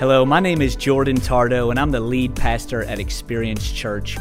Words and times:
Hello, 0.00 0.24
my 0.24 0.40
name 0.40 0.62
is 0.62 0.76
Jordan 0.76 1.18
Tardo, 1.18 1.68
and 1.68 1.78
I'm 1.78 1.90
the 1.90 2.00
lead 2.00 2.34
pastor 2.34 2.84
at 2.84 2.98
Experience 2.98 3.70
Church. 3.70 4.16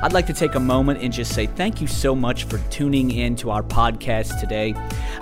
I'd 0.00 0.12
like 0.12 0.28
to 0.28 0.32
take 0.32 0.54
a 0.54 0.60
moment 0.60 1.02
and 1.02 1.12
just 1.12 1.34
say 1.34 1.48
thank 1.48 1.80
you 1.80 1.88
so 1.88 2.14
much 2.14 2.44
for 2.44 2.58
tuning 2.70 3.10
in 3.10 3.34
to 3.38 3.50
our 3.50 3.64
podcast 3.64 4.38
today. 4.38 4.74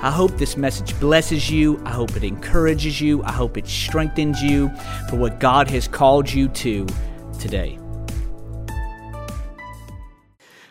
I 0.03 0.11
hope 0.11 0.33
this 0.33 0.55
message 0.59 1.01
blesses 1.01 1.51
you. 1.51 1.83
I 1.87 1.93
hope 1.93 2.15
it 2.15 2.25
encourages 2.25 3.01
you. 3.01 3.23
I 3.23 3.33
hope 3.33 3.57
it 3.57 3.67
strengthens 3.67 4.43
you 4.43 4.69
for 5.09 5.17
what 5.17 5.41
God 5.41 5.71
has 5.71 5.89
called 5.89 6.31
you 6.31 6.49
to 6.49 6.87
today. 7.39 7.79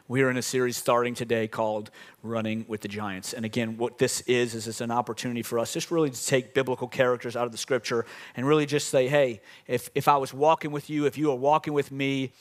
We 0.07 0.21
are 0.23 0.29
in 0.29 0.35
a 0.37 0.41
series 0.41 0.75
starting 0.77 1.15
today 1.15 1.47
called 1.47 1.89
Running 2.23 2.65
with 2.67 2.81
the 2.81 2.87
Giants. 2.87 3.33
And 3.33 3.45
again, 3.45 3.77
what 3.77 3.97
this 3.97 4.21
is, 4.21 4.53
is 4.53 4.67
it's 4.67 4.81
an 4.81 4.91
opportunity 4.91 5.41
for 5.41 5.57
us 5.57 5.73
just 5.73 5.89
really 5.89 6.09
to 6.09 6.25
take 6.25 6.53
biblical 6.53 6.87
characters 6.87 7.35
out 7.35 7.45
of 7.45 7.51
the 7.51 7.57
scripture 7.57 8.05
and 8.35 8.47
really 8.47 8.65
just 8.65 8.89
say, 8.89 9.07
hey, 9.07 9.41
if, 9.67 9.89
if 9.95 10.07
I 10.07 10.17
was 10.17 10.33
walking 10.33 10.71
with 10.71 10.89
you, 10.89 11.05
if 11.05 11.17
you 11.17 11.27
were 11.29 11.35
walking 11.35 11.73
with 11.73 11.91
me, 11.91 12.31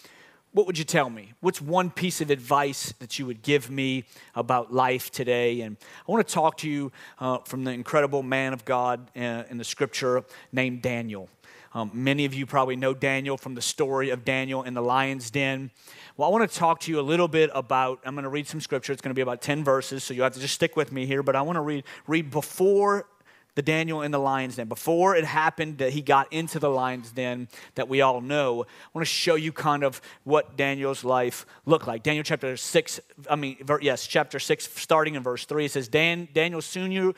what 0.52 0.66
would 0.66 0.76
you 0.76 0.84
tell 0.84 1.08
me? 1.08 1.32
What's 1.40 1.60
one 1.60 1.90
piece 1.90 2.20
of 2.20 2.30
advice 2.30 2.92
that 2.98 3.18
you 3.18 3.26
would 3.26 3.42
give 3.42 3.70
me 3.70 4.04
about 4.34 4.72
life 4.72 5.10
today? 5.10 5.60
And 5.60 5.76
I 6.06 6.10
want 6.10 6.26
to 6.26 6.34
talk 6.34 6.56
to 6.58 6.68
you 6.68 6.90
uh, 7.20 7.38
from 7.38 7.62
the 7.64 7.70
incredible 7.70 8.22
man 8.22 8.52
of 8.52 8.64
God 8.64 9.10
uh, 9.16 9.44
in 9.48 9.58
the 9.58 9.64
scripture 9.64 10.24
named 10.52 10.82
Daniel. 10.82 11.28
Um, 11.72 11.90
many 11.94 12.24
of 12.24 12.34
you 12.34 12.46
probably 12.46 12.74
know 12.74 12.94
Daniel 12.94 13.36
from 13.36 13.54
the 13.54 13.62
story 13.62 14.10
of 14.10 14.24
Daniel 14.24 14.64
in 14.64 14.74
the 14.74 14.82
lion's 14.82 15.30
den. 15.30 15.70
Well, 16.16 16.28
I 16.28 16.32
want 16.32 16.50
to 16.50 16.58
talk 16.58 16.80
to 16.80 16.90
you 16.90 16.98
a 16.98 17.02
little 17.02 17.28
bit 17.28 17.50
about, 17.54 18.00
I'm 18.04 18.14
going 18.14 18.24
to 18.24 18.28
read 18.28 18.48
some 18.48 18.60
scripture. 18.60 18.92
It's 18.92 19.00
going 19.00 19.10
to 19.10 19.14
be 19.14 19.22
about 19.22 19.40
10 19.40 19.62
verses, 19.62 20.02
so 20.02 20.12
you 20.12 20.22
have 20.22 20.34
to 20.34 20.40
just 20.40 20.54
stick 20.54 20.76
with 20.76 20.90
me 20.90 21.06
here. 21.06 21.22
But 21.22 21.36
I 21.36 21.42
want 21.42 21.56
to 21.56 21.60
read, 21.60 21.84
read 22.08 22.30
before 22.30 23.06
the 23.54 23.62
Daniel 23.62 24.02
in 24.02 24.10
the 24.10 24.18
lion's 24.18 24.56
den. 24.56 24.68
Before 24.68 25.16
it 25.16 25.24
happened 25.24 25.78
that 25.78 25.92
he 25.92 26.02
got 26.02 26.32
into 26.32 26.58
the 26.58 26.70
lion's 26.70 27.10
den 27.12 27.48
that 27.74 27.88
we 27.88 28.00
all 28.00 28.20
know, 28.20 28.62
I 28.62 28.88
want 28.92 29.06
to 29.06 29.12
show 29.12 29.34
you 29.34 29.52
kind 29.52 29.82
of 29.82 30.00
what 30.24 30.56
Daniel's 30.56 31.04
life 31.04 31.46
looked 31.66 31.86
like. 31.86 32.02
Daniel 32.02 32.24
chapter 32.24 32.56
6, 32.56 33.00
I 33.28 33.36
mean, 33.36 33.56
yes, 33.80 34.06
chapter 34.06 34.38
6, 34.38 34.68
starting 34.80 35.14
in 35.14 35.22
verse 35.22 35.44
3, 35.44 35.64
it 35.64 35.72
says, 35.72 35.88
Dan, 35.88 36.28
Daniel 36.32 36.62
soon 36.62 36.92
you, 36.92 37.14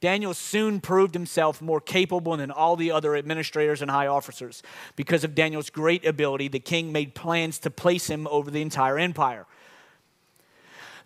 Daniel 0.00 0.34
soon 0.34 0.80
proved 0.80 1.14
himself 1.14 1.60
more 1.60 1.80
capable 1.80 2.36
than 2.36 2.50
all 2.50 2.76
the 2.76 2.90
other 2.90 3.16
administrators 3.16 3.82
and 3.82 3.90
high 3.90 4.06
officers. 4.06 4.62
Because 4.96 5.24
of 5.24 5.34
Daniel's 5.34 5.70
great 5.70 6.06
ability, 6.06 6.48
the 6.48 6.60
king 6.60 6.92
made 6.92 7.14
plans 7.14 7.58
to 7.60 7.70
place 7.70 8.08
him 8.08 8.26
over 8.28 8.50
the 8.50 8.62
entire 8.62 8.98
empire. 8.98 9.46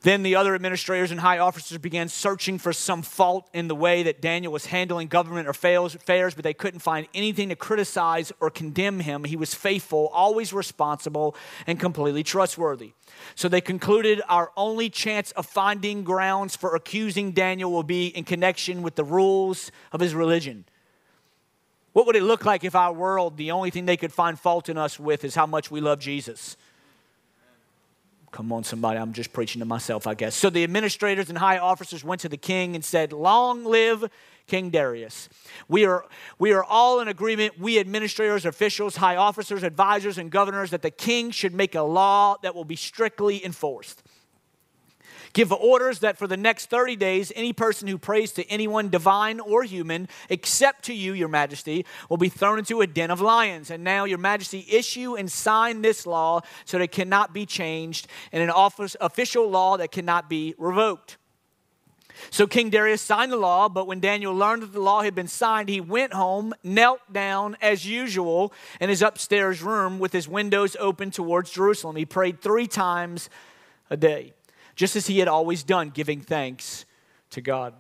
Then 0.03 0.23
the 0.23 0.37
other 0.37 0.55
administrators 0.55 1.11
and 1.11 1.19
high 1.19 1.39
officers 1.39 1.77
began 1.79 2.09
searching 2.09 2.59
for 2.59 2.73
some 2.73 3.03
fault 3.03 3.51
in 3.53 3.67
the 3.67 3.75
way 3.75 4.05
that 4.05 4.21
Daniel 4.21 4.53
was 4.53 4.67
handling 4.67 5.09
government 5.09 5.49
affairs, 5.49 5.97
but 6.07 6.45
they 6.45 6.55
couldn't 6.55 6.81
find 6.81 7.09
anything 7.15 7.49
to 7.49 7.57
criticize 7.57 8.33
or 8.39 8.49
condemn 8.49 9.01
him. 9.01 9.25
He 9.25 9.35
was 9.35 9.55
faithful, 9.55 10.09
always 10.13 10.53
responsible, 10.53 11.35
and 11.67 11.81
completely 11.81 12.23
trustworthy. 12.23 12.93
So 13.35 13.49
they 13.49 13.61
concluded 13.61 14.23
our 14.29 14.53
only 14.57 14.89
chance 14.89 15.33
of 15.33 15.47
finding 15.47 16.05
grounds 16.05 16.55
for 16.55 16.77
accusing 16.77 17.33
Daniel 17.33 17.73
will 17.73 17.83
be 17.83 18.07
in 18.07 18.23
connection 18.23 18.83
with 18.83 18.95
the 18.95 19.05
rules 19.05 19.73
of 19.91 19.99
his 19.99 20.15
religion. 20.15 20.65
What 21.93 22.07
would 22.07 22.15
it 22.15 22.23
look 22.23 22.45
like 22.45 22.63
if 22.63 22.77
our 22.77 22.93
world, 22.93 23.37
the 23.37 23.51
only 23.51 23.71
thing 23.71 23.87
they 23.87 23.97
could 23.97 24.13
find 24.13 24.39
fault 24.39 24.69
in 24.69 24.79
us 24.79 25.01
with 25.01 25.25
is 25.25 25.35
how 25.35 25.47
much 25.47 25.73
we 25.73 25.81
love 25.81 25.99
Jesus? 25.99 26.57
Come 28.31 28.53
on, 28.53 28.63
somebody, 28.65 28.99
I'm 28.99 29.13
just 29.13 29.33
preaching 29.33 29.61
to 29.61 29.65
myself, 29.65 30.07
I 30.07 30.15
guess. 30.15 30.35
So 30.35 30.51
the 30.51 30.63
administrators 30.65 31.29
and 31.29 31.39
high 31.39 31.59
officers 31.59 32.05
went 32.05 32.21
to 32.23 32.29
the 32.29 32.37
king 32.37 32.75
and 32.75 32.85
said, 32.85 33.13
Long 33.13 33.65
live 33.65 34.11
King 34.47 34.71
Darius. 34.71 35.29
We 35.69 35.85
are, 35.85 36.05
we 36.39 36.53
are 36.53 36.65
all 36.65 37.01
in 37.01 37.09
agreement, 37.09 37.59
we 37.61 37.79
administrators, 37.79 38.45
officials, 38.45 38.97
high 38.97 39.17
officers, 39.17 39.63
advisors, 39.63 40.19
and 40.19 40.31
governors, 40.31 40.71
that 40.71 40.83
the 40.83 40.91
king 40.91 41.31
should 41.31 41.55
make 41.55 41.75
a 41.75 41.83
law 41.83 42.37
that 42.43 42.55
will 42.55 42.65
be 42.65 42.77
strictly 42.77 43.45
enforced. 43.45 44.03
Give 45.39 45.53
orders 45.53 46.01
that 46.01 46.19
for 46.19 46.27
the 46.27 46.37
next 46.37 46.67
30 46.67 46.97
days, 46.97 47.31
any 47.37 47.53
person 47.53 47.87
who 47.87 47.97
prays 47.97 48.33
to 48.33 48.51
anyone, 48.51 48.89
divine 48.89 49.39
or 49.39 49.63
human, 49.63 50.09
except 50.29 50.87
to 50.87 50.93
you, 50.93 51.13
your 51.13 51.29
majesty, 51.29 51.87
will 52.11 52.17
be 52.17 52.29
thrown 52.29 52.59
into 52.59 52.81
a 52.81 52.89
den 52.89 53.13
of 53.13 53.21
lions. 53.21 53.71
And 53.71 53.85
now, 53.85 54.05
your 54.05 54.19
majesty, 54.19 54.67
issue 54.69 55.15
and 55.15 55.31
sign 55.31 55.81
this 55.81 56.09
law 56.09 56.41
so 56.65 56.79
that 56.79 56.83
it 56.83 56.91
cannot 56.91 57.33
be 57.33 57.47
changed, 57.47 58.09
and 58.33 58.43
an 58.43 58.51
office, 58.51 58.97
official 59.01 59.49
law 59.49 59.77
that 59.77 59.93
cannot 59.93 60.29
be 60.29 60.57
revoked. 60.59 61.19
So 62.31 62.49
King 62.49 62.69
Darius 62.69 63.01
signed 63.01 63.31
the 63.31 63.37
law, 63.37 63.69
but 63.69 63.87
when 63.87 64.01
Daniel 64.01 64.35
learned 64.35 64.63
that 64.63 64.73
the 64.73 64.81
law 64.81 65.03
had 65.03 65.15
been 65.15 65.29
signed, 65.29 65.69
he 65.69 65.81
went 65.81 66.15
home, 66.15 66.53
knelt 66.65 67.13
down 67.13 67.57
as 67.63 67.87
usual 67.87 68.53
in 68.81 68.89
his 68.89 69.03
upstairs 69.03 69.63
room 69.63 70.01
with 70.01 70.13
his 70.13 70.27
windows 70.27 70.77
open 70.81 71.13
towards 71.13 71.53
Jerusalem. 71.53 71.95
He 71.95 72.05
prayed 72.05 72.41
three 72.41 72.67
times 72.67 73.31
a 73.89 73.97
day 73.97 74.33
just 74.79 74.95
as 74.95 75.09
he 75.09 75.19
had 75.19 75.27
always 75.27 75.65
done, 75.65 75.91
giving 75.91 76.21
thanks 76.21 76.87
to 77.31 77.41
God. 77.41 77.75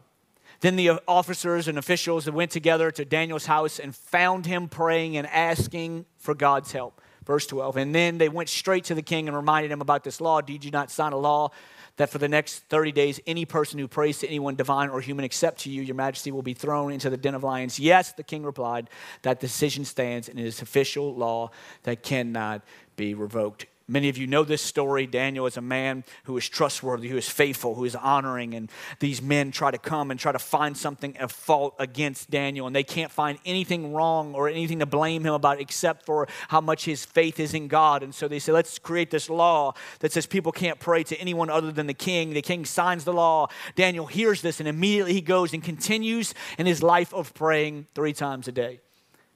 Then 0.60 0.74
the 0.74 1.00
officers 1.06 1.68
and 1.68 1.78
officials 1.78 2.28
went 2.28 2.50
together 2.50 2.90
to 2.90 3.04
Daniel's 3.04 3.46
house 3.46 3.78
and 3.78 3.94
found 3.94 4.46
him 4.46 4.68
praying 4.68 5.16
and 5.16 5.24
asking 5.28 6.06
for 6.18 6.34
God's 6.34 6.72
help. 6.72 7.00
Verse 7.24 7.46
12. 7.46 7.76
And 7.76 7.94
then 7.94 8.18
they 8.18 8.28
went 8.28 8.48
straight 8.48 8.82
to 8.86 8.96
the 8.96 9.02
king 9.02 9.28
and 9.28 9.36
reminded 9.36 9.70
him 9.70 9.80
about 9.80 10.02
this 10.02 10.20
law. 10.20 10.40
Did 10.40 10.64
you 10.64 10.72
not 10.72 10.90
sign 10.90 11.12
a 11.12 11.16
law 11.16 11.50
that 11.98 12.10
for 12.10 12.18
the 12.18 12.26
next 12.26 12.64
30 12.64 12.90
days, 12.90 13.20
any 13.28 13.44
person 13.44 13.78
who 13.78 13.86
prays 13.86 14.18
to 14.18 14.26
anyone 14.26 14.56
divine 14.56 14.88
or 14.88 15.00
human 15.00 15.24
except 15.24 15.60
to 15.60 15.70
you, 15.70 15.82
your 15.82 15.94
majesty, 15.94 16.32
will 16.32 16.42
be 16.42 16.54
thrown 16.54 16.92
into 16.92 17.10
the 17.10 17.16
den 17.16 17.36
of 17.36 17.44
lions? 17.44 17.78
Yes, 17.78 18.12
the 18.12 18.24
king 18.24 18.42
replied, 18.42 18.90
that 19.22 19.38
decision 19.38 19.84
stands 19.84 20.28
and 20.28 20.40
it 20.40 20.46
is 20.46 20.62
official 20.62 21.14
law 21.14 21.52
that 21.84 22.02
cannot 22.02 22.64
be 22.96 23.14
revoked. 23.14 23.66
Many 23.90 24.10
of 24.10 24.18
you 24.18 24.26
know 24.26 24.44
this 24.44 24.60
story. 24.60 25.06
Daniel 25.06 25.46
is 25.46 25.56
a 25.56 25.62
man 25.62 26.04
who 26.24 26.36
is 26.36 26.46
trustworthy, 26.46 27.08
who 27.08 27.16
is 27.16 27.26
faithful, 27.26 27.74
who 27.74 27.86
is 27.86 27.96
honoring. 27.96 28.52
And 28.52 28.70
these 29.00 29.22
men 29.22 29.50
try 29.50 29.70
to 29.70 29.78
come 29.78 30.10
and 30.10 30.20
try 30.20 30.30
to 30.30 30.38
find 30.38 30.76
something 30.76 31.16
of 31.16 31.32
fault 31.32 31.74
against 31.78 32.30
Daniel. 32.30 32.66
And 32.66 32.76
they 32.76 32.84
can't 32.84 33.10
find 33.10 33.38
anything 33.46 33.94
wrong 33.94 34.34
or 34.34 34.50
anything 34.50 34.80
to 34.80 34.86
blame 34.86 35.24
him 35.24 35.32
about 35.32 35.58
except 35.58 36.04
for 36.04 36.28
how 36.48 36.60
much 36.60 36.84
his 36.84 37.06
faith 37.06 37.40
is 37.40 37.54
in 37.54 37.66
God. 37.66 38.02
And 38.02 38.14
so 38.14 38.28
they 38.28 38.38
say, 38.38 38.52
let's 38.52 38.78
create 38.78 39.10
this 39.10 39.30
law 39.30 39.72
that 40.00 40.12
says 40.12 40.26
people 40.26 40.52
can't 40.52 40.78
pray 40.78 41.02
to 41.04 41.16
anyone 41.18 41.48
other 41.48 41.72
than 41.72 41.86
the 41.86 41.94
king. 41.94 42.34
The 42.34 42.42
king 42.42 42.66
signs 42.66 43.04
the 43.04 43.14
law. 43.14 43.48
Daniel 43.74 44.04
hears 44.04 44.42
this 44.42 44.60
and 44.60 44.68
immediately 44.68 45.14
he 45.14 45.22
goes 45.22 45.54
and 45.54 45.64
continues 45.64 46.34
in 46.58 46.66
his 46.66 46.82
life 46.82 47.14
of 47.14 47.32
praying 47.32 47.86
three 47.94 48.12
times 48.12 48.48
a 48.48 48.52
day, 48.52 48.80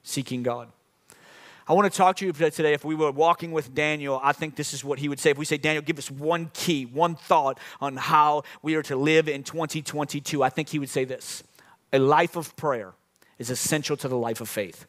seeking 0.03 0.43
God. 0.43 0.69
I 1.67 1.73
want 1.73 1.91
to 1.91 1.97
talk 1.97 2.17
to 2.17 2.25
you 2.25 2.33
today. 2.33 2.73
If 2.73 2.83
we 2.83 2.95
were 2.95 3.11
walking 3.11 3.51
with 3.51 3.73
Daniel, 3.73 4.19
I 4.21 4.33
think 4.33 4.55
this 4.55 4.73
is 4.73 4.83
what 4.83 4.99
he 4.99 5.07
would 5.07 5.19
say. 5.19 5.31
If 5.31 5.37
we 5.37 5.45
say, 5.45 5.57
Daniel, 5.57 5.81
give 5.81 5.97
us 5.97 6.11
one 6.11 6.51
key, 6.53 6.85
one 6.85 7.15
thought 7.15 7.57
on 7.79 7.95
how 7.95 8.43
we 8.61 8.75
are 8.75 8.83
to 8.83 8.95
live 8.95 9.29
in 9.29 9.43
2022, 9.43 10.43
I 10.43 10.49
think 10.49 10.69
he 10.69 10.79
would 10.79 10.89
say 10.89 11.05
this 11.05 11.43
A 11.93 11.99
life 11.99 12.35
of 12.35 12.55
prayer 12.57 12.93
is 13.39 13.49
essential 13.49 13.95
to 13.97 14.07
the 14.07 14.17
life 14.17 14.41
of 14.41 14.49
faith. 14.49 14.85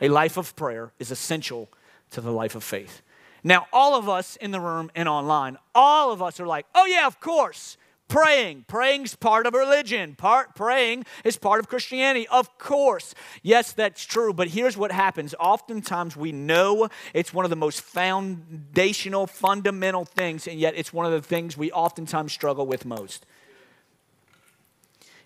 A 0.00 0.08
life 0.08 0.36
of 0.36 0.54
prayer 0.54 0.92
is 1.00 1.10
essential 1.10 1.68
to 2.12 2.20
the 2.20 2.30
life 2.30 2.54
of 2.54 2.62
faith. 2.62 3.02
Now, 3.42 3.66
all 3.72 3.96
of 3.96 4.08
us 4.08 4.36
in 4.36 4.52
the 4.52 4.60
room 4.60 4.90
and 4.94 5.08
online, 5.08 5.56
all 5.74 6.12
of 6.12 6.22
us 6.22 6.38
are 6.38 6.46
like, 6.46 6.66
oh, 6.74 6.86
yeah, 6.86 7.06
of 7.06 7.18
course 7.20 7.77
praying. 8.08 8.64
Praying's 8.66 9.14
part 9.14 9.46
of 9.46 9.54
religion. 9.54 10.14
Part 10.14 10.54
praying 10.54 11.04
is 11.24 11.36
part 11.36 11.60
of 11.60 11.68
Christianity. 11.68 12.26
Of 12.28 12.58
course. 12.58 13.14
Yes, 13.42 13.72
that's 13.72 14.04
true, 14.04 14.32
but 14.32 14.48
here's 14.48 14.76
what 14.76 14.90
happens. 14.90 15.34
Oftentimes 15.38 16.16
we 16.16 16.32
know 16.32 16.88
it's 17.14 17.32
one 17.32 17.44
of 17.44 17.50
the 17.50 17.56
most 17.56 17.82
foundational, 17.82 19.26
fundamental 19.26 20.04
things, 20.04 20.46
and 20.48 20.58
yet 20.58 20.74
it's 20.76 20.92
one 20.92 21.06
of 21.06 21.12
the 21.12 21.22
things 21.22 21.56
we 21.56 21.70
oftentimes 21.72 22.32
struggle 22.32 22.66
with 22.66 22.84
most. 22.84 23.26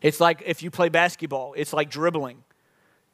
It's 0.02 0.20
like 0.20 0.42
if 0.44 0.62
you 0.62 0.70
play 0.70 0.88
basketball, 0.88 1.54
it's 1.56 1.72
like 1.72 1.88
dribbling. 1.88 2.42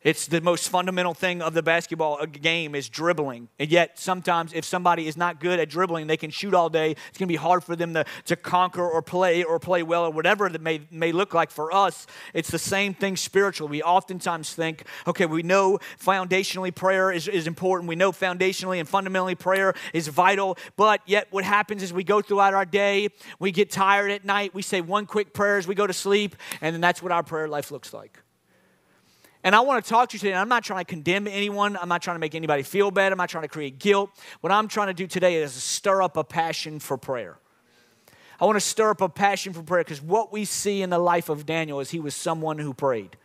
It's 0.03 0.29
the 0.29 0.41
most 0.41 0.69
fundamental 0.69 1.13
thing 1.13 1.43
of 1.43 1.55
the 1.55 1.63
basketball 1.63 2.19
uh, 2.21 2.27
game 2.27 2.77
is 2.77 2.89
dribbling. 2.89 3.49
And 3.59 3.69
yet, 3.69 3.99
sometimes 3.99 4.53
if 4.53 4.65
somebody 4.65 5.09
is 5.09 5.17
not 5.17 5.41
good 5.41 5.59
at 5.59 5.69
dribbling, 5.69 6.07
they 6.07 6.17
can 6.17 6.31
shoot 6.31 6.55
all 6.55 6.71
day. 6.71 6.93
It's 6.93 7.19
going 7.19 7.27
to 7.27 7.33
be 7.33 7.35
hard 7.35 7.65
for 7.65 7.75
them 7.75 7.95
to, 7.95 8.05
to 8.27 8.37
conquer 8.37 8.89
or 8.89 9.03
play 9.03 9.43
or 9.43 9.59
play 9.59 9.83
well 9.83 10.05
or 10.05 10.11
whatever 10.11 10.47
it 10.47 10.61
may, 10.61 10.83
may 10.93 11.11
look 11.11 11.35
like 11.35 11.51
for 11.51 11.75
us. 11.75 12.07
It's 12.33 12.49
the 12.49 12.61
same 12.61 12.95
thing 12.95 13.17
spiritually. 13.17 13.71
We 13.71 13.83
oftentimes 13.83 14.55
think, 14.55 14.85
okay, 15.09 15.27
we 15.27 15.43
know 15.43 15.81
foundationally 16.01 16.73
prayer 16.73 17.11
is, 17.11 17.27
is 17.27 17.49
important. 17.49 17.89
We 17.89 17.97
know 17.97 18.13
foundationally 18.13 18.79
and 18.79 18.89
fundamentally 18.89 19.35
prayer 19.35 19.75
is 19.93 20.07
vital. 20.07 20.59
But 20.77 21.01
yet, 21.07 21.27
what 21.31 21.43
happens 21.43 21.83
is 21.83 21.93
we 21.93 22.05
go 22.05 22.23
throughout 22.23 22.55
our 22.55 22.65
day, 22.65 23.09
we 23.41 23.51
get 23.51 23.69
tired 23.69 24.13
at 24.13 24.25
night, 24.25 24.55
we 24.55 24.63
say 24.63 24.81
one 24.81 25.07
quick 25.07 25.35
prayer 25.35 25.59
as 25.59 25.67
we 25.67 25.75
go 25.75 25.89
to 25.89 25.93
sleep, 25.93 26.37
and 26.61 26.73
then 26.73 26.81
that's 26.81 27.03
what 27.03 27.11
our 27.11 27.25
prayer 27.25 27.49
life 27.49 27.73
looks 27.73 27.93
like. 27.93 28.23
And 29.45 29.55
I 29.55 29.61
want 29.61 29.85
to 29.85 29.89
talk 29.89 30.11
to 30.11 30.15
you 30.15 30.19
today. 30.19 30.35
I'm 30.35 30.49
not 30.49 30.65
trying 30.65 30.85
to 30.85 30.89
condemn 30.89 31.27
anyone. 31.27 31.77
I'm 31.77 31.89
not 31.89 32.03
trying 32.03 32.17
to 32.17 32.21
make 32.21 32.35
anybody 32.35 32.63
feel 32.63 32.91
bad. 32.91 33.13
I'm 33.13 33.19
not 33.19 33.29
trying 33.29 33.45
to 33.45 33.49
create 33.49 33.79
guilt. 33.79 34.11
What 34.41 34.53
I'm 34.53 34.69
trying 34.69 34.89
to 34.89 34.95
do 34.95 35.07
today 35.07 35.37
is 35.37 35.53
stir 35.53 36.03
up 36.03 36.17
a 36.17 36.25
passion 36.25 36.81
for 36.81 36.97
prayer. 36.97 37.39
I 38.41 38.45
want 38.45 38.57
to 38.57 38.61
stir 38.61 38.91
up 38.91 39.01
a 39.01 39.09
passion 39.09 39.53
for 39.53 39.63
prayer 39.63 39.83
because 39.83 40.03
what 40.03 40.33
we 40.33 40.45
see 40.45 40.83
in 40.83 40.91
the 40.91 40.99
life 40.99 41.29
of 41.29 41.47
Daniel 41.47 41.81
is 41.81 41.91
he 41.91 42.01
was 42.01 42.15
someone 42.15 42.59
who 42.59 42.73
prayed. 42.73 43.17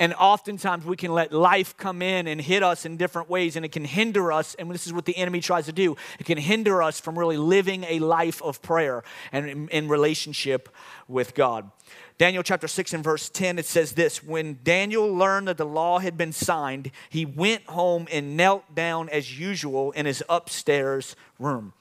And 0.00 0.12
oftentimes 0.14 0.84
we 0.84 0.96
can 0.96 1.12
let 1.12 1.32
life 1.32 1.76
come 1.76 2.02
in 2.02 2.26
and 2.26 2.40
hit 2.40 2.64
us 2.64 2.84
in 2.84 2.96
different 2.96 3.30
ways, 3.30 3.54
and 3.54 3.64
it 3.64 3.70
can 3.70 3.84
hinder 3.84 4.32
us. 4.32 4.56
And 4.56 4.70
this 4.70 4.86
is 4.86 4.92
what 4.92 5.04
the 5.04 5.16
enemy 5.16 5.40
tries 5.40 5.66
to 5.66 5.72
do 5.72 5.96
it 6.18 6.26
can 6.26 6.38
hinder 6.38 6.82
us 6.82 6.98
from 6.98 7.18
really 7.18 7.36
living 7.36 7.84
a 7.84 8.00
life 8.00 8.42
of 8.42 8.60
prayer 8.60 9.04
and 9.30 9.68
in, 9.70 9.88
relationship 9.88 10.68
with 11.06 11.34
God. 11.34 11.70
Daniel 12.18 12.42
chapter 12.42 12.66
6 12.66 12.92
and 12.94 13.04
verse 13.04 13.28
10, 13.28 13.58
it 13.58 13.66
says 13.66 13.92
this 13.92 14.22
When 14.22 14.58
Daniel 14.64 15.12
learned 15.12 15.48
that 15.48 15.58
the 15.58 15.66
law 15.66 15.98
had 15.98 16.16
been 16.16 16.32
signed, 16.32 16.90
he 17.08 17.24
went 17.24 17.64
home 17.66 18.08
and 18.10 18.36
knelt 18.36 18.74
down 18.74 19.08
as 19.10 19.38
usual 19.38 19.92
in 19.92 20.06
his 20.06 20.22
upstairs 20.28 21.14
room. 21.38 21.72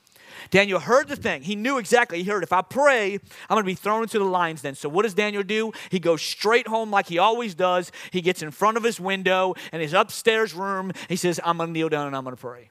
Daniel 0.49 0.79
heard 0.79 1.07
the 1.07 1.15
thing. 1.15 1.41
He 1.43 1.55
knew 1.55 1.77
exactly. 1.77 2.21
He 2.23 2.29
heard, 2.29 2.43
if 2.43 2.53
I 2.53 2.61
pray, 2.61 3.13
I'm 3.13 3.55
going 3.55 3.63
to 3.63 3.65
be 3.65 3.75
thrown 3.75 4.03
into 4.03 4.19
the 4.19 4.25
lions 4.25 4.61
then. 4.61 4.75
So 4.75 4.89
what 4.89 5.03
does 5.03 5.13
Daniel 5.13 5.43
do? 5.43 5.71
He 5.89 5.99
goes 5.99 6.21
straight 6.21 6.67
home 6.67 6.91
like 6.91 7.07
he 7.07 7.17
always 7.17 7.55
does. 7.55 7.91
He 8.11 8.21
gets 8.21 8.41
in 8.41 8.51
front 8.51 8.77
of 8.77 8.83
his 8.83 8.99
window 8.99 9.55
in 9.71 9.81
his 9.81 9.93
upstairs 9.93 10.53
room. 10.53 10.91
He 11.09 11.15
says, 11.15 11.39
I'm 11.43 11.57
going 11.57 11.69
to 11.69 11.73
kneel 11.73 11.89
down 11.89 12.07
and 12.07 12.15
I'm 12.15 12.23
going 12.23 12.35
to 12.35 12.41
pray. 12.41 12.69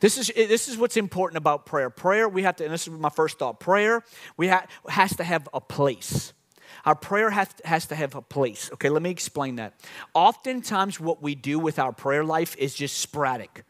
This 0.00 0.18
is, 0.18 0.30
this 0.34 0.68
is 0.68 0.76
what's 0.76 0.96
important 0.96 1.38
about 1.38 1.64
prayer. 1.64 1.88
Prayer, 1.88 2.28
we 2.28 2.42
have 2.42 2.56
to, 2.56 2.64
and 2.64 2.72
this 2.72 2.86
is 2.86 2.90
my 2.92 3.08
first 3.08 3.38
thought 3.38 3.60
prayer 3.60 4.02
we 4.36 4.48
ha- 4.48 4.66
has 4.88 5.16
to 5.16 5.24
have 5.24 5.48
a 5.54 5.60
place. 5.60 6.32
Our 6.84 6.94
prayer 6.94 7.30
has, 7.30 7.48
has 7.64 7.86
to 7.86 7.94
have 7.94 8.14
a 8.14 8.22
place. 8.22 8.70
Okay, 8.74 8.90
let 8.90 9.02
me 9.02 9.10
explain 9.10 9.56
that. 9.56 9.74
Oftentimes, 10.14 11.00
what 11.00 11.22
we 11.22 11.34
do 11.34 11.58
with 11.58 11.78
our 11.78 11.92
prayer 11.92 12.24
life 12.24 12.54
is 12.58 12.74
just 12.74 12.98
sporadic. 12.98 13.64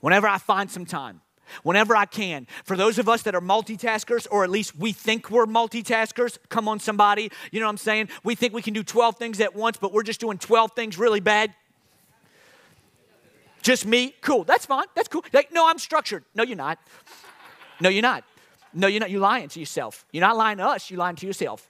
Whenever 0.00 0.26
I 0.26 0.38
find 0.38 0.70
some 0.70 0.84
time, 0.84 1.22
whenever 1.62 1.96
I 1.96 2.04
can. 2.04 2.46
For 2.64 2.76
those 2.76 2.98
of 2.98 3.08
us 3.08 3.22
that 3.22 3.34
are 3.34 3.40
multitaskers, 3.40 4.26
or 4.30 4.44
at 4.44 4.50
least 4.50 4.76
we 4.76 4.92
think 4.92 5.30
we're 5.30 5.46
multitaskers, 5.46 6.38
come 6.48 6.68
on, 6.68 6.80
somebody, 6.80 7.30
you 7.50 7.60
know 7.60 7.66
what 7.66 7.70
I'm 7.70 7.78
saying? 7.78 8.08
We 8.24 8.34
think 8.34 8.54
we 8.54 8.62
can 8.62 8.74
do 8.74 8.82
12 8.82 9.16
things 9.16 9.40
at 9.40 9.54
once, 9.54 9.76
but 9.76 9.92
we're 9.92 10.02
just 10.02 10.20
doing 10.20 10.38
12 10.38 10.72
things 10.72 10.98
really 10.98 11.20
bad. 11.20 11.54
Just 13.62 13.86
me? 13.86 14.14
Cool. 14.20 14.44
That's 14.44 14.66
fine. 14.66 14.86
That's 14.94 15.08
cool. 15.08 15.24
Like, 15.32 15.52
no, 15.52 15.68
I'm 15.68 15.78
structured. 15.78 16.24
No, 16.34 16.42
you're 16.42 16.56
not. 16.56 16.78
No, 17.80 17.88
you're 17.88 18.02
not. 18.02 18.24
No, 18.72 18.86
you're 18.86 19.00
not. 19.00 19.10
You're 19.10 19.20
lying 19.20 19.48
to 19.48 19.60
yourself. 19.60 20.04
You're 20.12 20.22
not 20.22 20.36
lying 20.36 20.58
to 20.58 20.64
us. 20.64 20.90
You're 20.90 20.98
lying 20.98 21.16
to 21.16 21.26
yourself. 21.26 21.68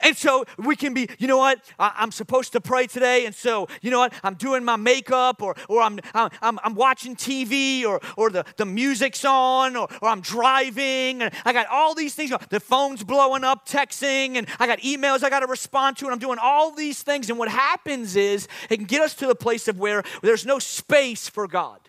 And 0.00 0.16
so 0.16 0.44
we 0.58 0.76
can 0.76 0.94
be, 0.94 1.08
you 1.18 1.26
know 1.26 1.38
what, 1.38 1.60
I, 1.78 2.02
am 2.02 2.12
supposed 2.12 2.52
to 2.52 2.60
pray 2.60 2.86
today, 2.86 3.26
and 3.26 3.34
so, 3.34 3.68
you 3.82 3.90
know 3.90 3.98
what, 3.98 4.12
I'm 4.22 4.34
doing 4.34 4.64
my 4.64 4.76
makeup, 4.76 5.42
or, 5.42 5.54
or 5.68 5.82
I'm, 5.82 5.98
I'm, 6.14 6.58
I'm 6.62 6.74
watching 6.74 7.16
TV, 7.16 7.84
or, 7.84 8.00
or 8.16 8.30
the, 8.30 8.44
the 8.56 8.66
music's 8.66 9.24
on, 9.24 9.76
or, 9.76 9.88
or 10.02 10.08
I'm 10.08 10.20
driving, 10.20 11.22
and 11.22 11.34
I 11.44 11.52
got 11.52 11.66
all 11.68 11.94
these 11.94 12.14
things. 12.14 12.32
The 12.50 12.60
phone's 12.60 13.02
blowing 13.04 13.44
up, 13.44 13.66
texting, 13.66 14.36
and 14.36 14.46
I 14.58 14.66
got 14.66 14.80
emails 14.80 15.22
I 15.22 15.30
got 15.30 15.40
to 15.40 15.46
respond 15.46 15.96
to, 15.98 16.06
and 16.06 16.12
I'm 16.12 16.18
doing 16.18 16.38
all 16.40 16.70
these 16.72 17.02
things. 17.02 17.30
And 17.30 17.38
what 17.38 17.48
happens 17.48 18.16
is 18.16 18.48
it 18.70 18.76
can 18.76 18.86
get 18.86 19.00
us 19.00 19.14
to 19.14 19.26
the 19.26 19.34
place 19.34 19.68
of 19.68 19.78
where 19.78 20.02
there's 20.22 20.46
no 20.46 20.58
space 20.58 21.28
for 21.28 21.46
God. 21.46 21.80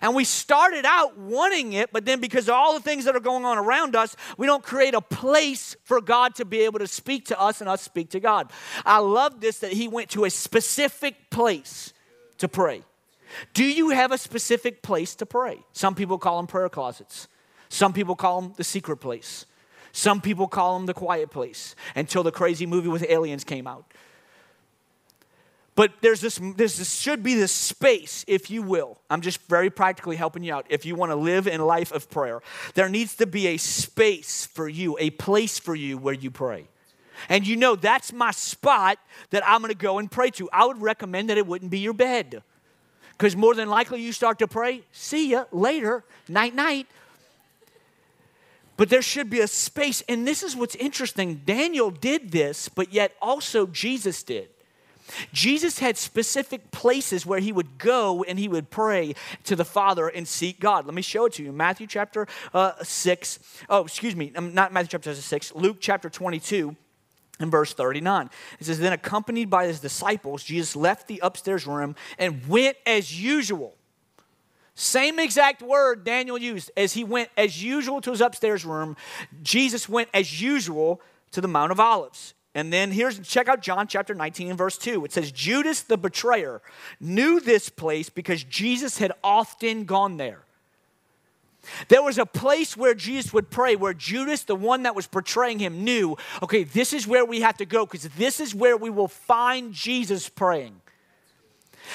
And 0.00 0.14
we 0.14 0.24
started 0.24 0.84
out 0.84 1.18
wanting 1.18 1.72
it, 1.72 1.92
but 1.92 2.04
then 2.04 2.20
because 2.20 2.48
of 2.48 2.54
all 2.54 2.74
the 2.74 2.80
things 2.80 3.04
that 3.04 3.16
are 3.16 3.20
going 3.20 3.44
on 3.44 3.58
around 3.58 3.96
us, 3.96 4.16
we 4.36 4.46
don't 4.46 4.62
create 4.62 4.94
a 4.94 5.00
place 5.00 5.76
for 5.84 6.00
God 6.00 6.34
to 6.36 6.44
be 6.44 6.60
able 6.60 6.78
to 6.78 6.86
speak 6.86 7.26
to 7.26 7.40
us 7.40 7.60
and 7.60 7.68
us 7.68 7.82
speak 7.82 8.10
to 8.10 8.20
God. 8.20 8.50
I 8.84 8.98
love 8.98 9.40
this 9.40 9.58
that 9.60 9.72
he 9.72 9.88
went 9.88 10.10
to 10.10 10.24
a 10.24 10.30
specific 10.30 11.30
place 11.30 11.92
to 12.38 12.48
pray. 12.48 12.82
Do 13.52 13.64
you 13.64 13.90
have 13.90 14.12
a 14.12 14.18
specific 14.18 14.82
place 14.82 15.14
to 15.16 15.26
pray? 15.26 15.60
Some 15.72 15.94
people 15.94 16.18
call 16.18 16.36
them 16.38 16.46
prayer 16.46 16.68
closets. 16.68 17.28
Some 17.68 17.92
people 17.92 18.14
call 18.14 18.40
them 18.40 18.54
the 18.56 18.64
secret 18.64 18.98
place. 18.98 19.46
Some 19.92 20.20
people 20.20 20.48
call 20.48 20.76
them 20.76 20.86
the 20.86 20.94
quiet 20.94 21.30
place 21.30 21.74
until 21.94 22.22
the 22.22 22.32
crazy 22.32 22.66
movie 22.66 22.88
with 22.88 23.04
aliens 23.08 23.44
came 23.44 23.66
out. 23.66 23.92
But 25.76 25.92
there's 26.00 26.20
this, 26.20 26.38
this 26.56 26.94
should 26.94 27.22
be 27.22 27.34
this 27.34 27.50
space, 27.50 28.24
if 28.28 28.48
you 28.48 28.62
will. 28.62 28.98
I'm 29.10 29.22
just 29.22 29.40
very 29.48 29.70
practically 29.70 30.14
helping 30.14 30.44
you 30.44 30.54
out. 30.54 30.66
If 30.68 30.86
you 30.86 30.94
want 30.94 31.10
to 31.10 31.16
live 31.16 31.48
in 31.48 31.60
a 31.60 31.64
life 31.64 31.90
of 31.90 32.08
prayer, 32.08 32.42
there 32.74 32.88
needs 32.88 33.16
to 33.16 33.26
be 33.26 33.48
a 33.48 33.56
space 33.56 34.46
for 34.46 34.68
you, 34.68 34.96
a 35.00 35.10
place 35.10 35.58
for 35.58 35.74
you 35.74 35.98
where 35.98 36.14
you 36.14 36.30
pray. 36.30 36.68
And 37.28 37.46
you 37.46 37.56
know 37.56 37.74
that's 37.74 38.12
my 38.12 38.30
spot 38.30 38.98
that 39.30 39.42
I'm 39.46 39.60
going 39.60 39.72
to 39.72 39.78
go 39.78 39.98
and 39.98 40.10
pray 40.10 40.30
to. 40.30 40.48
I 40.52 40.64
would 40.64 40.80
recommend 40.80 41.30
that 41.30 41.38
it 41.38 41.46
wouldn't 41.46 41.70
be 41.70 41.80
your 41.80 41.92
bed. 41.92 42.42
Because 43.12 43.36
more 43.36 43.54
than 43.54 43.68
likely 43.68 44.00
you 44.00 44.12
start 44.12 44.38
to 44.40 44.48
pray, 44.48 44.82
see 44.92 45.30
ya 45.30 45.44
later, 45.50 46.04
night 46.28 46.54
night. 46.54 46.86
But 48.76 48.90
there 48.90 49.02
should 49.02 49.30
be 49.30 49.40
a 49.40 49.46
space. 49.46 50.02
And 50.08 50.26
this 50.26 50.42
is 50.42 50.56
what's 50.56 50.74
interesting. 50.76 51.42
Daniel 51.44 51.90
did 51.90 52.32
this, 52.32 52.68
but 52.68 52.92
yet 52.92 53.14
also 53.22 53.66
Jesus 53.66 54.22
did. 54.22 54.48
Jesus 55.32 55.78
had 55.78 55.96
specific 55.96 56.70
places 56.70 57.26
where 57.26 57.40
he 57.40 57.52
would 57.52 57.78
go 57.78 58.24
and 58.24 58.38
he 58.38 58.48
would 58.48 58.70
pray 58.70 59.14
to 59.44 59.56
the 59.56 59.64
Father 59.64 60.08
and 60.08 60.26
seek 60.26 60.60
God. 60.60 60.86
Let 60.86 60.94
me 60.94 61.02
show 61.02 61.26
it 61.26 61.34
to 61.34 61.42
you. 61.42 61.52
Matthew 61.52 61.86
chapter 61.86 62.26
uh, 62.52 62.72
6. 62.82 63.38
Oh, 63.68 63.82
excuse 63.84 64.16
me, 64.16 64.32
um, 64.36 64.54
not 64.54 64.72
Matthew 64.72 64.88
chapter 64.88 65.14
6, 65.14 65.54
Luke 65.54 65.76
chapter 65.80 66.08
22 66.08 66.76
in 67.40 67.50
verse 67.50 67.74
39. 67.74 68.30
It 68.60 68.66
says, 68.66 68.78
Then 68.78 68.92
accompanied 68.92 69.50
by 69.50 69.66
his 69.66 69.80
disciples, 69.80 70.42
Jesus 70.42 70.76
left 70.76 71.08
the 71.08 71.20
upstairs 71.22 71.66
room 71.66 71.96
and 72.18 72.46
went 72.46 72.76
as 72.86 73.20
usual. 73.20 73.74
Same 74.74 75.20
exact 75.20 75.62
word 75.62 76.04
Daniel 76.04 76.36
used 76.36 76.70
as 76.76 76.94
he 76.94 77.04
went 77.04 77.30
as 77.36 77.62
usual 77.62 78.00
to 78.00 78.10
his 78.10 78.20
upstairs 78.20 78.64
room. 78.64 78.96
Jesus 79.42 79.88
went 79.88 80.08
as 80.12 80.40
usual 80.40 81.00
to 81.30 81.40
the 81.40 81.48
Mount 81.48 81.70
of 81.70 81.78
Olives. 81.78 82.34
And 82.54 82.72
then 82.72 82.92
here's 82.92 83.18
check 83.20 83.48
out 83.48 83.60
John 83.62 83.88
chapter 83.88 84.14
19 84.14 84.50
and 84.50 84.58
verse 84.58 84.78
2. 84.78 85.04
It 85.04 85.12
says, 85.12 85.32
Judas 85.32 85.82
the 85.82 85.96
betrayer 85.96 86.62
knew 87.00 87.40
this 87.40 87.68
place 87.68 88.08
because 88.08 88.44
Jesus 88.44 88.98
had 88.98 89.12
often 89.22 89.84
gone 89.84 90.16
there. 90.16 90.44
There 91.88 92.02
was 92.02 92.18
a 92.18 92.26
place 92.26 92.76
where 92.76 92.94
Jesus 92.94 93.32
would 93.32 93.50
pray, 93.50 93.74
where 93.74 93.94
Judas, 93.94 94.44
the 94.44 94.54
one 94.54 94.82
that 94.82 94.94
was 94.94 95.06
betraying 95.06 95.58
him, 95.58 95.82
knew, 95.82 96.16
okay, 96.42 96.64
this 96.64 96.92
is 96.92 97.06
where 97.06 97.24
we 97.24 97.40
have 97.40 97.56
to 97.56 97.64
go 97.64 97.86
because 97.86 98.04
this 98.10 98.38
is 98.38 98.54
where 98.54 98.76
we 98.76 98.90
will 98.90 99.08
find 99.08 99.72
Jesus 99.72 100.28
praying. 100.28 100.80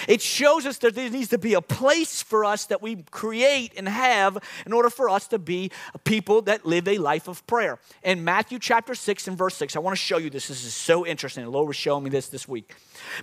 It 0.08 0.22
shows 0.22 0.66
us 0.66 0.78
that 0.80 0.96
there 0.96 1.10
needs 1.10 1.30
to 1.30 1.38
be 1.38 1.54
a 1.54 1.62
place 1.62 2.22
for 2.22 2.46
us 2.46 2.66
that 2.66 2.82
we 2.82 3.04
create 3.12 3.74
and 3.78 3.88
have 3.88 4.38
in 4.66 4.74
order 4.74 4.90
for 4.90 5.10
us 5.10 5.28
to 5.28 5.40
be 5.40 5.72
people 6.04 6.42
that 6.44 6.66
live 6.66 6.88
a 6.88 6.98
life 6.98 7.28
of 7.28 7.46
prayer. 7.48 7.80
In 8.04 8.24
Matthew 8.24 8.60
chapter 8.60 8.96
6 8.96 9.28
and 9.28 9.38
verse 9.38 9.56
6, 9.56 9.76
I 9.76 9.80
want 9.80 9.98
to 9.98 10.02
show 10.02 10.18
you 10.18 10.30
this. 10.30 10.48
This 10.48 10.66
is 10.66 10.74
so 10.74 11.06
interesting. 11.06 11.44
The 11.44 11.50
Lord 11.50 11.68
was 11.68 11.76
showing 11.76 12.04
me 12.04 12.10
this 12.10 12.30
this 12.30 12.48
week. 12.48 12.76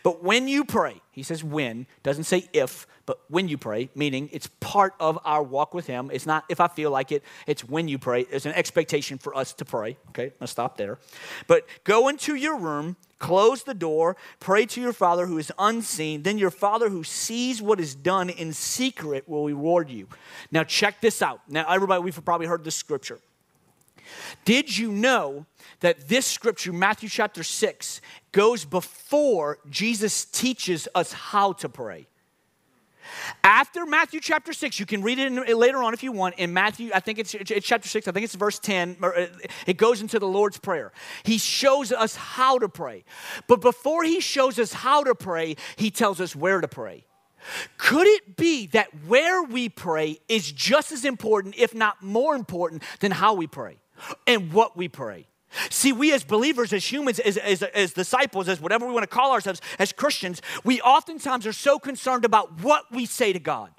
But 0.03 0.23
when 0.23 0.49
you 0.49 0.65
pray, 0.65 1.01
he 1.11 1.23
says 1.23 1.43
when, 1.43 1.87
doesn't 2.03 2.25
say 2.25 2.49
if, 2.53 2.87
but 3.07 3.21
when 3.29 3.49
you 3.49 3.57
pray, 3.57 3.89
meaning 3.95 4.29
it's 4.33 4.49
part 4.61 4.95
of 4.99 5.19
our 5.25 5.43
walk 5.43 5.73
with 5.73 5.87
Him. 5.87 6.11
It's 6.13 6.27
not 6.27 6.45
if 6.49 6.61
I 6.61 6.67
feel 6.67 6.91
like 6.91 7.13
it, 7.13 7.23
it's 7.47 7.65
when 7.65 7.87
you 7.89 7.99
pray. 7.99 8.25
There's 8.25 8.47
an 8.47 8.53
expectation 8.53 9.17
for 9.17 9.35
us 9.35 9.53
to 9.55 9.65
pray. 9.65 9.97
Okay, 10.09 10.33
I'll 10.41 10.49
stop 10.49 10.77
there. 10.77 10.99
But 11.47 11.67
go 11.85 12.09
into 12.09 12.35
your 12.35 12.59
room, 12.59 12.97
close 13.19 13.63
the 13.63 13.75
door, 13.75 14.17
pray 14.41 14.67
to 14.67 14.81
your 14.81 14.93
Father 14.93 15.27
who 15.27 15.39
is 15.39 15.53
unseen. 15.59 16.23
Then 16.23 16.39
your 16.39 16.51
Father 16.51 16.89
who 16.89 17.05
sees 17.05 17.63
what 17.63 17.81
is 17.81 17.95
done 17.95 18.31
in 18.31 18.53
secret 18.53 19.29
will 19.29 19.47
reward 19.47 19.91
you. 19.91 20.09
Now, 20.51 20.65
check 20.65 21.01
this 21.01 21.23
out. 21.23 21.41
Now, 21.49 21.67
everybody, 21.73 22.03
we've 22.03 22.25
probably 22.25 22.47
heard 22.47 22.65
this 22.65 22.77
scripture. 22.77 23.19
Did 24.45 24.77
you 24.77 24.93
know 24.93 25.47
that 25.81 26.09
this 26.09 26.27
scripture, 26.27 26.73
Matthew 26.73 27.09
chapter 27.09 27.43
6, 27.43 28.01
goes 28.33 28.65
before 28.65 29.59
Jesus 29.69 30.25
teaches 30.25 30.89
us 30.95 31.13
how 31.13 31.53
to 31.55 31.69
pray? 31.69 32.07
After 33.45 33.87
Matthew 33.87 34.21
chapter 34.21 34.53
6, 34.53 34.81
you 34.81 34.87
can 34.87 35.03
read 35.03 35.19
it 35.19 35.27
in, 35.27 35.59
later 35.59 35.83
on 35.83 35.95
if 35.95 36.03
you 36.03 36.13
want. 36.13 36.37
In 36.37 36.53
Matthew, 36.53 36.91
I 36.95 37.01
think 37.01 37.19
it's, 37.19 37.35
it's 37.35 37.67
chapter 37.67 37.89
6, 37.89 38.09
I 38.09 38.13
think 38.13 38.25
it's 38.25 38.35
verse 38.35 38.59
10. 38.59 38.97
Uh, 39.03 39.27
it 39.67 39.77
goes 39.77 40.01
into 40.01 40.19
the 40.19 40.27
Lord's 40.27 40.59
Prayer. 40.59 40.93
He 41.23 41.39
shows 41.39 41.93
us 41.93 42.17
how 42.17 42.59
to 42.59 42.69
pray. 42.69 43.05
But 43.47 43.61
before 43.61 44.05
he 44.05 44.21
shows 44.21 44.59
us 44.59 44.73
how 44.73 45.05
to 45.05 45.15
pray, 45.15 45.57
he 45.77 45.91
tells 45.91 46.21
us 46.21 46.35
where 46.35 46.61
to 46.61 46.69
pray. 46.69 47.05
Could 47.79 48.07
it 48.07 48.37
be 48.37 48.67
that 48.69 48.89
where 49.07 49.43
we 49.43 49.69
pray 49.69 50.19
is 50.29 50.51
just 50.51 50.93
as 50.93 51.05
important, 51.05 51.55
if 51.57 51.75
not 51.75 52.03
more 52.03 52.35
important, 52.35 52.83
than 53.01 53.13
how 53.13 53.35
we 53.35 53.47
pray 53.47 53.79
and 54.27 54.53
what 54.53 54.77
we 54.77 54.89
pray? 54.89 55.27
See, 55.71 55.93
we 55.93 56.13
as 56.13 56.25
believers, 56.25 56.73
as 56.73 56.91
humans, 56.91 57.19
as, 57.19 57.37
as, 57.37 57.63
as, 57.63 57.93
disciples, 57.93 58.49
as 58.49 58.61
whatever 58.61 58.87
we 58.87 58.93
want 58.93 59.05
to 59.05 59.09
call 59.09 59.33
ourselves, 59.33 59.61
as 59.79 59.93
Christians, 59.93 60.43
we 60.65 60.81
oftentimes 60.81 61.47
are 61.47 61.53
so 61.53 61.79
concerned 61.79 62.25
about 62.25 62.61
what 62.63 62.85
we 62.91 63.07
say 63.07 63.33
to 63.33 63.39
God. 63.39 63.71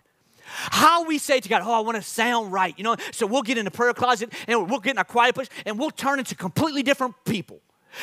How 0.45 1.03
we 1.03 1.17
say 1.17 1.39
to 1.39 1.49
God, 1.49 1.61
oh, 1.65 1.73
I 1.73 1.79
want 1.81 1.97
to 1.97 2.01
sound 2.01 2.51
right, 2.53 2.73
you 2.77 2.83
know. 2.83 2.95
So 3.11 3.27
we'll 3.27 3.41
get 3.41 3.57
in 3.57 3.65
the 3.65 3.71
prayer 3.71 3.93
closet 3.93 4.31
and 4.47 4.69
we'll 4.69 4.79
get 4.79 4.91
in 4.91 4.97
a 4.97 5.05
quiet 5.05 5.35
place 5.35 5.49
and 5.65 5.77
we'll 5.77 5.91
turn 5.91 6.19
into 6.19 6.35
completely 6.35 6.83
different 6.83 7.15
people. 7.25 7.59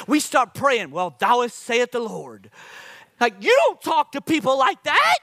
We 0.06 0.20
start 0.20 0.54
praying, 0.54 0.90
well, 0.90 1.14
thou 1.18 1.46
saith 1.46 1.92
the 1.92 2.00
Lord. 2.00 2.50
Like, 3.20 3.34
you 3.40 3.56
don't 3.66 3.80
talk 3.80 4.12
to 4.12 4.20
people 4.20 4.58
like 4.58 4.82
that. 4.84 5.18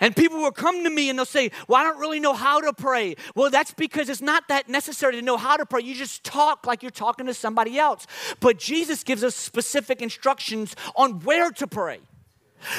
And 0.00 0.14
people 0.14 0.38
will 0.38 0.52
come 0.52 0.84
to 0.84 0.90
me 0.90 1.10
and 1.10 1.18
they'll 1.18 1.26
say, 1.26 1.50
Well, 1.66 1.80
I 1.80 1.84
don't 1.84 1.98
really 1.98 2.20
know 2.20 2.34
how 2.34 2.60
to 2.60 2.72
pray. 2.72 3.16
Well, 3.34 3.50
that's 3.50 3.74
because 3.74 4.08
it's 4.08 4.20
not 4.20 4.46
that 4.48 4.68
necessary 4.68 5.14
to 5.14 5.22
know 5.22 5.36
how 5.36 5.56
to 5.56 5.66
pray. 5.66 5.82
You 5.82 5.94
just 5.94 6.24
talk 6.24 6.66
like 6.66 6.82
you're 6.82 6.90
talking 6.90 7.26
to 7.26 7.34
somebody 7.34 7.78
else. 7.78 8.06
But 8.40 8.58
Jesus 8.58 9.02
gives 9.02 9.24
us 9.24 9.34
specific 9.34 10.00
instructions 10.00 10.76
on 10.94 11.20
where 11.20 11.50
to 11.52 11.66
pray. 11.66 12.00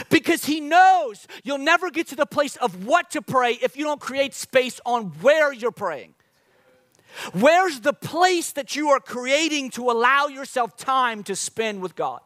Because 0.10 0.46
he 0.46 0.60
knows 0.60 1.28
you'll 1.44 1.58
never 1.58 1.90
get 1.90 2.08
to 2.08 2.16
the 2.16 2.26
place 2.26 2.56
of 2.58 2.86
what 2.86 3.12
to 3.12 3.22
pray 3.22 3.54
if 3.62 3.78
you 3.78 3.86
don't 3.86 4.02
create 4.02 4.34
space 4.34 4.82
on 4.86 5.06
where 5.22 5.54
you're 5.54 5.72
praying. 5.72 6.16
Where's 7.34 7.80
the 7.80 7.94
place 7.94 8.52
that 8.54 8.76
you 8.76 8.90
are 8.90 9.00
creating 9.00 9.72
to 9.72 9.90
allow 9.90 10.28
yourself 10.28 10.78
time 10.78 11.24
to 11.24 11.36
spend 11.36 11.82
with 11.82 11.96
God? 11.96 12.22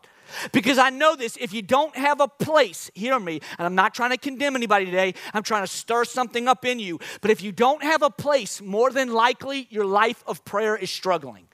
Because 0.51 0.77
I 0.77 0.89
know 0.89 1.15
this, 1.15 1.37
if 1.37 1.53
you 1.53 1.61
don't 1.61 1.95
have 1.95 2.19
a 2.19 2.27
place, 2.27 2.91
hear 2.93 3.19
me, 3.19 3.41
and 3.57 3.65
I'm 3.65 3.75
not 3.75 3.93
trying 3.93 4.11
to 4.11 4.17
condemn 4.17 4.55
anybody 4.55 4.85
today, 4.85 5.13
I'm 5.33 5.43
trying 5.43 5.63
to 5.63 5.71
stir 5.71 6.05
something 6.05 6.47
up 6.47 6.65
in 6.65 6.79
you. 6.79 6.99
But 7.21 7.31
if 7.31 7.41
you 7.41 7.51
don't 7.51 7.83
have 7.83 8.01
a 8.01 8.09
place, 8.09 8.61
more 8.61 8.91
than 8.91 9.13
likely 9.13 9.67
your 9.69 9.85
life 9.85 10.23
of 10.27 10.43
prayer 10.45 10.75
is 10.75 10.91
struggling 10.91 11.47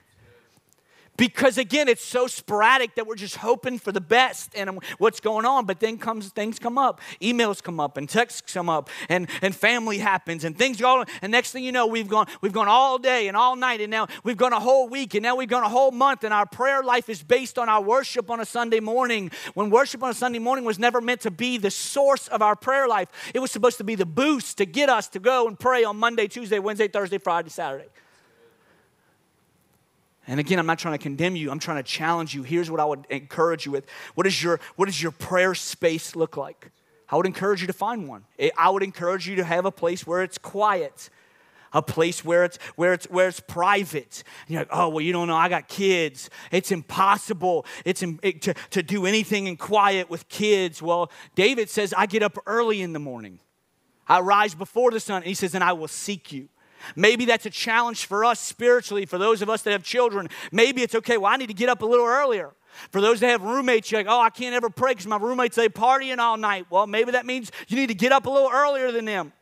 because 1.20 1.58
again 1.58 1.86
it's 1.86 2.02
so 2.02 2.26
sporadic 2.26 2.94
that 2.94 3.06
we're 3.06 3.14
just 3.14 3.36
hoping 3.36 3.78
for 3.78 3.92
the 3.92 4.00
best 4.00 4.54
and 4.56 4.82
what's 4.96 5.20
going 5.20 5.44
on 5.44 5.66
but 5.66 5.78
then 5.78 5.98
comes 5.98 6.30
things 6.30 6.58
come 6.58 6.78
up. 6.78 6.98
Emails 7.20 7.62
come 7.62 7.78
up 7.78 7.98
and 7.98 8.08
texts 8.08 8.54
come 8.54 8.70
up 8.70 8.88
and, 9.10 9.28
and 9.42 9.54
family 9.54 9.98
happens 9.98 10.44
and 10.44 10.56
things 10.56 10.80
go 10.80 11.00
on. 11.00 11.06
And 11.20 11.30
next 11.30 11.52
thing 11.52 11.62
you 11.62 11.72
know 11.72 11.86
we've 11.86 12.08
gone 12.08 12.26
we've 12.40 12.54
gone 12.54 12.68
all 12.68 12.98
day 12.98 13.28
and 13.28 13.36
all 13.36 13.54
night 13.54 13.82
and 13.82 13.90
now 13.90 14.06
we've 14.24 14.38
gone 14.38 14.54
a 14.54 14.60
whole 14.60 14.88
week 14.88 15.12
and 15.12 15.22
now 15.22 15.36
we've 15.36 15.46
gone 15.46 15.62
a 15.62 15.68
whole 15.68 15.90
month 15.90 16.24
and 16.24 16.32
our 16.32 16.46
prayer 16.46 16.82
life 16.82 17.10
is 17.10 17.22
based 17.22 17.58
on 17.58 17.68
our 17.68 17.82
worship 17.82 18.30
on 18.30 18.40
a 18.40 18.46
sunday 18.46 18.80
morning 18.80 19.30
when 19.52 19.68
worship 19.68 20.02
on 20.02 20.08
a 20.08 20.14
sunday 20.14 20.38
morning 20.38 20.64
was 20.64 20.78
never 20.78 21.02
meant 21.02 21.20
to 21.20 21.30
be 21.30 21.58
the 21.58 21.70
source 21.70 22.28
of 22.28 22.40
our 22.40 22.56
prayer 22.56 22.88
life. 22.88 23.08
It 23.34 23.40
was 23.40 23.50
supposed 23.50 23.76
to 23.76 23.84
be 23.84 23.94
the 23.94 24.06
boost 24.06 24.56
to 24.56 24.64
get 24.64 24.88
us 24.88 25.06
to 25.08 25.18
go 25.18 25.46
and 25.46 25.60
pray 25.60 25.84
on 25.84 25.98
monday 25.98 26.28
tuesday 26.28 26.58
wednesday 26.58 26.88
thursday 26.88 27.18
friday 27.18 27.50
saturday 27.50 27.88
and 30.26 30.38
again, 30.38 30.58
I'm 30.58 30.66
not 30.66 30.78
trying 30.78 30.94
to 30.94 31.02
condemn 31.02 31.34
you. 31.36 31.50
I'm 31.50 31.58
trying 31.58 31.78
to 31.78 31.82
challenge 31.82 32.34
you. 32.34 32.42
Here's 32.42 32.70
what 32.70 32.80
I 32.80 32.84
would 32.84 33.06
encourage 33.10 33.66
you 33.66 33.72
with. 33.72 33.86
What, 34.14 34.26
is 34.26 34.42
your, 34.42 34.60
what 34.76 34.86
does 34.86 35.02
your 35.02 35.12
prayer 35.12 35.54
space 35.54 36.14
look 36.14 36.36
like? 36.36 36.70
I 37.08 37.16
would 37.16 37.26
encourage 37.26 37.60
you 37.60 37.66
to 37.66 37.72
find 37.72 38.08
one. 38.08 38.24
Eh, 38.38 38.50
I 38.56 38.70
would 38.70 38.82
encourage 38.82 39.28
you 39.28 39.36
to 39.36 39.44
have 39.44 39.64
a 39.64 39.72
place 39.72 40.06
where 40.06 40.22
it's 40.22 40.38
quiet, 40.38 41.10
a 41.72 41.82
place 41.82 42.24
where 42.24 42.44
it's 42.44 42.58
where 42.76 42.92
it's 42.92 43.06
where 43.06 43.28
it's 43.28 43.40
private. 43.40 44.22
And 44.46 44.54
you're 44.54 44.60
like, 44.60 44.68
oh 44.70 44.88
well, 44.90 45.00
you 45.00 45.12
don't 45.12 45.26
know. 45.26 45.36
I 45.36 45.48
got 45.48 45.66
kids. 45.66 46.30
It's 46.52 46.70
impossible. 46.70 47.66
It's 47.84 48.04
it, 48.22 48.42
to 48.42 48.54
to 48.70 48.82
do 48.82 49.06
anything 49.06 49.48
in 49.48 49.56
quiet 49.56 50.08
with 50.08 50.28
kids. 50.28 50.80
Well, 50.80 51.10
David 51.34 51.68
says, 51.68 51.92
I 51.96 52.06
get 52.06 52.22
up 52.22 52.38
early 52.46 52.80
in 52.80 52.92
the 52.92 53.00
morning. 53.00 53.40
I 54.06 54.20
rise 54.20 54.54
before 54.54 54.90
the 54.90 55.00
sun. 55.00 55.18
And 55.18 55.26
he 55.26 55.34
says, 55.34 55.54
and 55.54 55.64
I 55.64 55.72
will 55.72 55.88
seek 55.88 56.32
you. 56.32 56.48
Maybe 56.96 57.24
that's 57.24 57.46
a 57.46 57.50
challenge 57.50 58.06
for 58.06 58.24
us 58.24 58.40
spiritually, 58.40 59.06
for 59.06 59.18
those 59.18 59.42
of 59.42 59.50
us 59.50 59.62
that 59.62 59.72
have 59.72 59.82
children. 59.82 60.28
Maybe 60.52 60.82
it's 60.82 60.94
okay, 60.94 61.16
well, 61.16 61.32
I 61.32 61.36
need 61.36 61.48
to 61.48 61.54
get 61.54 61.68
up 61.68 61.82
a 61.82 61.86
little 61.86 62.06
earlier. 62.06 62.52
For 62.90 63.00
those 63.00 63.20
that 63.20 63.28
have 63.28 63.42
roommates, 63.42 63.90
you're 63.90 64.00
like, 64.00 64.06
oh, 64.08 64.20
I 64.20 64.30
can't 64.30 64.54
ever 64.54 64.70
pray 64.70 64.92
because 64.92 65.06
my 65.06 65.16
roommates, 65.16 65.56
they 65.56 65.68
partying 65.68 66.18
all 66.18 66.36
night. 66.36 66.66
Well, 66.70 66.86
maybe 66.86 67.12
that 67.12 67.26
means 67.26 67.50
you 67.68 67.76
need 67.76 67.88
to 67.88 67.94
get 67.94 68.12
up 68.12 68.26
a 68.26 68.30
little 68.30 68.50
earlier 68.50 68.92
than 68.92 69.04
them. 69.04 69.32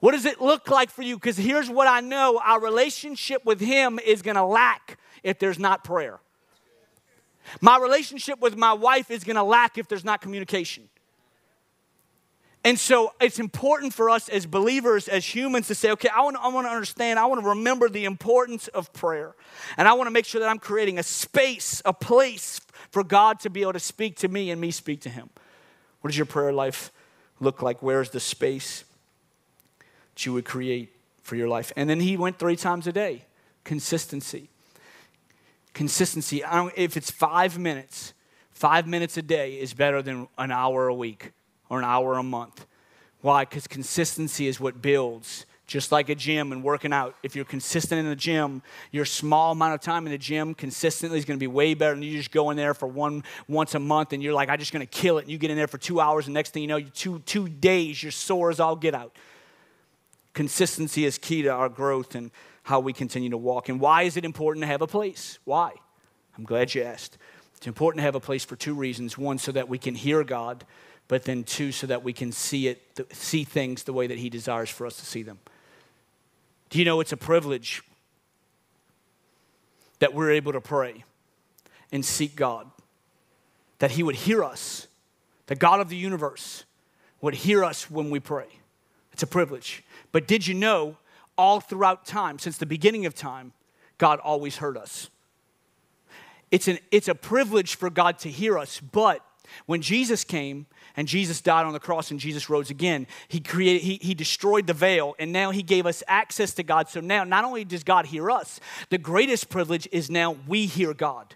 What 0.00 0.12
does 0.12 0.24
it 0.24 0.40
look 0.40 0.68
like 0.68 0.90
for 0.90 1.02
you? 1.02 1.16
Because 1.16 1.36
here's 1.36 1.70
what 1.70 1.86
I 1.86 2.00
know 2.00 2.40
our 2.44 2.60
relationship 2.60 3.44
with 3.44 3.60
Him 3.60 4.00
is 4.04 4.20
going 4.20 4.34
to 4.34 4.44
lack 4.44 4.98
if 5.22 5.38
there's 5.38 5.60
not 5.60 5.84
prayer. 5.84 6.18
My 7.60 7.78
relationship 7.78 8.40
with 8.40 8.56
my 8.56 8.72
wife 8.72 9.10
is 9.10 9.24
going 9.24 9.36
to 9.36 9.44
lack 9.44 9.78
if 9.78 9.86
there's 9.88 10.04
not 10.04 10.20
communication. 10.20 10.88
And 12.64 12.78
so 12.78 13.12
it's 13.20 13.40
important 13.40 13.92
for 13.92 14.08
us 14.08 14.28
as 14.28 14.46
believers, 14.46 15.08
as 15.08 15.24
humans, 15.24 15.66
to 15.66 15.74
say, 15.74 15.90
okay, 15.92 16.08
I 16.14 16.20
want, 16.20 16.36
I 16.36 16.48
want 16.48 16.66
to 16.66 16.70
understand, 16.70 17.18
I 17.18 17.26
want 17.26 17.42
to 17.42 17.48
remember 17.48 17.88
the 17.88 18.04
importance 18.04 18.68
of 18.68 18.92
prayer. 18.92 19.34
And 19.76 19.88
I 19.88 19.94
want 19.94 20.06
to 20.06 20.12
make 20.12 20.26
sure 20.26 20.40
that 20.40 20.48
I'm 20.48 20.60
creating 20.60 20.98
a 20.98 21.02
space, 21.02 21.82
a 21.84 21.92
place 21.92 22.60
for 22.90 23.02
God 23.02 23.40
to 23.40 23.50
be 23.50 23.62
able 23.62 23.72
to 23.72 23.80
speak 23.80 24.16
to 24.18 24.28
me 24.28 24.52
and 24.52 24.60
me 24.60 24.70
speak 24.70 25.00
to 25.02 25.08
Him. 25.08 25.30
What 26.00 26.10
does 26.10 26.16
your 26.16 26.26
prayer 26.26 26.52
life 26.52 26.92
look 27.40 27.62
like? 27.62 27.82
Where's 27.82 28.10
the 28.10 28.20
space 28.20 28.84
that 30.14 30.24
you 30.24 30.32
would 30.32 30.44
create 30.44 30.94
for 31.22 31.34
your 31.34 31.48
life? 31.48 31.72
And 31.74 31.90
then 31.90 31.98
He 31.98 32.16
went 32.16 32.38
three 32.38 32.56
times 32.56 32.86
a 32.86 32.92
day. 32.92 33.24
Consistency. 33.64 34.50
Consistency. 35.74 36.44
if 36.76 36.96
it's 36.96 37.10
five 37.10 37.58
minutes, 37.58 38.12
five 38.52 38.86
minutes 38.86 39.16
a 39.16 39.22
day 39.22 39.54
is 39.54 39.74
better 39.74 40.00
than 40.00 40.28
an 40.38 40.52
hour 40.52 40.86
a 40.86 40.94
week 40.94 41.32
or 41.72 41.78
an 41.78 41.84
hour 41.86 42.18
a 42.18 42.22
month. 42.22 42.66
Why? 43.22 43.46
Because 43.46 43.66
consistency 43.66 44.46
is 44.46 44.60
what 44.60 44.82
builds. 44.82 45.46
Just 45.66 45.90
like 45.90 46.10
a 46.10 46.14
gym 46.14 46.52
and 46.52 46.62
working 46.62 46.92
out. 46.92 47.16
If 47.22 47.34
you're 47.34 47.46
consistent 47.46 47.98
in 47.98 48.06
the 48.10 48.14
gym, 48.14 48.62
your 48.90 49.06
small 49.06 49.52
amount 49.52 49.72
of 49.72 49.80
time 49.80 50.04
in 50.04 50.12
the 50.12 50.18
gym 50.18 50.52
consistently 50.52 51.18
is 51.18 51.24
going 51.24 51.38
to 51.38 51.42
be 51.42 51.46
way 51.46 51.72
better 51.72 51.94
than 51.94 52.02
you 52.02 52.18
just 52.18 52.30
go 52.30 52.50
in 52.50 52.58
there 52.58 52.74
for 52.74 52.86
one 52.86 53.24
once 53.48 53.74
a 53.74 53.78
month 53.78 54.12
and 54.12 54.22
you're 54.22 54.34
like, 54.34 54.50
I'm 54.50 54.58
just 54.58 54.70
going 54.70 54.86
to 54.86 54.90
kill 54.90 55.16
it. 55.16 55.22
And 55.22 55.30
you 55.30 55.38
get 55.38 55.50
in 55.50 55.56
there 55.56 55.66
for 55.66 55.78
two 55.78 55.98
hours, 55.98 56.26
and 56.26 56.34
next 56.34 56.50
thing 56.50 56.60
you 56.60 56.68
know, 56.68 56.80
two, 56.80 57.20
two 57.20 57.48
days, 57.48 58.02
you're 58.02 58.12
sore 58.12 58.50
as 58.50 58.60
all 58.60 58.76
get 58.76 58.94
out. 58.94 59.16
Consistency 60.34 61.06
is 61.06 61.16
key 61.16 61.40
to 61.40 61.48
our 61.48 61.70
growth 61.70 62.14
and 62.14 62.30
how 62.64 62.80
we 62.80 62.92
continue 62.92 63.30
to 63.30 63.38
walk. 63.38 63.70
And 63.70 63.80
why 63.80 64.02
is 64.02 64.18
it 64.18 64.26
important 64.26 64.62
to 64.64 64.66
have 64.66 64.82
a 64.82 64.86
place? 64.86 65.38
Why? 65.44 65.72
I'm 66.36 66.44
glad 66.44 66.74
you 66.74 66.82
asked. 66.82 67.16
It's 67.56 67.66
important 67.66 68.00
to 68.00 68.04
have 68.04 68.14
a 68.14 68.20
place 68.20 68.44
for 68.44 68.56
two 68.56 68.74
reasons. 68.74 69.16
One, 69.16 69.38
so 69.38 69.52
that 69.52 69.70
we 69.70 69.78
can 69.78 69.94
hear 69.94 70.22
God 70.22 70.66
but 71.12 71.24
then 71.24 71.44
two, 71.44 71.72
so 71.72 71.86
that 71.86 72.02
we 72.02 72.14
can 72.14 72.32
see 72.32 72.68
it, 72.68 72.98
see 73.12 73.44
things 73.44 73.82
the 73.82 73.92
way 73.92 74.06
that 74.06 74.16
He 74.16 74.30
desires 74.30 74.70
for 74.70 74.86
us 74.86 74.96
to 74.96 75.04
see 75.04 75.22
them. 75.22 75.38
Do 76.70 76.78
you 76.78 76.86
know 76.86 77.00
it's 77.00 77.12
a 77.12 77.18
privilege 77.18 77.82
that 79.98 80.14
we're 80.14 80.30
able 80.30 80.52
to 80.52 80.60
pray 80.62 81.04
and 81.92 82.02
seek 82.02 82.34
God? 82.34 82.70
That 83.78 83.90
He 83.90 84.02
would 84.02 84.14
hear 84.14 84.42
us, 84.42 84.88
the 85.48 85.54
God 85.54 85.80
of 85.80 85.90
the 85.90 85.96
universe 85.96 86.64
would 87.20 87.34
hear 87.34 87.62
us 87.62 87.90
when 87.90 88.08
we 88.08 88.18
pray. 88.18 88.48
It's 89.12 89.22
a 89.22 89.26
privilege. 89.26 89.84
But 90.12 90.26
did 90.26 90.46
you 90.46 90.54
know, 90.54 90.96
all 91.36 91.60
throughout 91.60 92.06
time, 92.06 92.38
since 92.38 92.56
the 92.56 92.64
beginning 92.64 93.04
of 93.04 93.14
time, 93.14 93.52
God 93.98 94.18
always 94.18 94.56
heard 94.56 94.78
us? 94.78 95.10
It's, 96.50 96.68
an, 96.68 96.78
it's 96.90 97.08
a 97.08 97.14
privilege 97.14 97.74
for 97.74 97.90
God 97.90 98.18
to 98.20 98.30
hear 98.30 98.58
us, 98.58 98.80
but 98.80 99.22
when 99.66 99.82
Jesus 99.82 100.24
came 100.24 100.66
and 100.96 101.08
Jesus 101.08 101.40
died 101.40 101.66
on 101.66 101.72
the 101.72 101.80
cross 101.80 102.10
and 102.10 102.20
Jesus 102.20 102.48
rose 102.50 102.70
again, 102.70 103.06
he 103.28 103.40
created 103.40 103.82
he, 103.82 103.98
he 104.02 104.14
destroyed 104.14 104.66
the 104.66 104.74
veil 104.74 105.14
and 105.18 105.32
now 105.32 105.50
he 105.50 105.62
gave 105.62 105.86
us 105.86 106.02
access 106.06 106.54
to 106.54 106.62
God. 106.62 106.88
So 106.88 107.00
now 107.00 107.24
not 107.24 107.44
only 107.44 107.64
does 107.64 107.84
God 107.84 108.06
hear 108.06 108.30
us, 108.30 108.60
the 108.90 108.98
greatest 108.98 109.48
privilege 109.48 109.88
is 109.92 110.10
now 110.10 110.36
we 110.46 110.66
hear 110.66 110.94
God. 110.94 111.34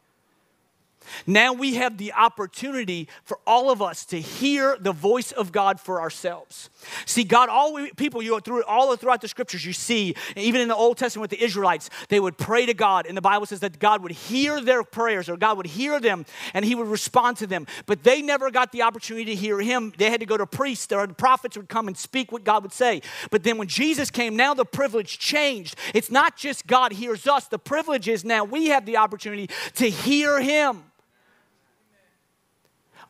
Now 1.26 1.52
we 1.52 1.74
have 1.74 1.98
the 1.98 2.12
opportunity 2.12 3.08
for 3.24 3.38
all 3.46 3.70
of 3.70 3.80
us 3.82 4.04
to 4.06 4.20
hear 4.20 4.76
the 4.80 4.92
voice 4.92 5.32
of 5.32 5.52
God 5.52 5.80
for 5.80 6.00
ourselves. 6.00 6.70
See, 7.04 7.24
God, 7.24 7.48
all 7.48 7.78
people, 7.96 8.22
you 8.22 8.30
go 8.30 8.40
through 8.40 8.64
all 8.64 8.94
throughout 8.96 9.20
the 9.20 9.28
scriptures, 9.28 9.64
you 9.64 9.72
see, 9.72 10.14
even 10.36 10.60
in 10.60 10.68
the 10.68 10.76
Old 10.76 10.98
Testament 10.98 11.30
with 11.30 11.38
the 11.38 11.44
Israelites, 11.44 11.90
they 12.08 12.20
would 12.20 12.38
pray 12.38 12.66
to 12.66 12.74
God, 12.74 13.06
and 13.06 13.16
the 13.16 13.22
Bible 13.22 13.46
says 13.46 13.60
that 13.60 13.78
God 13.78 14.02
would 14.02 14.12
hear 14.12 14.60
their 14.60 14.82
prayers, 14.82 15.28
or 15.28 15.36
God 15.36 15.56
would 15.56 15.66
hear 15.66 16.00
them, 16.00 16.26
and 16.54 16.64
He 16.64 16.74
would 16.74 16.88
respond 16.88 17.36
to 17.38 17.46
them. 17.46 17.66
But 17.86 18.02
they 18.02 18.22
never 18.22 18.50
got 18.50 18.72
the 18.72 18.82
opportunity 18.82 19.24
to 19.26 19.34
hear 19.34 19.60
Him. 19.60 19.92
They 19.96 20.10
had 20.10 20.20
to 20.20 20.26
go 20.26 20.36
to 20.36 20.46
priests, 20.46 20.92
or 20.92 21.06
the 21.06 21.14
prophets 21.14 21.56
would 21.56 21.68
come 21.68 21.88
and 21.88 21.96
speak 21.96 22.32
what 22.32 22.44
God 22.44 22.62
would 22.62 22.72
say. 22.72 23.02
But 23.30 23.42
then 23.42 23.58
when 23.58 23.68
Jesus 23.68 24.10
came, 24.10 24.36
now 24.36 24.54
the 24.54 24.64
privilege 24.64 25.18
changed. 25.18 25.76
It's 25.94 26.10
not 26.10 26.36
just 26.36 26.66
God 26.66 26.92
hears 26.92 27.26
us, 27.26 27.46
the 27.46 27.58
privilege 27.58 28.08
is 28.08 28.24
now 28.24 28.44
we 28.44 28.68
have 28.68 28.86
the 28.86 28.96
opportunity 28.96 29.48
to 29.74 29.88
hear 29.88 30.40
Him. 30.40 30.84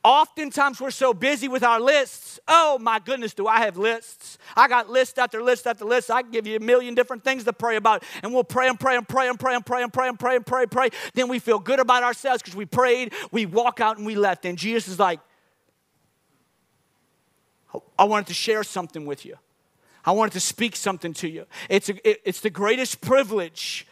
Oftentimes 0.07 0.81
we're 0.81 0.93
so 0.93 1.13
busy 1.13 1.49
with 1.49 1.65
our 1.65 1.81
lists. 1.81 2.39
Oh 2.47 2.79
my 2.79 3.01
goodness, 3.01 3.35
do 3.35 3.49
I 3.49 3.59
have 3.59 3.77
lists? 3.77 4.39
I 4.57 4.69
got 4.69 4.89
list 4.89 5.19
after 5.19 5.43
list 5.43 5.67
after 5.67 5.85
list. 5.85 6.13
I 6.13 6.23
can 6.23 6.31
give 6.31 6.47
you 6.47 6.55
a 6.55 6.61
million 6.61 6.95
different 6.95 7.25
things 7.25 7.43
to 7.43 7.53
pray 7.53 7.75
about. 7.75 8.05
And 8.23 8.33
we'll 8.33 8.45
pray 8.45 8.69
and 8.69 8.79
pray 8.79 8.97
and 8.97 9.09
pray 9.09 9.27
and 9.27 9.37
pray 9.37 9.57
and 9.57 9.67
pray 9.67 9.83
and 9.83 9.93
pray 9.93 10.07
and 10.07 10.17
pray 10.17 10.37
and 10.37 10.47
pray, 10.47 10.63
and 10.63 10.71
pray. 10.71 10.91
Then 11.15 11.27
we 11.27 11.41
feel 11.41 11.59
good 11.59 11.81
about 11.81 12.05
ourselves 12.05 12.41
because 12.41 12.55
we 12.55 12.67
prayed, 12.67 13.15
we 13.33 13.47
walk 13.47 13.81
out 13.81 13.97
and 13.97 14.07
we 14.07 14.15
left. 14.15 14.45
And 14.45 14.57
Jesus 14.57 14.87
is 14.87 15.01
like, 15.01 15.19
I 17.99 18.05
wanted 18.05 18.29
to 18.29 18.35
share 18.35 18.63
something 18.63 19.07
with 19.07 19.27
you. 19.27 19.35
I 20.05 20.13
wanted 20.13 20.35
to 20.35 20.41
speak 20.41 20.77
something 20.77 21.15
to 21.15 21.29
you. 21.29 21.47
It's, 21.69 21.89
a, 21.89 22.09
it, 22.09 22.23
it's 22.25 22.41
the 22.43 22.51
greatest 22.51 23.01
privilege 23.01 23.89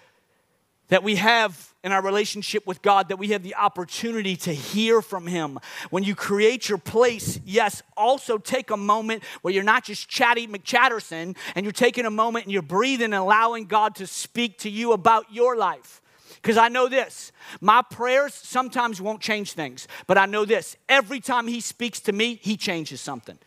that 0.91 1.03
we 1.03 1.17
have 1.17 1.74
in 1.85 1.93
our 1.93 2.03
relationship 2.03 2.67
with 2.67 2.81
God 2.81 3.11
that 3.11 3.19
we 3.19 3.29
have 3.29 3.43
the 3.43 3.55
opportunity 3.55 4.37
to 4.37 4.55
hear 4.55 5.03
from 5.03 5.27
Him. 5.27 5.61
When 5.91 6.03
you 6.03 6.15
create 6.15 6.67
your 6.69 6.79
place, 6.79 7.39
yes, 7.45 7.83
also 7.95 8.39
take 8.39 8.71
a 8.71 8.77
moment 8.77 9.23
where 9.43 9.53
you're 9.53 9.63
not 9.63 9.85
just 9.85 10.09
chatty 10.09 10.49
McChatterson 10.49 11.37
and 11.55 11.65
you're 11.65 11.73
taking 11.73 12.07
a 12.07 12.11
moment 12.11 12.47
and 12.47 12.53
you're 12.53 12.63
breathing 12.63 13.05
and 13.05 13.15
allowing 13.15 13.67
God 13.67 13.95
to 13.97 14.07
speak 14.07 14.59
to 14.61 14.71
you 14.71 14.93
about 14.93 15.27
your 15.31 15.57
life. 15.57 16.01
Because 16.37 16.57
I 16.57 16.69
know 16.69 16.89
this 16.89 17.33
my 17.61 17.83
prayers 17.83 18.33
sometimes 18.33 19.01
won't 19.01 19.21
change 19.21 19.53
things, 19.53 19.87
but 20.07 20.17
I 20.17 20.25
know 20.25 20.47
this 20.47 20.77
every 20.89 21.21
time 21.21 21.47
He 21.47 21.61
speaks 21.61 22.01
to 22.01 22.13
me, 22.13 22.41
He 22.43 22.57
changes 22.57 23.03
something. 23.03 23.39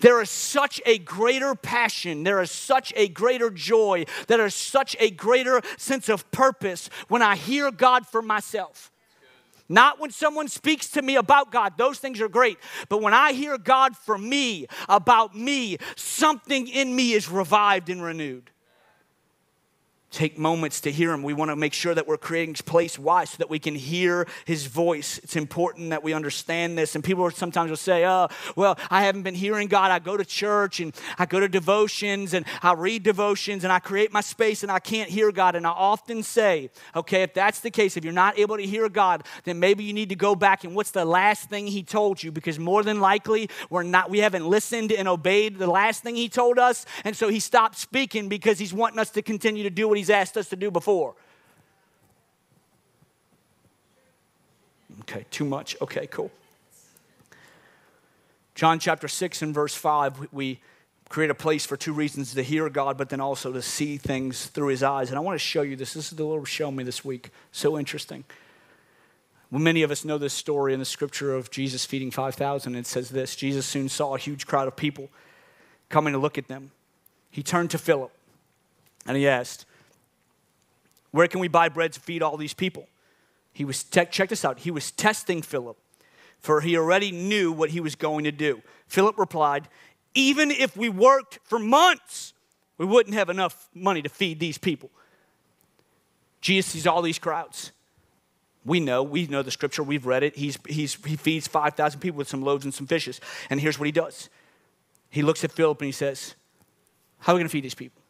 There 0.00 0.20
is 0.20 0.30
such 0.30 0.80
a 0.86 0.98
greater 0.98 1.54
passion, 1.54 2.22
there 2.22 2.40
is 2.40 2.50
such 2.50 2.92
a 2.96 3.08
greater 3.08 3.50
joy, 3.50 4.04
there 4.26 4.44
is 4.44 4.54
such 4.54 4.96
a 4.98 5.10
greater 5.10 5.60
sense 5.76 6.08
of 6.08 6.30
purpose 6.30 6.88
when 7.08 7.22
I 7.22 7.36
hear 7.36 7.70
God 7.70 8.06
for 8.06 8.22
myself. 8.22 8.90
Not 9.68 9.98
when 9.98 10.10
someone 10.10 10.48
speaks 10.48 10.90
to 10.90 11.02
me 11.02 11.16
about 11.16 11.50
God, 11.50 11.78
those 11.78 11.98
things 11.98 12.20
are 12.20 12.28
great. 12.28 12.58
But 12.90 13.00
when 13.00 13.14
I 13.14 13.32
hear 13.32 13.56
God 13.56 13.96
for 13.96 14.18
me, 14.18 14.66
about 14.88 15.34
me, 15.34 15.78
something 15.96 16.68
in 16.68 16.94
me 16.94 17.14
is 17.14 17.30
revived 17.30 17.88
and 17.88 18.02
renewed 18.02 18.50
take 20.14 20.38
moments 20.38 20.80
to 20.82 20.92
hear 20.92 21.12
him. 21.12 21.22
We 21.22 21.34
want 21.34 21.50
to 21.50 21.56
make 21.56 21.72
sure 21.72 21.94
that 21.94 22.06
we're 22.06 22.16
creating 22.16 22.54
place. 22.54 22.98
Why? 22.98 23.24
So 23.24 23.36
that 23.38 23.50
we 23.50 23.58
can 23.58 23.74
hear 23.74 24.26
his 24.44 24.66
voice. 24.66 25.18
It's 25.18 25.36
important 25.36 25.90
that 25.90 26.02
we 26.02 26.12
understand 26.12 26.78
this. 26.78 26.94
And 26.94 27.02
people 27.02 27.30
sometimes 27.30 27.70
will 27.70 27.76
say, 27.76 28.06
oh, 28.06 28.28
well, 28.54 28.78
I 28.90 29.02
haven't 29.02 29.22
been 29.22 29.34
hearing 29.34 29.68
God. 29.68 29.90
I 29.90 29.98
go 29.98 30.16
to 30.16 30.24
church 30.24 30.80
and 30.80 30.94
I 31.18 31.26
go 31.26 31.40
to 31.40 31.48
devotions 31.48 32.32
and 32.32 32.46
I 32.62 32.74
read 32.74 33.02
devotions 33.02 33.64
and 33.64 33.72
I 33.72 33.80
create 33.80 34.12
my 34.12 34.20
space 34.20 34.62
and 34.62 34.70
I 34.70 34.78
can't 34.78 35.10
hear 35.10 35.32
God. 35.32 35.56
And 35.56 35.66
I 35.66 35.70
often 35.70 36.22
say, 36.22 36.70
okay, 36.94 37.22
if 37.22 37.34
that's 37.34 37.60
the 37.60 37.70
case, 37.70 37.96
if 37.96 38.04
you're 38.04 38.12
not 38.12 38.38
able 38.38 38.56
to 38.56 38.66
hear 38.66 38.88
God, 38.88 39.24
then 39.44 39.58
maybe 39.58 39.82
you 39.84 39.92
need 39.92 40.10
to 40.10 40.16
go 40.16 40.34
back 40.34 40.64
and 40.64 40.74
what's 40.74 40.92
the 40.92 41.04
last 41.04 41.50
thing 41.50 41.66
he 41.66 41.82
told 41.82 42.22
you? 42.22 42.30
Because 42.30 42.58
more 42.58 42.82
than 42.82 43.00
likely, 43.00 43.50
we're 43.68 43.82
not, 43.82 44.10
we 44.10 44.20
haven't 44.20 44.46
listened 44.46 44.92
and 44.92 45.08
obeyed 45.08 45.58
the 45.58 45.66
last 45.66 46.02
thing 46.02 46.14
he 46.14 46.28
told 46.28 46.58
us. 46.58 46.86
And 47.04 47.16
so 47.16 47.28
he 47.28 47.40
stopped 47.40 47.76
speaking 47.78 48.28
because 48.28 48.58
he's 48.58 48.72
wanting 48.72 49.00
us 49.00 49.10
to 49.10 49.22
continue 49.22 49.64
to 49.64 49.70
do 49.70 49.88
what 49.88 49.98
he's 50.04 50.10
asked 50.10 50.36
us 50.36 50.50
to 50.50 50.56
do 50.56 50.70
before. 50.70 51.14
Okay, 55.00 55.24
too 55.30 55.46
much. 55.46 55.76
Okay, 55.80 56.06
cool. 56.08 56.30
John 58.54 58.78
chapter 58.78 59.08
6 59.08 59.40
and 59.42 59.54
verse 59.54 59.74
5, 59.74 60.28
we 60.30 60.60
create 61.08 61.30
a 61.30 61.34
place 61.34 61.64
for 61.64 61.76
two 61.76 61.94
reasons 61.94 62.34
to 62.34 62.42
hear 62.42 62.68
God, 62.68 62.98
but 62.98 63.08
then 63.08 63.20
also 63.20 63.50
to 63.52 63.62
see 63.62 63.96
things 63.96 64.46
through 64.46 64.68
his 64.68 64.82
eyes. 64.82 65.08
And 65.08 65.16
I 65.16 65.20
want 65.20 65.34
to 65.34 65.44
show 65.44 65.62
you 65.62 65.74
this. 65.74 65.94
This 65.94 66.12
is 66.12 66.16
the 66.18 66.24
Lord 66.24 66.46
showing 66.46 66.76
me 66.76 66.84
this 66.84 67.02
week. 67.02 67.30
So 67.50 67.78
interesting. 67.78 68.24
Well, 69.50 69.60
many 69.60 69.82
of 69.82 69.90
us 69.90 70.04
know 70.04 70.18
this 70.18 70.34
story 70.34 70.74
in 70.74 70.80
the 70.80 70.84
scripture 70.84 71.34
of 71.34 71.50
Jesus 71.50 71.84
feeding 71.86 72.10
5,000. 72.10 72.74
It 72.74 72.86
says 72.86 73.08
this 73.08 73.36
Jesus 73.36 73.64
soon 73.64 73.88
saw 73.88 74.14
a 74.14 74.18
huge 74.18 74.46
crowd 74.46 74.68
of 74.68 74.76
people 74.76 75.08
coming 75.88 76.12
to 76.12 76.18
look 76.18 76.36
at 76.36 76.48
them. 76.48 76.72
He 77.30 77.42
turned 77.42 77.70
to 77.70 77.78
Philip 77.78 78.12
and 79.06 79.16
he 79.16 79.26
asked, 79.26 79.66
where 81.14 81.28
can 81.28 81.38
we 81.38 81.46
buy 81.46 81.68
bread 81.68 81.92
to 81.92 82.00
feed 82.00 82.24
all 82.24 82.36
these 82.36 82.54
people? 82.54 82.88
He 83.52 83.64
was, 83.64 83.84
te- 83.84 84.06
check 84.06 84.30
this 84.30 84.44
out, 84.44 84.58
he 84.58 84.72
was 84.72 84.90
testing 84.90 85.42
Philip, 85.42 85.76
for 86.40 86.60
he 86.60 86.76
already 86.76 87.12
knew 87.12 87.52
what 87.52 87.70
he 87.70 87.78
was 87.78 87.94
going 87.94 88.24
to 88.24 88.32
do. 88.32 88.62
Philip 88.88 89.16
replied, 89.16 89.68
Even 90.16 90.50
if 90.50 90.76
we 90.76 90.88
worked 90.88 91.38
for 91.44 91.60
months, 91.60 92.34
we 92.78 92.84
wouldn't 92.84 93.14
have 93.14 93.30
enough 93.30 93.68
money 93.72 94.02
to 94.02 94.08
feed 94.08 94.40
these 94.40 94.58
people. 94.58 94.90
Jesus 96.40 96.72
sees 96.72 96.84
all 96.84 97.00
these 97.00 97.20
crowds. 97.20 97.70
We 98.64 98.80
know, 98.80 99.04
we 99.04 99.28
know 99.28 99.42
the 99.42 99.52
scripture, 99.52 99.84
we've 99.84 100.06
read 100.06 100.24
it. 100.24 100.34
He's, 100.34 100.58
he's, 100.66 100.96
he 101.04 101.14
feeds 101.14 101.46
5,000 101.46 102.00
people 102.00 102.18
with 102.18 102.28
some 102.28 102.42
loaves 102.42 102.64
and 102.64 102.74
some 102.74 102.88
fishes. 102.88 103.20
And 103.50 103.60
here's 103.60 103.78
what 103.78 103.86
he 103.86 103.92
does 103.92 104.30
he 105.10 105.22
looks 105.22 105.44
at 105.44 105.52
Philip 105.52 105.80
and 105.80 105.86
he 105.86 105.92
says, 105.92 106.34
How 107.20 107.34
are 107.34 107.36
we 107.36 107.38
going 107.38 107.48
to 107.48 107.52
feed 107.52 107.62
these 107.62 107.72
people? 107.76 108.02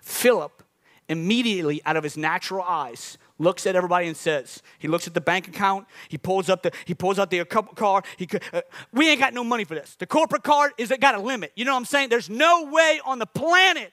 Philip 0.00 0.64
immediately 1.08 1.80
out 1.84 1.96
of 1.96 2.04
his 2.04 2.16
natural 2.16 2.62
eyes 2.62 3.18
looks 3.38 3.66
at 3.66 3.76
everybody 3.76 4.06
and 4.06 4.16
says 4.16 4.62
he 4.78 4.88
looks 4.88 5.06
at 5.06 5.14
the 5.14 5.20
bank 5.20 5.48
account 5.48 5.86
he 6.08 6.18
pulls 6.18 6.48
up 6.48 6.62
the 6.62 6.72
he 6.84 6.94
pulls 6.94 7.18
out 7.18 7.30
the 7.30 7.44
card 7.44 8.04
he 8.16 8.28
uh, 8.52 8.60
we 8.92 9.08
ain't 9.08 9.20
got 9.20 9.32
no 9.32 9.44
money 9.44 9.64
for 9.64 9.74
this. 9.74 9.94
The 9.96 10.06
corporate 10.06 10.42
card 10.42 10.72
is 10.76 10.90
it 10.90 11.00
got 11.00 11.14
a 11.14 11.20
limit. 11.20 11.52
You 11.54 11.64
know 11.64 11.72
what 11.72 11.78
i'm 11.78 11.84
saying? 11.84 12.08
There's 12.10 12.28
no 12.28 12.64
way 12.70 13.00
on 13.04 13.18
the 13.18 13.26
planet 13.26 13.92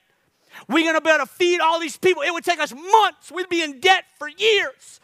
we're 0.68 0.94
to 0.94 1.02
be 1.02 1.10
able 1.10 1.26
to 1.26 1.32
feed 1.32 1.60
all 1.60 1.82
these 1.82 1.98
people. 1.98 2.24
It 2.24 2.32
would 2.32 2.46
take 2.46 2.62
us 2.62 2.74
months. 2.74 3.30
We'd 3.30 3.50
be 3.50 3.62
in 3.62 3.82
debt 3.82 4.06
for 4.18 4.30
years. 4.30 5.02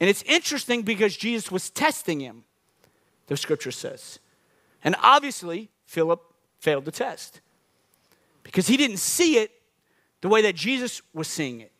And 0.00 0.08
it's 0.08 0.22
interesting 0.22 0.82
because 0.82 1.16
jesus 1.16 1.50
was 1.50 1.70
testing 1.70 2.20
him 2.20 2.44
the 3.28 3.36
scripture 3.36 3.70
says. 3.70 4.18
And 4.84 4.96
obviously 5.02 5.70
philip 5.86 6.20
failed 6.58 6.84
the 6.84 6.92
test 6.92 7.40
because 8.42 8.66
he 8.66 8.76
didn't 8.76 8.98
see 8.98 9.38
it 9.38 9.50
the 10.22 10.28
way 10.28 10.42
that 10.42 10.54
Jesus 10.54 11.02
was 11.12 11.28
seeing 11.28 11.60
it. 11.60 11.72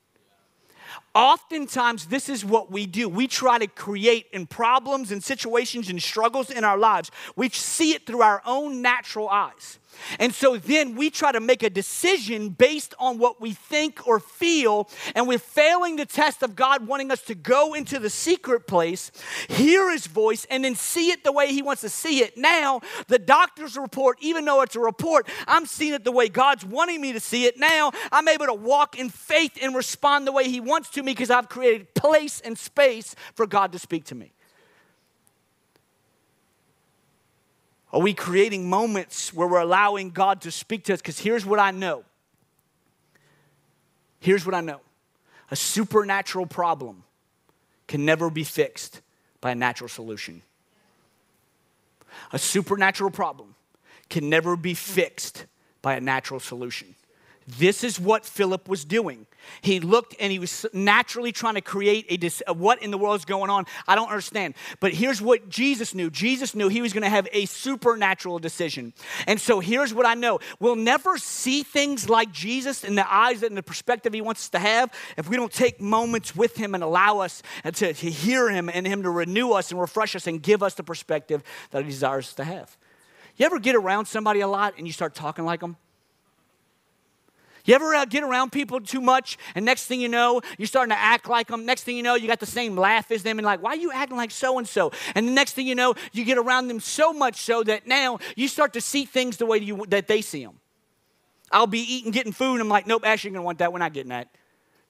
Oftentimes, 1.14 2.06
this 2.06 2.28
is 2.28 2.44
what 2.44 2.70
we 2.70 2.86
do. 2.86 3.08
We 3.08 3.26
try 3.26 3.58
to 3.58 3.66
create 3.66 4.26
in 4.32 4.46
problems 4.46 5.12
and 5.12 5.22
situations 5.22 5.90
and 5.90 6.02
struggles 6.02 6.50
in 6.50 6.64
our 6.64 6.78
lives. 6.78 7.10
We 7.36 7.50
see 7.50 7.92
it 7.92 8.06
through 8.06 8.22
our 8.22 8.40
own 8.46 8.80
natural 8.80 9.28
eyes. 9.28 9.78
And 10.18 10.34
so 10.34 10.56
then 10.56 10.96
we 10.96 11.10
try 11.10 11.32
to 11.32 11.40
make 11.40 11.62
a 11.62 11.70
decision 11.70 12.50
based 12.50 12.94
on 12.98 13.18
what 13.18 13.40
we 13.40 13.52
think 13.52 14.06
or 14.06 14.20
feel, 14.20 14.88
and 15.14 15.28
we're 15.28 15.38
failing 15.38 15.96
the 15.96 16.06
test 16.06 16.42
of 16.42 16.56
God 16.56 16.86
wanting 16.86 17.10
us 17.10 17.22
to 17.22 17.34
go 17.34 17.74
into 17.74 17.98
the 17.98 18.10
secret 18.10 18.66
place, 18.66 19.12
hear 19.48 19.90
His 19.90 20.06
voice, 20.06 20.46
and 20.50 20.64
then 20.64 20.74
see 20.74 21.10
it 21.10 21.24
the 21.24 21.32
way 21.32 21.52
He 21.52 21.62
wants 21.62 21.82
to 21.82 21.88
see 21.88 22.20
it. 22.20 22.36
Now, 22.36 22.80
the 23.08 23.18
doctor's 23.18 23.76
report, 23.76 24.18
even 24.20 24.44
though 24.44 24.62
it's 24.62 24.76
a 24.76 24.80
report, 24.80 25.28
I'm 25.46 25.66
seeing 25.66 25.94
it 25.94 26.04
the 26.04 26.12
way 26.12 26.28
God's 26.28 26.64
wanting 26.64 27.00
me 27.00 27.12
to 27.12 27.20
see 27.20 27.44
it. 27.44 27.58
Now, 27.58 27.92
I'm 28.10 28.28
able 28.28 28.46
to 28.46 28.54
walk 28.54 28.98
in 28.98 29.10
faith 29.10 29.58
and 29.60 29.74
respond 29.74 30.26
the 30.26 30.32
way 30.32 30.48
He 30.48 30.60
wants 30.60 30.90
to 30.90 31.01
me 31.02 31.12
because 31.12 31.30
I've 31.30 31.48
created 31.48 31.94
place 31.94 32.40
and 32.40 32.56
space 32.56 33.14
for 33.34 33.46
God 33.46 33.72
to 33.72 33.78
speak 33.78 34.04
to 34.06 34.14
me. 34.14 34.32
Are 37.92 38.00
we 38.00 38.14
creating 38.14 38.70
moments 38.70 39.34
where 39.34 39.46
we're 39.46 39.60
allowing 39.60 40.10
God 40.10 40.40
to 40.42 40.50
speak 40.50 40.84
to 40.84 40.94
us? 40.94 41.00
Because 41.00 41.18
here's 41.18 41.44
what 41.44 41.58
I 41.58 41.72
know. 41.72 42.04
Here's 44.20 44.46
what 44.46 44.54
I 44.54 44.60
know 44.60 44.80
a 45.50 45.56
supernatural 45.56 46.46
problem 46.46 47.02
can 47.86 48.06
never 48.06 48.30
be 48.30 48.44
fixed 48.44 49.02
by 49.40 49.50
a 49.50 49.54
natural 49.54 49.88
solution. 49.88 50.40
A 52.32 52.38
supernatural 52.38 53.10
problem 53.10 53.54
can 54.08 54.30
never 54.30 54.56
be 54.56 54.74
fixed 54.74 55.46
by 55.82 55.94
a 55.94 56.00
natural 56.00 56.40
solution. 56.40 56.94
This 57.46 57.82
is 57.82 57.98
what 57.98 58.24
Philip 58.24 58.68
was 58.68 58.84
doing. 58.84 59.26
He 59.60 59.80
looked 59.80 60.14
and 60.20 60.30
he 60.30 60.38
was 60.38 60.66
naturally 60.72 61.32
trying 61.32 61.54
to 61.54 61.60
create 61.60 62.06
a 62.08 62.16
dis- 62.16 62.42
what 62.54 62.82
in 62.82 62.90
the 62.90 62.98
world 62.98 63.18
is 63.18 63.24
going 63.24 63.50
on. 63.50 63.64
I 63.88 63.94
don't 63.94 64.08
understand. 64.08 64.54
But 64.80 64.92
here's 64.92 65.20
what 65.20 65.48
Jesus 65.48 65.94
knew 65.94 66.10
Jesus 66.10 66.54
knew 66.54 66.68
he 66.68 66.82
was 66.82 66.92
going 66.92 67.02
to 67.02 67.08
have 67.08 67.28
a 67.32 67.46
supernatural 67.46 68.38
decision. 68.38 68.92
And 69.26 69.40
so 69.40 69.60
here's 69.60 69.92
what 69.92 70.06
I 70.06 70.14
know 70.14 70.40
we'll 70.60 70.76
never 70.76 71.18
see 71.18 71.62
things 71.62 72.08
like 72.08 72.32
Jesus 72.32 72.84
in 72.84 72.94
the 72.94 73.12
eyes 73.12 73.42
and 73.42 73.56
the 73.56 73.62
perspective 73.62 74.12
he 74.12 74.20
wants 74.20 74.44
us 74.44 74.48
to 74.50 74.58
have 74.58 74.92
if 75.16 75.28
we 75.28 75.36
don't 75.36 75.52
take 75.52 75.80
moments 75.80 76.36
with 76.36 76.56
him 76.56 76.74
and 76.74 76.84
allow 76.84 77.18
us 77.18 77.42
to, 77.64 77.92
to 77.92 78.10
hear 78.10 78.50
him 78.50 78.68
and 78.68 78.86
him 78.86 79.02
to 79.02 79.10
renew 79.10 79.52
us 79.52 79.70
and 79.70 79.80
refresh 79.80 80.14
us 80.14 80.26
and 80.26 80.42
give 80.42 80.62
us 80.62 80.74
the 80.74 80.84
perspective 80.84 81.42
that 81.70 81.82
he 81.82 81.90
desires 81.90 82.28
us 82.28 82.34
to 82.34 82.44
have. 82.44 82.76
You 83.36 83.46
ever 83.46 83.58
get 83.58 83.74
around 83.74 84.06
somebody 84.06 84.40
a 84.40 84.48
lot 84.48 84.74
and 84.76 84.86
you 84.86 84.92
start 84.92 85.14
talking 85.14 85.44
like 85.44 85.60
them? 85.60 85.76
You 87.64 87.74
ever 87.74 87.94
uh, 87.94 88.04
get 88.04 88.24
around 88.24 88.50
people 88.50 88.80
too 88.80 89.00
much, 89.00 89.38
and 89.54 89.64
next 89.64 89.86
thing 89.86 90.00
you 90.00 90.08
know, 90.08 90.40
you're 90.58 90.66
starting 90.66 90.90
to 90.90 90.98
act 90.98 91.28
like 91.28 91.48
them. 91.48 91.64
Next 91.64 91.84
thing 91.84 91.96
you 91.96 92.02
know, 92.02 92.16
you 92.16 92.26
got 92.26 92.40
the 92.40 92.46
same 92.46 92.76
laugh 92.76 93.10
as 93.10 93.22
them, 93.22 93.38
and 93.38 93.46
like, 93.46 93.62
why 93.62 93.70
are 93.70 93.76
you 93.76 93.92
acting 93.92 94.16
like 94.16 94.30
so 94.30 94.58
and 94.58 94.66
so? 94.66 94.90
And 95.14 95.28
the 95.28 95.32
next 95.32 95.52
thing 95.52 95.66
you 95.66 95.74
know, 95.74 95.94
you 96.12 96.24
get 96.24 96.38
around 96.38 96.68
them 96.68 96.80
so 96.80 97.12
much 97.12 97.36
so 97.36 97.62
that 97.64 97.86
now 97.86 98.18
you 98.36 98.48
start 98.48 98.72
to 98.72 98.80
see 98.80 99.04
things 99.04 99.36
the 99.36 99.46
way 99.46 99.58
you, 99.58 99.84
that 99.88 100.08
they 100.08 100.22
see 100.22 100.44
them. 100.44 100.58
I'll 101.52 101.66
be 101.66 101.80
eating, 101.80 102.10
getting 102.10 102.32
food, 102.32 102.54
and 102.54 102.62
I'm 102.62 102.68
like, 102.68 102.86
nope, 102.86 103.06
Ashley, 103.06 103.30
you're 103.30 103.34
gonna 103.34 103.44
want 103.44 103.58
that. 103.58 103.72
We're 103.72 103.78
not 103.78 103.92
getting 103.92 104.10
that. 104.10 104.34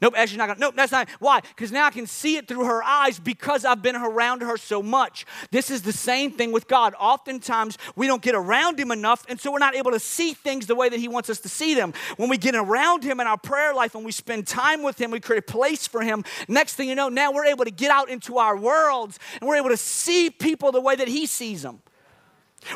Nope, 0.02 0.14
Ashley's 0.16 0.36
not 0.38 0.48
gonna. 0.48 0.58
Nope, 0.58 0.74
that's 0.74 0.90
not. 0.90 1.08
Why? 1.20 1.40
Because 1.40 1.70
now 1.70 1.86
I 1.86 1.90
can 1.90 2.08
see 2.08 2.36
it 2.36 2.48
through 2.48 2.64
her 2.64 2.82
eyes 2.82 3.20
because 3.20 3.64
I've 3.64 3.82
been 3.82 3.94
around 3.94 4.42
her 4.42 4.56
so 4.56 4.82
much. 4.82 5.24
This 5.52 5.70
is 5.70 5.82
the 5.82 5.92
same 5.92 6.32
thing 6.32 6.50
with 6.50 6.66
God. 6.66 6.94
Oftentimes 6.98 7.78
we 7.94 8.08
don't 8.08 8.20
get 8.20 8.34
around 8.34 8.80
Him 8.80 8.90
enough, 8.90 9.24
and 9.28 9.40
so 9.40 9.52
we're 9.52 9.60
not 9.60 9.76
able 9.76 9.92
to 9.92 10.00
see 10.00 10.34
things 10.34 10.66
the 10.66 10.74
way 10.74 10.88
that 10.88 10.98
He 10.98 11.06
wants 11.06 11.30
us 11.30 11.38
to 11.40 11.48
see 11.48 11.74
them. 11.74 11.94
When 12.16 12.28
we 12.28 12.36
get 12.36 12.56
around 12.56 13.04
Him 13.04 13.20
in 13.20 13.28
our 13.28 13.38
prayer 13.38 13.72
life 13.74 13.94
and 13.94 14.04
we 14.04 14.10
spend 14.10 14.48
time 14.48 14.82
with 14.82 15.00
Him, 15.00 15.12
we 15.12 15.20
create 15.20 15.44
a 15.48 15.52
place 15.52 15.86
for 15.86 16.02
Him. 16.02 16.24
Next 16.48 16.74
thing 16.74 16.88
you 16.88 16.96
know, 16.96 17.08
now 17.08 17.30
we're 17.30 17.46
able 17.46 17.64
to 17.64 17.70
get 17.70 17.92
out 17.92 18.10
into 18.10 18.38
our 18.38 18.56
worlds 18.56 19.20
and 19.40 19.48
we're 19.48 19.56
able 19.56 19.70
to 19.70 19.76
see 19.76 20.30
people 20.30 20.72
the 20.72 20.80
way 20.80 20.96
that 20.96 21.06
He 21.06 21.26
sees 21.26 21.62
them. 21.62 21.80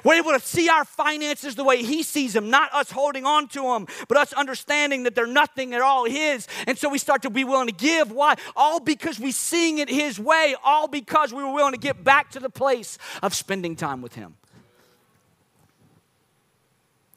We're 0.04 0.14
able 0.14 0.32
to 0.32 0.40
see 0.40 0.68
our 0.68 0.84
finances 0.84 1.54
the 1.54 1.64
way 1.64 1.82
He 1.82 2.02
sees 2.02 2.32
them, 2.32 2.50
not 2.50 2.72
us 2.74 2.90
holding 2.90 3.24
on 3.24 3.48
to 3.48 3.62
them, 3.62 3.86
but 4.08 4.18
us 4.18 4.32
understanding 4.32 5.04
that 5.04 5.14
they're 5.14 5.26
nothing 5.26 5.74
at 5.74 5.80
all 5.80 6.04
His. 6.04 6.48
And 6.66 6.76
so 6.76 6.88
we 6.88 6.98
start 6.98 7.22
to 7.22 7.30
be 7.30 7.44
willing 7.44 7.68
to 7.68 7.74
give. 7.74 8.10
Why? 8.10 8.34
All 8.54 8.80
because 8.80 9.18
we 9.18 9.32
seeing 9.32 9.78
it 9.78 9.88
His 9.88 10.18
way, 10.18 10.54
all 10.64 10.88
because 10.88 11.32
we 11.32 11.42
were 11.42 11.52
willing 11.52 11.72
to 11.72 11.78
get 11.78 12.02
back 12.02 12.30
to 12.32 12.40
the 12.40 12.50
place 12.50 12.98
of 13.22 13.34
spending 13.34 13.76
time 13.76 14.02
with 14.02 14.14
Him. 14.14 14.34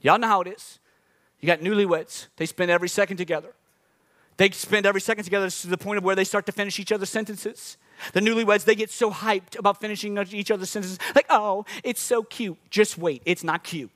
Y'all 0.02 0.18
know 0.18 0.28
how 0.28 0.42
it 0.42 0.48
is. 0.48 0.80
You 1.42 1.48
got 1.48 1.60
newlyweds, 1.60 2.28
they 2.38 2.46
spend 2.46 2.70
every 2.70 2.90
second 2.90 3.18
together. 3.18 3.54
They 4.38 4.50
spend 4.52 4.86
every 4.86 5.02
second 5.02 5.26
together 5.26 5.50
to 5.50 5.68
the 5.68 5.78
point 5.78 5.98
of 5.98 6.04
where 6.04 6.16
they 6.16 6.24
start 6.24 6.46
to 6.46 6.52
finish 6.52 6.80
each 6.80 6.92
other's 6.92 7.10
sentences. 7.10 7.78
The 8.14 8.20
newlyweds, 8.20 8.66
they 8.66 8.76
get 8.76 8.90
so 8.90 9.12
hyped 9.12 9.58
about 9.58 9.80
finishing 9.80 10.18
each 10.32 10.52
other's 10.52 10.70
sentences, 10.70 11.00
like, 11.16 11.28
oh, 11.30 11.66
it's 11.84 12.02
so 12.02 12.24
cute. 12.24 12.58
Just 12.70 12.98
wait, 12.98 13.22
it's 13.26 13.44
not 13.44 13.64
cute. 13.64 13.92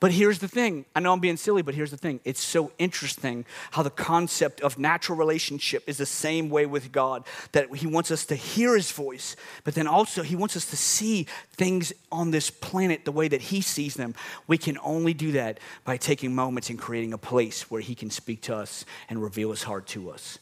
But 0.00 0.12
here's 0.12 0.38
the 0.38 0.46
thing 0.46 0.84
I 0.94 1.00
know 1.00 1.12
I'm 1.12 1.18
being 1.18 1.36
silly, 1.36 1.62
but 1.62 1.74
here's 1.74 1.90
the 1.90 1.96
thing. 1.96 2.20
It's 2.24 2.42
so 2.42 2.70
interesting 2.78 3.44
how 3.72 3.82
the 3.82 3.90
concept 3.90 4.60
of 4.60 4.78
natural 4.78 5.18
relationship 5.18 5.88
is 5.88 5.98
the 5.98 6.06
same 6.06 6.50
way 6.50 6.66
with 6.66 6.92
God, 6.92 7.24
that 7.52 7.74
He 7.74 7.86
wants 7.86 8.12
us 8.12 8.24
to 8.26 8.36
hear 8.36 8.76
His 8.76 8.92
voice, 8.92 9.34
but 9.64 9.74
then 9.74 9.88
also 9.88 10.22
He 10.22 10.36
wants 10.36 10.56
us 10.56 10.66
to 10.66 10.76
see 10.76 11.26
things 11.52 11.92
on 12.12 12.30
this 12.30 12.48
planet 12.48 13.04
the 13.04 13.12
way 13.12 13.26
that 13.26 13.40
He 13.40 13.60
sees 13.60 13.94
them. 13.94 14.14
We 14.46 14.56
can 14.56 14.78
only 14.84 15.14
do 15.14 15.32
that 15.32 15.58
by 15.84 15.96
taking 15.96 16.32
moments 16.32 16.70
and 16.70 16.78
creating 16.78 17.12
a 17.12 17.18
place 17.18 17.68
where 17.68 17.80
He 17.80 17.96
can 17.96 18.10
speak 18.10 18.42
to 18.42 18.54
us 18.54 18.84
and 19.08 19.20
reveal 19.20 19.50
His 19.50 19.64
heart 19.64 19.88
to 19.88 20.10
us. 20.10 20.38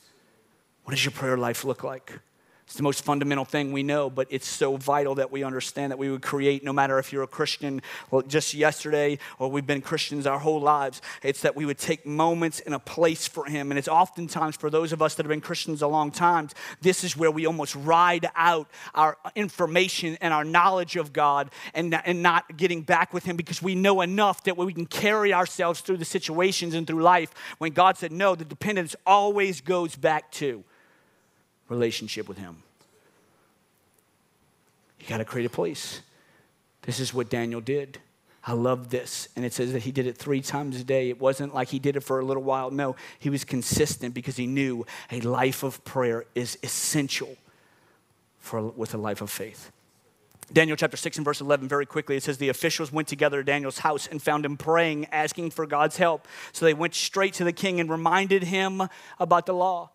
What 0.87 0.92
does 0.92 1.05
your 1.05 1.11
prayer 1.11 1.37
life 1.37 1.64
look 1.64 1.83
like? 1.83 2.12
It's 2.64 2.77
the 2.77 2.85
most 2.85 3.05
fundamental 3.05 3.44
thing 3.44 3.72
we 3.72 3.83
know, 3.83 4.09
but 4.09 4.29
it's 4.31 4.46
so 4.46 4.77
vital 4.77 5.16
that 5.16 5.33
we 5.33 5.42
understand 5.42 5.90
that 5.90 5.99
we 5.99 6.09
would 6.09 6.22
create, 6.22 6.62
no 6.62 6.72
matter 6.72 7.01
if 7.01 7.12
you're 7.12 7.25
a 7.25 7.27
Christian 7.27 7.83
well, 8.12 8.22
just 8.22 8.55
yesterday 8.55 9.18
or 9.40 9.51
we've 9.51 9.66
been 9.66 9.81
Christians 9.81 10.29
our 10.29 10.38
whole 10.38 10.61
lives, 10.61 11.03
it's 11.25 11.42
that 11.42 11.57
we 11.57 11.66
would 11.66 11.79
take 11.79 12.07
moments 12.07 12.61
in 12.61 12.72
a 12.72 12.79
place 12.79 13.27
for 13.27 13.46
Him. 13.46 13.72
And 13.72 13.79
it's 13.81 13.88
oftentimes 13.88 14.55
for 14.55 14.70
those 14.70 14.92
of 14.92 15.03
us 15.03 15.16
that 15.16 15.27
have 15.27 15.31
been 15.31 15.40
Christians 15.40 15.83
a 15.83 15.88
long 15.88 16.12
time, 16.12 16.51
this 16.83 17.03
is 17.03 17.16
where 17.16 17.33
we 17.33 17.46
almost 17.46 17.75
ride 17.75 18.27
out 18.37 18.70
our 18.94 19.16
information 19.35 20.16
and 20.20 20.33
our 20.33 20.44
knowledge 20.44 20.94
of 20.94 21.12
God 21.12 21.51
and, 21.75 21.92
and 22.05 22.22
not 22.22 22.57
getting 22.57 22.83
back 22.83 23.12
with 23.12 23.25
Him 23.25 23.35
because 23.35 23.61
we 23.61 23.75
know 23.75 24.03
enough 24.03 24.44
that 24.44 24.57
we 24.57 24.72
can 24.72 24.87
carry 24.87 25.35
ourselves 25.35 25.81
through 25.81 25.96
the 25.96 26.05
situations 26.05 26.75
and 26.75 26.87
through 26.87 27.03
life 27.03 27.33
when 27.59 27.72
God 27.72 27.99
said, 27.99 28.12
no, 28.12 28.37
the 28.37 28.44
dependence 28.44 28.94
always 29.05 29.61
goes 29.61 29.96
back 29.96 30.31
to 30.31 30.62
relationship 31.68 32.29
with 32.29 32.38
Him. 32.38 32.62
You 35.00 35.07
got 35.09 35.18
to 35.18 35.24
create 35.24 35.46
a 35.46 35.50
place. 35.50 36.00
This 36.83 37.00
is 37.00 37.12
what 37.12 37.31
Daniel 37.31 37.61
did. 37.61 38.00
I 38.46 38.52
love 38.52 38.90
this. 38.90 39.29
And 39.35 39.44
it 39.44 39.52
says 39.52 39.72
that 39.72 39.83
he 39.83 39.90
did 39.90 40.07
it 40.07 40.16
three 40.16 40.40
times 40.40 40.81
a 40.81 40.85
day. 40.85 41.11
It 41.11 41.20
wasn't 41.20 41.52
like 41.52 41.68
he 41.68 41.81
did 41.81 41.96
it 41.96 42.00
for 42.00 42.20
a 42.20 42.24
little 42.24 42.44
while. 42.44 42.70
No, 42.70 42.94
he 43.18 43.29
was 43.29 43.44
consistent 43.44 44.14
because 44.14 44.37
he 44.37 44.46
knew 44.46 44.87
a 45.11 45.20
life 45.20 45.64
of 45.64 45.85
prayer 45.85 46.24
is 46.37 46.57
essential 46.62 47.37
for, 48.38 48.62
with 48.62 48.94
a 48.94 48.98
life 48.98 49.20
of 49.20 49.31
faith. 49.31 49.72
Daniel 50.52 50.76
chapter 50.76 50.96
6 50.96 51.16
and 51.16 51.24
verse 51.24 51.40
11, 51.40 51.66
very 51.66 51.87
quickly, 51.87 52.16
it 52.16 52.22
says, 52.22 52.38
The 52.38 52.48
officials 52.48 52.92
went 52.92 53.09
together 53.09 53.38
to 53.38 53.44
Daniel's 53.44 53.79
house 53.79 54.07
and 54.07 54.22
found 54.22 54.44
him 54.44 54.57
praying, 54.57 55.07
asking 55.07 55.50
for 55.50 55.66
God's 55.66 55.96
help. 55.96 56.29
So 56.52 56.64
they 56.64 56.74
went 56.74 56.94
straight 56.94 57.35
to 57.35 57.44
the 57.44 57.52
king 57.52 57.81
and 57.81 57.90
reminded 57.90 58.44
him 58.44 58.88
about 59.18 59.46
the 59.46 59.55
law. 59.55 59.90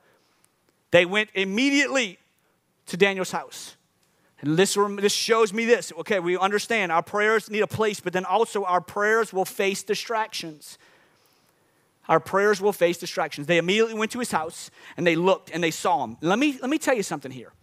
They 0.91 1.05
went 1.05 1.29
immediately 1.33 2.19
to 2.87 2.97
Daniel's 2.97 3.31
house. 3.31 3.75
And 4.41 4.57
this, 4.57 4.77
this 4.97 5.13
shows 5.13 5.53
me 5.53 5.65
this. 5.65 5.93
Okay, 5.99 6.19
we 6.19 6.37
understand 6.37 6.91
our 6.91 7.03
prayers 7.03 7.49
need 7.49 7.61
a 7.61 7.67
place, 7.67 7.99
but 7.99 8.11
then 8.13 8.25
also 8.25 8.63
our 8.63 8.81
prayers 8.81 9.31
will 9.31 9.45
face 9.45 9.83
distractions. 9.83 10.77
Our 12.09 12.19
prayers 12.19 12.59
will 12.59 12.73
face 12.73 12.97
distractions. 12.97 13.47
They 13.47 13.57
immediately 13.57 13.93
went 13.93 14.11
to 14.11 14.19
his 14.19 14.31
house 14.31 14.71
and 14.97 15.05
they 15.05 15.15
looked 15.15 15.51
and 15.51 15.63
they 15.63 15.71
saw 15.71 16.03
him. 16.03 16.17
Let 16.21 16.39
me, 16.39 16.57
let 16.59 16.69
me 16.69 16.77
tell 16.77 16.95
you 16.95 17.03
something 17.03 17.31
here. 17.31 17.53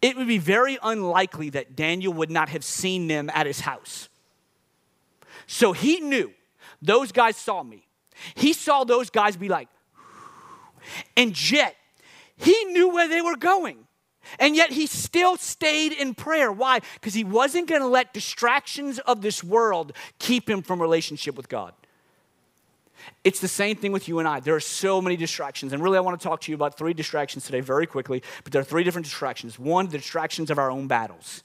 It 0.00 0.16
would 0.16 0.28
be 0.28 0.38
very 0.38 0.78
unlikely 0.82 1.50
that 1.50 1.74
Daniel 1.74 2.12
would 2.12 2.30
not 2.30 2.48
have 2.50 2.64
seen 2.64 3.08
them 3.08 3.28
at 3.34 3.46
his 3.46 3.60
house. 3.60 4.08
So 5.48 5.72
he 5.72 5.98
knew 5.98 6.32
those 6.80 7.10
guys 7.10 7.36
saw 7.36 7.62
me. 7.64 7.86
He 8.36 8.52
saw 8.52 8.84
those 8.84 9.10
guys 9.10 9.36
be 9.36 9.48
like, 9.48 9.68
and 11.16 11.50
yet 11.50 11.74
he 12.38 12.64
knew 12.66 12.88
where 12.88 13.08
they 13.08 13.20
were 13.20 13.36
going. 13.36 13.84
And 14.38 14.54
yet 14.54 14.70
he 14.70 14.86
still 14.86 15.36
stayed 15.36 15.92
in 15.92 16.14
prayer. 16.14 16.52
Why? 16.52 16.80
Because 16.94 17.14
he 17.14 17.24
wasn't 17.24 17.68
going 17.68 17.80
to 17.80 17.86
let 17.86 18.12
distractions 18.12 18.98
of 19.00 19.22
this 19.22 19.42
world 19.42 19.92
keep 20.18 20.48
him 20.48 20.62
from 20.62 20.82
relationship 20.82 21.34
with 21.34 21.48
God. 21.48 21.72
It's 23.24 23.40
the 23.40 23.48
same 23.48 23.76
thing 23.76 23.92
with 23.92 24.08
you 24.08 24.18
and 24.18 24.28
I. 24.28 24.40
There 24.40 24.54
are 24.54 24.60
so 24.60 25.00
many 25.00 25.16
distractions. 25.16 25.72
And 25.72 25.82
really, 25.82 25.96
I 25.96 26.00
want 26.00 26.20
to 26.20 26.28
talk 26.28 26.40
to 26.42 26.52
you 26.52 26.56
about 26.56 26.76
three 26.76 26.94
distractions 26.94 27.44
today 27.44 27.60
very 27.60 27.86
quickly. 27.86 28.22
But 28.44 28.52
there 28.52 28.60
are 28.60 28.64
three 28.64 28.84
different 28.84 29.06
distractions. 29.06 29.58
One, 29.58 29.86
the 29.86 29.98
distractions 29.98 30.50
of 30.50 30.58
our 30.58 30.70
own 30.70 30.88
battles 30.88 31.42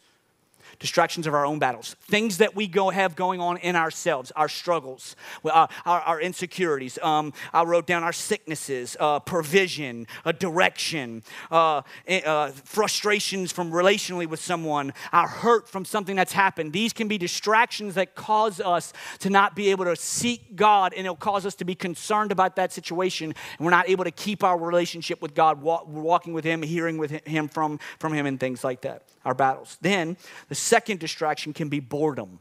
distractions 0.84 1.26
of 1.26 1.34
our 1.34 1.46
own 1.46 1.60
battles, 1.60 1.96
things 2.02 2.40
that 2.40 2.58
we 2.58 2.68
go 2.68 2.90
have 2.90 3.16
going 3.16 3.40
on 3.40 3.56
in 3.56 3.74
ourselves, 3.74 4.34
our 4.36 4.50
struggles, 4.50 5.16
our, 5.46 5.70
our, 5.86 6.02
our 6.02 6.20
insecurities. 6.20 7.00
Um, 7.02 7.32
I 7.54 7.64
wrote 7.64 7.88
down 7.88 8.04
our 8.04 8.12
sicknesses, 8.12 8.98
uh, 9.00 9.22
provision, 9.22 10.08
a 10.26 10.34
direction, 10.34 11.24
uh, 11.50 11.84
eh, 12.06 12.20
uh, 12.26 12.50
frustrations 12.66 13.54
from 13.54 13.72
relationally 13.72 14.28
with 14.28 14.42
someone, 14.42 14.92
our 15.14 15.26
hurt 15.26 15.70
from 15.70 15.86
something 15.86 16.18
that's 16.18 16.34
happened. 16.34 16.74
These 16.74 16.92
can 16.92 17.08
be 17.08 17.18
distractions 17.18 17.96
that 17.96 18.16
cause 18.16 18.60
us 18.60 18.92
to 19.20 19.30
not 19.30 19.56
be 19.56 19.72
able 19.72 19.86
to 19.86 19.96
seek 19.96 20.58
God, 20.58 20.94
and 20.94 21.06
it'll 21.06 21.16
cause 21.16 21.46
us 21.46 21.56
to 21.56 21.64
be 21.64 21.76
concerned 21.76 22.34
about 22.34 22.58
that 22.58 22.74
situation, 22.74 23.34
and 23.58 23.66
we're 23.66 23.72
not 23.72 23.88
able 23.88 24.04
to 24.04 24.12
keep 24.12 24.44
our 24.44 24.60
relationship 24.60 25.22
with 25.22 25.34
God, 25.34 25.62
walking 25.62 26.34
with 26.34 26.44
Him, 26.44 26.62
hearing 26.62 26.98
with 26.98 27.26
Him 27.26 27.48
from, 27.48 27.80
from 28.00 28.12
Him, 28.12 28.26
and 28.26 28.38
things 28.38 28.66
like 28.66 28.82
that 28.82 29.04
our 29.26 29.34
battles. 29.34 29.78
Then 29.82 30.18
the 30.50 30.56
second 30.56 31.00
distraction 31.00 31.54
can 31.54 31.70
be 31.70 31.80
boredom, 31.80 32.40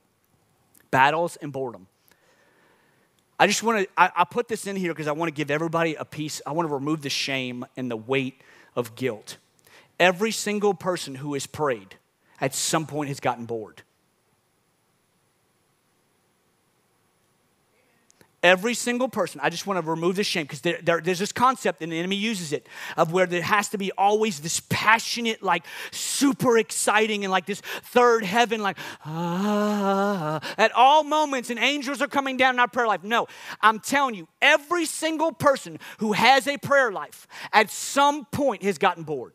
battles 0.91 1.37
and 1.37 1.53
boredom. 1.53 1.87
I 3.39 3.47
just 3.47 3.63
want 3.63 3.85
to, 3.85 3.89
I, 3.97 4.11
I 4.17 4.25
put 4.25 4.49
this 4.49 4.67
in 4.67 4.77
here 4.77 4.93
because 4.93 5.09
I 5.09 5.13
want 5.13 5.29
to 5.29 5.35
give 5.35 5.51
everybody 5.51 5.95
a 5.97 6.05
piece. 6.05 6.41
I 6.47 6.53
want 6.53 6.69
to 6.69 6.75
remove 6.75 7.03
the 7.03 7.11
shame 7.11 7.65
and 7.77 7.91
the 7.91 7.97
weight 7.97 8.41
of 8.77 8.95
guilt. 8.95 9.39
Every 9.99 10.31
single 10.31 10.75
person 10.75 11.17
who 11.17 11.35
has 11.35 11.47
prayed 11.47 11.97
at 12.41 12.55
some 12.55 12.87
point 12.87 13.09
has 13.09 13.21
gotten 13.21 13.45
bored. 13.47 13.83
Every 18.43 18.75
single 18.75 19.09
person, 19.09 19.41
I 19.43 19.51
just 19.51 19.69
want 19.69 19.83
to 19.83 19.89
remove 19.89 20.17
the 20.17 20.25
shame 20.25 20.45
because 20.45 20.63
there, 20.63 20.81
there, 20.83 21.01
there's 21.01 21.21
this 21.21 21.31
concept, 21.31 21.81
and 21.81 21.93
the 21.93 21.99
enemy 21.99 22.17
uses 22.17 22.53
it, 22.53 22.67
of 22.97 23.13
where 23.13 23.27
there 23.27 23.43
has 23.43 23.69
to 23.69 23.79
be 23.79 23.93
always 23.93 24.41
this 24.41 24.61
passionate, 24.69 25.45
like 25.45 25.65
super 25.93 26.59
exciting, 26.59 27.25
and 27.25 27.31
like 27.31 27.47
this 27.47 27.61
third 27.61 28.25
heaven, 28.25 28.61
like, 28.61 28.79
ah, 29.05 30.41
at 30.59 30.73
all 30.73 31.05
moments, 31.05 31.51
and 31.51 31.59
angels 31.61 32.03
are 32.03 32.09
coming 32.09 32.37
down 32.37 32.57
in 32.57 32.61
our 32.61 32.67
prayer 32.67 32.89
life. 32.89 33.05
No, 33.05 33.29
I'm 33.61 33.79
telling 33.79 34.17
you, 34.17 34.27
every 34.41 34.87
single 34.87 35.31
person 35.31 35.79
who 35.99 36.13
has 36.13 36.49
a 36.49 36.59
prayer 36.59 36.91
life 36.91 37.29
at 37.53 37.71
some 37.71 38.25
point 38.25 38.65
has 38.65 38.77
gotten 38.77 39.05
bored. 39.05 39.35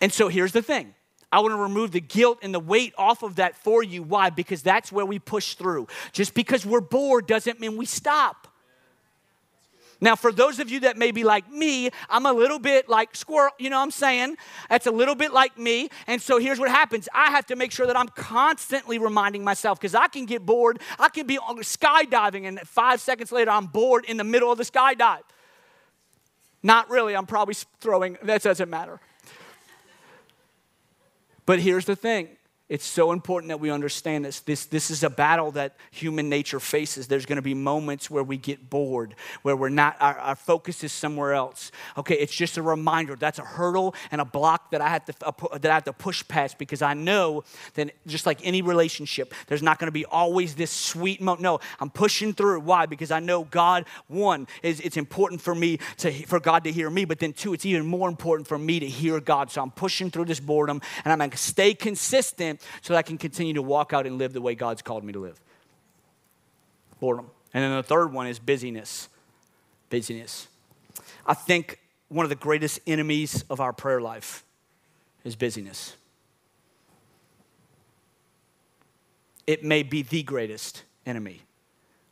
And 0.00 0.12
so 0.12 0.28
here's 0.28 0.52
the 0.52 0.62
thing 0.62 0.94
I 1.32 1.40
want 1.40 1.52
to 1.52 1.56
remove 1.56 1.92
the 1.92 2.00
guilt 2.00 2.38
and 2.42 2.52
the 2.52 2.60
weight 2.60 2.92
off 2.98 3.22
of 3.22 3.36
that 3.36 3.56
for 3.56 3.82
you. 3.82 4.02
Why? 4.02 4.30
Because 4.30 4.62
that's 4.62 4.90
where 4.90 5.06
we 5.06 5.18
push 5.18 5.54
through. 5.54 5.86
Just 6.12 6.34
because 6.34 6.66
we're 6.66 6.80
bored 6.80 7.26
doesn't 7.26 7.60
mean 7.60 7.76
we 7.76 7.86
stop. 7.86 8.48
Now, 10.00 10.16
for 10.16 10.32
those 10.32 10.58
of 10.60 10.70
you 10.70 10.80
that 10.80 10.96
may 10.96 11.10
be 11.10 11.24
like 11.24 11.50
me, 11.50 11.90
I'm 12.08 12.24
a 12.24 12.32
little 12.32 12.58
bit 12.58 12.88
like 12.88 13.14
squirrel, 13.14 13.52
you 13.58 13.68
know 13.68 13.76
what 13.76 13.82
I'm 13.82 13.90
saying? 13.90 14.36
That's 14.70 14.86
a 14.86 14.90
little 14.90 15.14
bit 15.14 15.32
like 15.32 15.58
me. 15.58 15.90
And 16.06 16.22
so 16.22 16.38
here's 16.38 16.58
what 16.58 16.70
happens 16.70 17.08
I 17.14 17.30
have 17.30 17.46
to 17.46 17.56
make 17.56 17.70
sure 17.70 17.86
that 17.86 17.98
I'm 17.98 18.08
constantly 18.08 18.98
reminding 18.98 19.44
myself 19.44 19.78
because 19.78 19.94
I 19.94 20.08
can 20.08 20.24
get 20.24 20.46
bored. 20.46 20.80
I 20.98 21.10
can 21.10 21.26
be 21.26 21.36
skydiving, 21.36 22.48
and 22.48 22.58
five 22.60 23.00
seconds 23.00 23.30
later, 23.30 23.50
I'm 23.50 23.66
bored 23.66 24.06
in 24.06 24.16
the 24.16 24.24
middle 24.24 24.50
of 24.50 24.56
the 24.56 24.64
skydive. 24.64 25.20
Not 26.62 26.88
really, 26.88 27.14
I'm 27.14 27.26
probably 27.26 27.54
throwing, 27.80 28.16
that 28.22 28.42
doesn't 28.42 28.70
matter. 28.70 29.00
But 31.50 31.58
here's 31.58 31.84
the 31.84 31.96
thing 31.96 32.28
it's 32.70 32.86
so 32.86 33.10
important 33.10 33.48
that 33.48 33.58
we 33.58 33.68
understand 33.68 34.24
this. 34.24 34.38
This, 34.40 34.66
this 34.66 34.92
is 34.92 35.02
a 35.02 35.10
battle 35.10 35.50
that 35.50 35.74
human 35.90 36.28
nature 36.28 36.60
faces. 36.60 37.08
There's 37.08 37.26
going 37.26 37.36
to 37.36 37.42
be 37.42 37.52
moments 37.52 38.08
where 38.08 38.22
we 38.22 38.36
get 38.36 38.70
bored, 38.70 39.16
where 39.42 39.56
we're 39.56 39.70
not, 39.70 39.96
our, 39.98 40.16
our 40.20 40.36
focus 40.36 40.84
is 40.84 40.92
somewhere 40.92 41.34
else. 41.34 41.72
Okay, 41.98 42.14
it's 42.14 42.32
just 42.32 42.58
a 42.58 42.62
reminder. 42.62 43.16
That's 43.16 43.40
a 43.40 43.44
hurdle 43.44 43.96
and 44.12 44.20
a 44.20 44.24
block 44.24 44.70
that 44.70 44.80
I 44.80 44.88
have 44.88 45.04
to, 45.06 45.14
uh, 45.26 45.58
that 45.58 45.68
I 45.68 45.74
have 45.74 45.84
to 45.84 45.92
push 45.92 46.26
past 46.28 46.58
because 46.58 46.80
I 46.80 46.94
know 46.94 47.42
that 47.74 47.90
just 48.06 48.24
like 48.24 48.38
any 48.44 48.62
relationship, 48.62 49.34
there's 49.48 49.64
not 49.64 49.80
going 49.80 49.88
to 49.88 49.92
be 49.92 50.04
always 50.04 50.54
this 50.54 50.70
sweet 50.70 51.20
moment. 51.20 51.42
No, 51.42 51.58
I'm 51.80 51.90
pushing 51.90 52.32
through. 52.32 52.60
Why? 52.60 52.86
Because 52.86 53.10
I 53.10 53.18
know 53.18 53.42
God, 53.42 53.84
one, 54.06 54.46
is 54.62 54.78
it's 54.78 54.96
important 54.96 55.40
for 55.40 55.56
me 55.56 55.80
to, 55.98 56.12
for 56.26 56.38
God 56.38 56.62
to 56.62 56.70
hear 56.70 56.88
me, 56.88 57.04
but 57.04 57.18
then 57.18 57.32
two, 57.32 57.52
it's 57.52 57.66
even 57.66 57.84
more 57.84 58.08
important 58.08 58.46
for 58.46 58.58
me 58.58 58.78
to 58.78 58.86
hear 58.86 59.18
God. 59.18 59.50
So 59.50 59.60
I'm 59.60 59.72
pushing 59.72 60.12
through 60.12 60.26
this 60.26 60.38
boredom 60.38 60.80
and 61.04 61.12
I'm 61.12 61.18
going 61.18 61.30
to 61.30 61.36
stay 61.36 61.74
consistent 61.74 62.59
so 62.82 62.92
that 62.92 62.98
I 62.98 63.02
can 63.02 63.18
continue 63.18 63.54
to 63.54 63.62
walk 63.62 63.92
out 63.92 64.06
and 64.06 64.18
live 64.18 64.32
the 64.32 64.40
way 64.40 64.54
God's 64.54 64.82
called 64.82 65.04
me 65.04 65.12
to 65.12 65.18
live. 65.18 65.40
Boredom. 67.00 67.30
And 67.54 67.64
then 67.64 67.74
the 67.76 67.82
third 67.82 68.12
one 68.12 68.26
is 68.26 68.38
busyness. 68.38 69.08
Busyness. 69.88 70.48
I 71.26 71.34
think 71.34 71.78
one 72.08 72.24
of 72.24 72.30
the 72.30 72.36
greatest 72.36 72.80
enemies 72.86 73.44
of 73.50 73.60
our 73.60 73.72
prayer 73.72 74.00
life 74.00 74.44
is 75.24 75.36
busyness. 75.36 75.96
It 79.46 79.64
may 79.64 79.82
be 79.82 80.02
the 80.02 80.22
greatest 80.22 80.84
enemy 81.06 81.42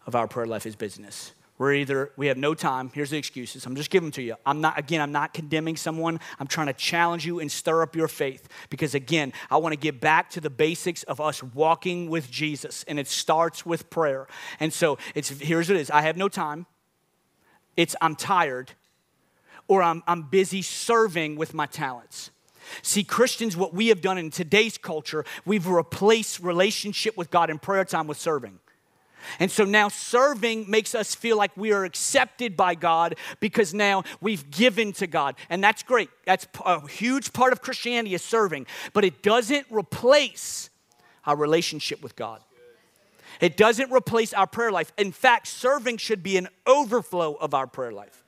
of 0.06 0.14
our 0.14 0.26
prayer 0.26 0.46
life 0.46 0.66
is 0.66 0.74
busyness. 0.74 1.32
We're 1.58 1.74
either, 1.74 2.12
we 2.16 2.28
have 2.28 2.36
no 2.36 2.54
time. 2.54 2.90
Here's 2.94 3.10
the 3.10 3.18
excuses. 3.18 3.66
I'm 3.66 3.74
just 3.74 3.90
giving 3.90 4.06
them 4.06 4.12
to 4.12 4.22
you. 4.22 4.36
I'm 4.46 4.60
not, 4.60 4.78
again, 4.78 5.00
I'm 5.00 5.10
not 5.10 5.34
condemning 5.34 5.76
someone. 5.76 6.20
I'm 6.38 6.46
trying 6.46 6.68
to 6.68 6.72
challenge 6.72 7.26
you 7.26 7.40
and 7.40 7.50
stir 7.50 7.82
up 7.82 7.96
your 7.96 8.06
faith 8.06 8.48
because, 8.70 8.94
again, 8.94 9.32
I 9.50 9.56
want 9.56 9.72
to 9.72 9.78
get 9.78 10.00
back 10.00 10.30
to 10.30 10.40
the 10.40 10.50
basics 10.50 11.02
of 11.02 11.20
us 11.20 11.42
walking 11.42 12.08
with 12.08 12.30
Jesus, 12.30 12.84
and 12.86 12.96
it 12.96 13.08
starts 13.08 13.66
with 13.66 13.90
prayer. 13.90 14.28
And 14.60 14.72
so 14.72 14.98
it's, 15.16 15.30
here's 15.30 15.68
what 15.68 15.76
it 15.76 15.80
is 15.80 15.90
I 15.90 16.02
have 16.02 16.16
no 16.16 16.28
time. 16.28 16.66
It's 17.76 17.96
I'm 18.00 18.14
tired, 18.14 18.72
or 19.66 19.82
I'm, 19.82 20.04
I'm 20.06 20.22
busy 20.22 20.62
serving 20.62 21.34
with 21.34 21.54
my 21.54 21.66
talents. 21.66 22.30
See, 22.82 23.02
Christians, 23.02 23.56
what 23.56 23.74
we 23.74 23.88
have 23.88 24.00
done 24.00 24.18
in 24.18 24.30
today's 24.30 24.78
culture, 24.78 25.24
we've 25.44 25.66
replaced 25.66 26.40
relationship 26.40 27.16
with 27.16 27.30
God 27.30 27.50
and 27.50 27.60
prayer 27.60 27.84
time 27.84 28.06
with 28.06 28.18
serving. 28.18 28.60
And 29.38 29.50
so 29.50 29.64
now 29.64 29.88
serving 29.88 30.70
makes 30.70 30.94
us 30.94 31.14
feel 31.14 31.36
like 31.36 31.56
we 31.56 31.72
are 31.72 31.84
accepted 31.84 32.56
by 32.56 32.74
God 32.74 33.16
because 33.40 33.74
now 33.74 34.04
we've 34.20 34.50
given 34.50 34.92
to 34.94 35.06
God. 35.06 35.36
And 35.50 35.62
that's 35.62 35.82
great. 35.82 36.10
That's 36.24 36.46
a 36.64 36.86
huge 36.88 37.32
part 37.32 37.52
of 37.52 37.60
Christianity 37.60 38.14
is 38.14 38.22
serving, 38.22 38.66
but 38.92 39.04
it 39.04 39.22
doesn't 39.22 39.66
replace 39.70 40.70
our 41.26 41.36
relationship 41.36 42.02
with 42.02 42.16
God. 42.16 42.40
It 43.40 43.56
doesn't 43.56 43.92
replace 43.92 44.32
our 44.32 44.46
prayer 44.46 44.72
life. 44.72 44.92
In 44.98 45.12
fact, 45.12 45.46
serving 45.46 45.98
should 45.98 46.22
be 46.22 46.36
an 46.36 46.48
overflow 46.66 47.34
of 47.34 47.54
our 47.54 47.66
prayer 47.66 47.92
life. 47.92 48.24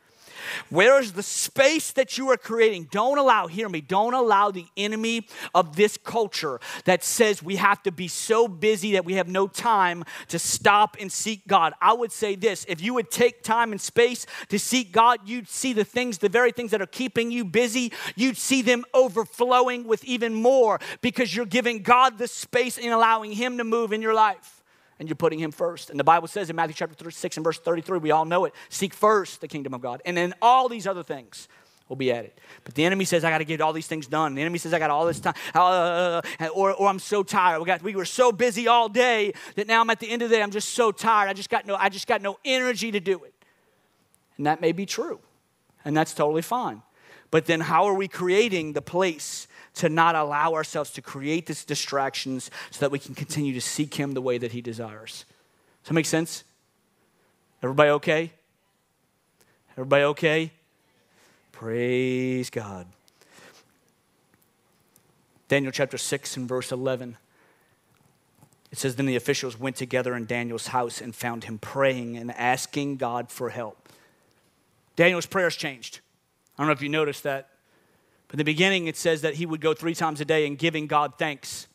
Where 0.69 1.01
is 1.01 1.13
the 1.13 1.23
space 1.23 1.93
that 1.93 2.19
you 2.19 2.31
are 2.31 2.37
creating? 2.37 2.89
Don't 2.91 3.19
allow, 3.19 3.47
hear 3.47 3.69
me, 3.69 3.81
don't 3.81 4.15
allow 4.15 4.51
the 4.51 4.67
enemy 4.77 5.27
of 5.55 5.77
this 5.77 5.97
culture 5.97 6.61
that 6.85 7.05
says 7.05 7.43
we 7.43 7.57
have 7.57 7.83
to 7.85 7.93
be 7.93 8.09
so 8.09 8.49
busy 8.49 8.93
that 8.93 9.05
we 9.05 9.15
have 9.15 9.29
no 9.29 9.47
time 9.49 10.05
to 10.29 10.39
stop 10.39 10.97
and 11.01 11.11
seek 11.11 11.47
God. 11.47 11.73
I 11.81 11.93
would 11.93 12.13
say 12.13 12.35
this 12.35 12.65
if 12.69 12.81
you 12.81 12.95
would 12.95 13.11
take 13.11 13.43
time 13.43 13.73
and 13.73 13.81
space 13.81 14.27
to 14.49 14.59
seek 14.59 14.93
God, 14.93 15.21
you'd 15.25 15.49
see 15.49 15.73
the 15.73 15.85
things, 15.85 16.19
the 16.19 16.29
very 16.29 16.53
things 16.53 16.71
that 16.71 16.83
are 16.83 16.87
keeping 16.87 17.31
you 17.31 17.45
busy, 17.45 17.93
you'd 18.17 18.37
see 18.37 18.63
them 18.63 18.85
overflowing 18.95 19.85
with 19.87 20.05
even 20.05 20.35
more 20.35 20.81
because 21.01 21.35
you're 21.35 21.47
giving 21.47 21.83
God 21.83 22.19
the 22.19 22.29
space 22.29 22.79
and 22.79 22.89
allowing 22.89 23.33
Him 23.33 23.59
to 23.59 23.65
move 23.65 23.93
in 23.93 24.03
your 24.03 24.15
life 24.15 24.60
and 25.01 25.09
you're 25.09 25.17
putting 25.17 25.41
him 25.41 25.51
first. 25.51 25.91
And 25.91 25.99
the 25.99 26.05
Bible 26.05 26.29
says 26.29 26.51
in 26.51 26.57
Matthew 26.57 26.75
chapter 26.75 27.11
6 27.11 27.37
and 27.37 27.43
verse 27.43 27.59
33, 27.59 27.99
we 27.99 28.11
all 28.11 28.27
know 28.27 28.45
it 28.45 28.55
seek 28.69 28.95
first 28.95 29.41
the 29.41 29.49
kingdom 29.49 29.75
of 29.75 29.81
God, 29.81 30.03
and 30.05 30.17
then 30.17 30.35
all 30.41 30.69
these 30.69 30.87
other 30.87 31.03
things 31.03 31.49
will 31.89 31.97
be 31.97 32.13
added. 32.13 32.33
But 32.63 32.75
the 32.75 32.85
enemy 32.85 33.05
says, 33.05 33.25
I 33.25 33.31
got 33.31 33.39
to 33.39 33.45
get 33.45 33.61
all 33.61 33.73
these 33.73 33.89
things 33.89 34.07
done. 34.07 34.37
The 34.37 34.43
enemy 34.43 34.59
says, 34.59 34.73
I 34.73 34.79
got 34.79 34.91
all 34.91 35.07
this 35.07 35.19
time, 35.19 35.35
uh, 35.55 36.21
or, 36.55 36.73
or 36.75 36.87
I'm 36.87 37.01
so 37.01 37.25
tired. 37.25 37.59
We, 37.59 37.65
got, 37.65 37.83
we 37.83 37.97
were 37.97 38.05
so 38.05 38.31
busy 38.31 38.69
all 38.69 38.89
day 38.89 39.33
that 39.57 39.67
now 39.67 39.81
I'm 39.81 39.91
at 39.91 39.99
the 39.99 40.09
end 40.09 40.23
of 40.23 40.29
the 40.29 40.37
day, 40.37 40.43
I'm 40.43 40.53
just 40.53 40.69
so 40.75 40.93
tired. 40.93 41.29
I 41.29 41.33
just 41.33 41.51
got 41.51 41.67
no, 41.67 41.75
I 41.75 41.89
just 41.89 42.07
got 42.07 42.23
no 42.23 42.39
energy 42.45 42.93
to 42.93 43.01
do 43.01 43.25
it. 43.25 43.35
And 44.37 44.47
that 44.47 44.61
may 44.61 44.73
be 44.73 44.87
true, 44.87 45.19
and 45.85 45.97
that's 45.97 46.15
totally 46.15 46.43
fine. 46.43 46.83
But 47.31 47.47
then 47.47 47.61
how 47.61 47.87
are 47.87 47.95
we 47.95 48.09
creating 48.09 48.75
the 48.75 48.83
place 48.83 49.49
to 49.75 49.89
not 49.89 50.15
allow 50.15 50.55
ourselves 50.55 50.91
to 50.93 51.03
create 51.03 51.47
these 51.47 51.65
distractions 51.65 52.51
so 52.71 52.81
that 52.81 52.91
we 52.91 52.99
can 52.99 53.15
continue 53.15 53.53
to 53.55 53.61
seek 53.61 53.95
Him 53.95 54.13
the 54.13 54.23
way 54.23 54.39
that 54.39 54.53
He 54.53 54.61
desires. 54.61 55.25
Does 55.83 55.89
that 55.89 55.95
make 55.95 56.07
sense? 56.07 56.45
Everybody 57.63 57.91
okay? 57.91 58.33
Everybody 59.73 60.05
okay? 60.05 60.53
Praise 61.53 62.51
God. 62.51 62.87
Daniel 65.49 65.73
chapter 65.73 65.99
6 65.99 66.37
and 66.37 66.49
verse 66.49 66.73
11. 66.73 67.17
It 68.71 68.79
says, 68.79 68.97
Then 68.97 69.07
the 69.07 69.17
officials 69.17 69.59
went 69.59 69.77
together 69.77 70.15
in 70.15 70.27
Daniel's 70.27 70.69
house 70.69 71.01
and 71.01 71.15
found 71.15 71.45
him 71.45 71.59
praying 71.59 72.17
and 72.17 72.31
asking 72.33 72.97
God 72.97 73.31
for 73.31 73.51
help. 73.51 73.89
Daniel's 74.97 75.27
prayers 75.27 75.57
changed. 75.57 76.01
I 76.57 76.63
don't 76.63 76.69
know 76.69 76.73
if 76.73 76.83
you 76.83 76.89
noticed 76.89 77.25
that. 77.25 77.50
But 78.31 78.35
in 78.35 78.39
the 78.39 78.45
beginning, 78.45 78.87
it 78.87 78.97
says 78.97 79.23
that 79.23 79.35
he 79.35 79.45
would 79.45 79.61
go 79.61 79.75
three 79.75 79.95
times 79.95 80.21
a 80.21 80.25
day 80.25 80.47
and 80.47 80.57
giving 80.57 80.87
God 80.87 81.15
thanks. 81.19 81.67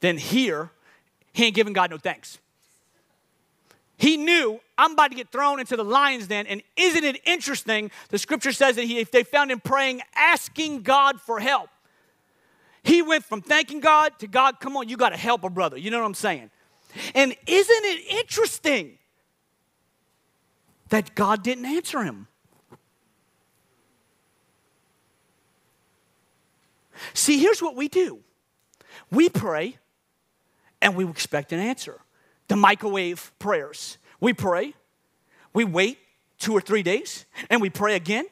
Then 0.00 0.18
here, 0.18 0.70
he 1.32 1.46
ain't 1.46 1.54
giving 1.54 1.72
God 1.72 1.90
no 1.90 1.96
thanks. 1.96 2.38
He 3.96 4.18
knew 4.18 4.60
I'm 4.76 4.92
about 4.92 5.12
to 5.12 5.16
get 5.16 5.32
thrown 5.32 5.58
into 5.58 5.74
the 5.74 5.84
lion's 5.84 6.26
den. 6.26 6.46
And 6.46 6.62
isn't 6.76 7.02
it 7.02 7.18
interesting? 7.24 7.90
The 8.10 8.18
scripture 8.18 8.52
says 8.52 8.76
that 8.76 8.84
he, 8.84 8.98
if 8.98 9.10
they 9.10 9.22
found 9.22 9.50
him 9.50 9.58
praying, 9.58 10.02
asking 10.14 10.82
God 10.82 11.18
for 11.18 11.40
help. 11.40 11.70
He 12.82 13.00
went 13.00 13.24
from 13.24 13.40
thanking 13.40 13.80
God 13.80 14.18
to 14.18 14.26
God, 14.26 14.60
come 14.60 14.76
on, 14.76 14.90
you 14.90 14.98
got 14.98 15.08
to 15.08 15.16
help 15.16 15.44
a 15.44 15.50
brother. 15.50 15.78
You 15.78 15.90
know 15.90 15.98
what 15.98 16.06
I'm 16.06 16.12
saying? 16.12 16.50
And 17.14 17.34
isn't 17.46 17.84
it 17.84 18.04
interesting 18.20 18.98
that 20.90 21.14
God 21.14 21.42
didn't 21.42 21.64
answer 21.64 22.04
him? 22.04 22.28
See, 27.14 27.38
here's 27.38 27.62
what 27.62 27.76
we 27.76 27.88
do 27.88 28.20
we 29.10 29.28
pray 29.28 29.78
and 30.80 30.94
we 30.96 31.08
expect 31.08 31.52
an 31.52 31.60
answer. 31.60 32.00
The 32.48 32.56
microwave 32.56 33.32
prayers. 33.38 33.98
We 34.20 34.32
pray, 34.32 34.74
we 35.52 35.64
wait 35.64 35.98
two 36.38 36.52
or 36.52 36.60
three 36.60 36.82
days, 36.82 37.26
and 37.50 37.60
we 37.60 37.70
pray 37.70 37.96
again. 37.96 38.26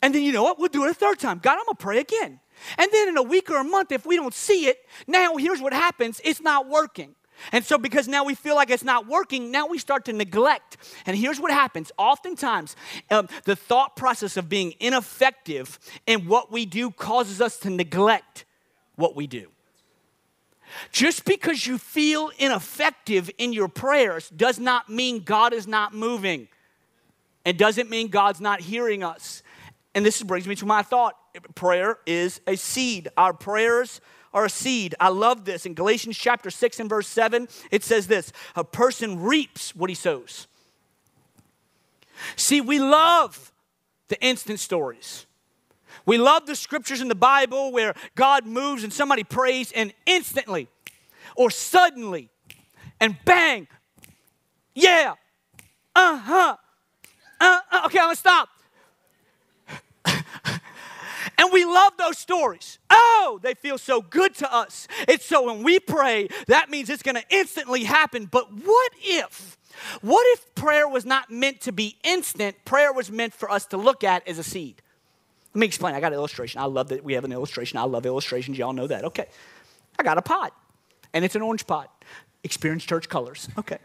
And 0.00 0.14
then 0.14 0.22
you 0.22 0.32
know 0.32 0.42
what? 0.42 0.58
We'll 0.58 0.68
do 0.68 0.84
it 0.84 0.90
a 0.90 0.94
third 0.94 1.18
time. 1.18 1.38
God, 1.38 1.58
I'm 1.58 1.66
gonna 1.66 1.76
pray 1.76 1.98
again. 1.98 2.40
And 2.78 2.90
then 2.92 3.08
in 3.08 3.16
a 3.16 3.22
week 3.22 3.50
or 3.50 3.56
a 3.56 3.64
month, 3.64 3.92
if 3.92 4.06
we 4.06 4.16
don't 4.16 4.34
see 4.34 4.66
it, 4.66 4.78
now 5.06 5.36
here's 5.36 5.60
what 5.60 5.72
happens 5.72 6.20
it's 6.24 6.40
not 6.40 6.68
working. 6.68 7.14
And 7.50 7.64
so, 7.64 7.78
because 7.78 8.06
now 8.06 8.24
we 8.24 8.34
feel 8.34 8.54
like 8.54 8.70
it's 8.70 8.84
not 8.84 9.06
working, 9.06 9.50
now 9.50 9.66
we 9.66 9.78
start 9.78 10.04
to 10.04 10.12
neglect. 10.12 10.76
And 11.06 11.16
here's 11.16 11.40
what 11.40 11.50
happens 11.50 11.90
oftentimes, 11.98 12.76
um, 13.10 13.28
the 13.44 13.56
thought 13.56 13.96
process 13.96 14.36
of 14.36 14.48
being 14.48 14.74
ineffective 14.78 15.78
in 16.06 16.26
what 16.26 16.52
we 16.52 16.66
do 16.66 16.90
causes 16.90 17.40
us 17.40 17.58
to 17.60 17.70
neglect 17.70 18.44
what 18.96 19.16
we 19.16 19.26
do. 19.26 19.48
Just 20.90 21.24
because 21.24 21.66
you 21.66 21.78
feel 21.78 22.30
ineffective 22.38 23.30
in 23.38 23.52
your 23.52 23.68
prayers 23.68 24.30
does 24.30 24.58
not 24.58 24.88
mean 24.88 25.20
God 25.20 25.52
is 25.52 25.66
not 25.66 25.94
moving. 25.94 26.48
It 27.44 27.58
doesn't 27.58 27.90
mean 27.90 28.08
God's 28.08 28.40
not 28.40 28.60
hearing 28.60 29.02
us. 29.02 29.42
And 29.94 30.06
this 30.06 30.22
brings 30.22 30.46
me 30.46 30.54
to 30.56 30.66
my 30.66 30.82
thought 30.82 31.16
prayer 31.54 31.98
is 32.06 32.40
a 32.46 32.56
seed. 32.56 33.08
Our 33.16 33.32
prayers 33.32 34.00
are 34.34 34.44
a 34.44 34.50
seed. 34.50 34.94
I 35.00 35.08
love 35.08 35.44
this. 35.44 35.66
In 35.66 35.74
Galatians 35.74 36.16
chapter 36.16 36.50
6 36.50 36.80
and 36.80 36.88
verse 36.88 37.06
7, 37.08 37.48
it 37.70 37.84
says 37.84 38.06
this 38.06 38.32
A 38.56 38.64
person 38.64 39.20
reaps 39.20 39.74
what 39.74 39.90
he 39.90 39.94
sows. 39.94 40.46
See, 42.36 42.60
we 42.60 42.78
love 42.78 43.52
the 44.08 44.22
instant 44.22 44.60
stories. 44.60 45.26
We 46.04 46.18
love 46.18 46.46
the 46.46 46.56
scriptures 46.56 47.00
in 47.00 47.08
the 47.08 47.14
Bible 47.14 47.72
where 47.72 47.94
God 48.14 48.46
moves 48.46 48.82
and 48.82 48.92
somebody 48.92 49.24
prays 49.24 49.72
and 49.72 49.92
instantly 50.06 50.68
or 51.36 51.50
suddenly 51.50 52.28
and 53.00 53.16
bang, 53.24 53.66
yeah, 54.74 55.14
uh 55.94 56.16
huh, 56.16 56.56
uh, 57.40 57.58
uh, 57.70 57.82
okay, 57.86 57.98
I'm 57.98 58.06
gonna 58.06 58.16
stop. 58.16 58.48
And 61.42 61.52
we 61.52 61.64
love 61.64 61.94
those 61.98 62.18
stories. 62.18 62.78
Oh, 62.88 63.40
they 63.42 63.54
feel 63.54 63.76
so 63.76 64.00
good 64.00 64.32
to 64.36 64.54
us. 64.54 64.86
It's 65.08 65.24
so 65.26 65.46
when 65.46 65.64
we 65.64 65.80
pray, 65.80 66.28
that 66.46 66.70
means 66.70 66.88
it's 66.88 67.02
going 67.02 67.16
to 67.16 67.24
instantly 67.30 67.82
happen. 67.82 68.26
But 68.26 68.52
what 68.52 68.92
if? 69.02 69.58
What 70.02 70.24
if 70.34 70.54
prayer 70.54 70.86
was 70.86 71.04
not 71.04 71.32
meant 71.32 71.60
to 71.62 71.72
be 71.72 71.96
instant? 72.04 72.64
Prayer 72.64 72.92
was 72.92 73.10
meant 73.10 73.34
for 73.34 73.50
us 73.50 73.66
to 73.66 73.76
look 73.76 74.04
at 74.04 74.28
as 74.28 74.38
a 74.38 74.44
seed. 74.44 74.82
Let 75.52 75.58
me 75.58 75.66
explain. 75.66 75.96
I 75.96 76.00
got 76.00 76.12
an 76.12 76.18
illustration. 76.18 76.60
I 76.60 76.66
love 76.66 76.90
that 76.90 77.02
we 77.02 77.14
have 77.14 77.24
an 77.24 77.32
illustration. 77.32 77.76
I 77.76 77.82
love 77.86 78.06
illustrations. 78.06 78.56
Y'all 78.56 78.72
know 78.72 78.86
that. 78.86 79.04
Okay. 79.06 79.26
I 79.98 80.04
got 80.04 80.18
a 80.18 80.22
pot, 80.22 80.54
and 81.12 81.24
it's 81.24 81.34
an 81.34 81.42
orange 81.42 81.66
pot. 81.66 82.04
Experience 82.44 82.84
church 82.84 83.08
colors. 83.08 83.48
Okay. 83.58 83.78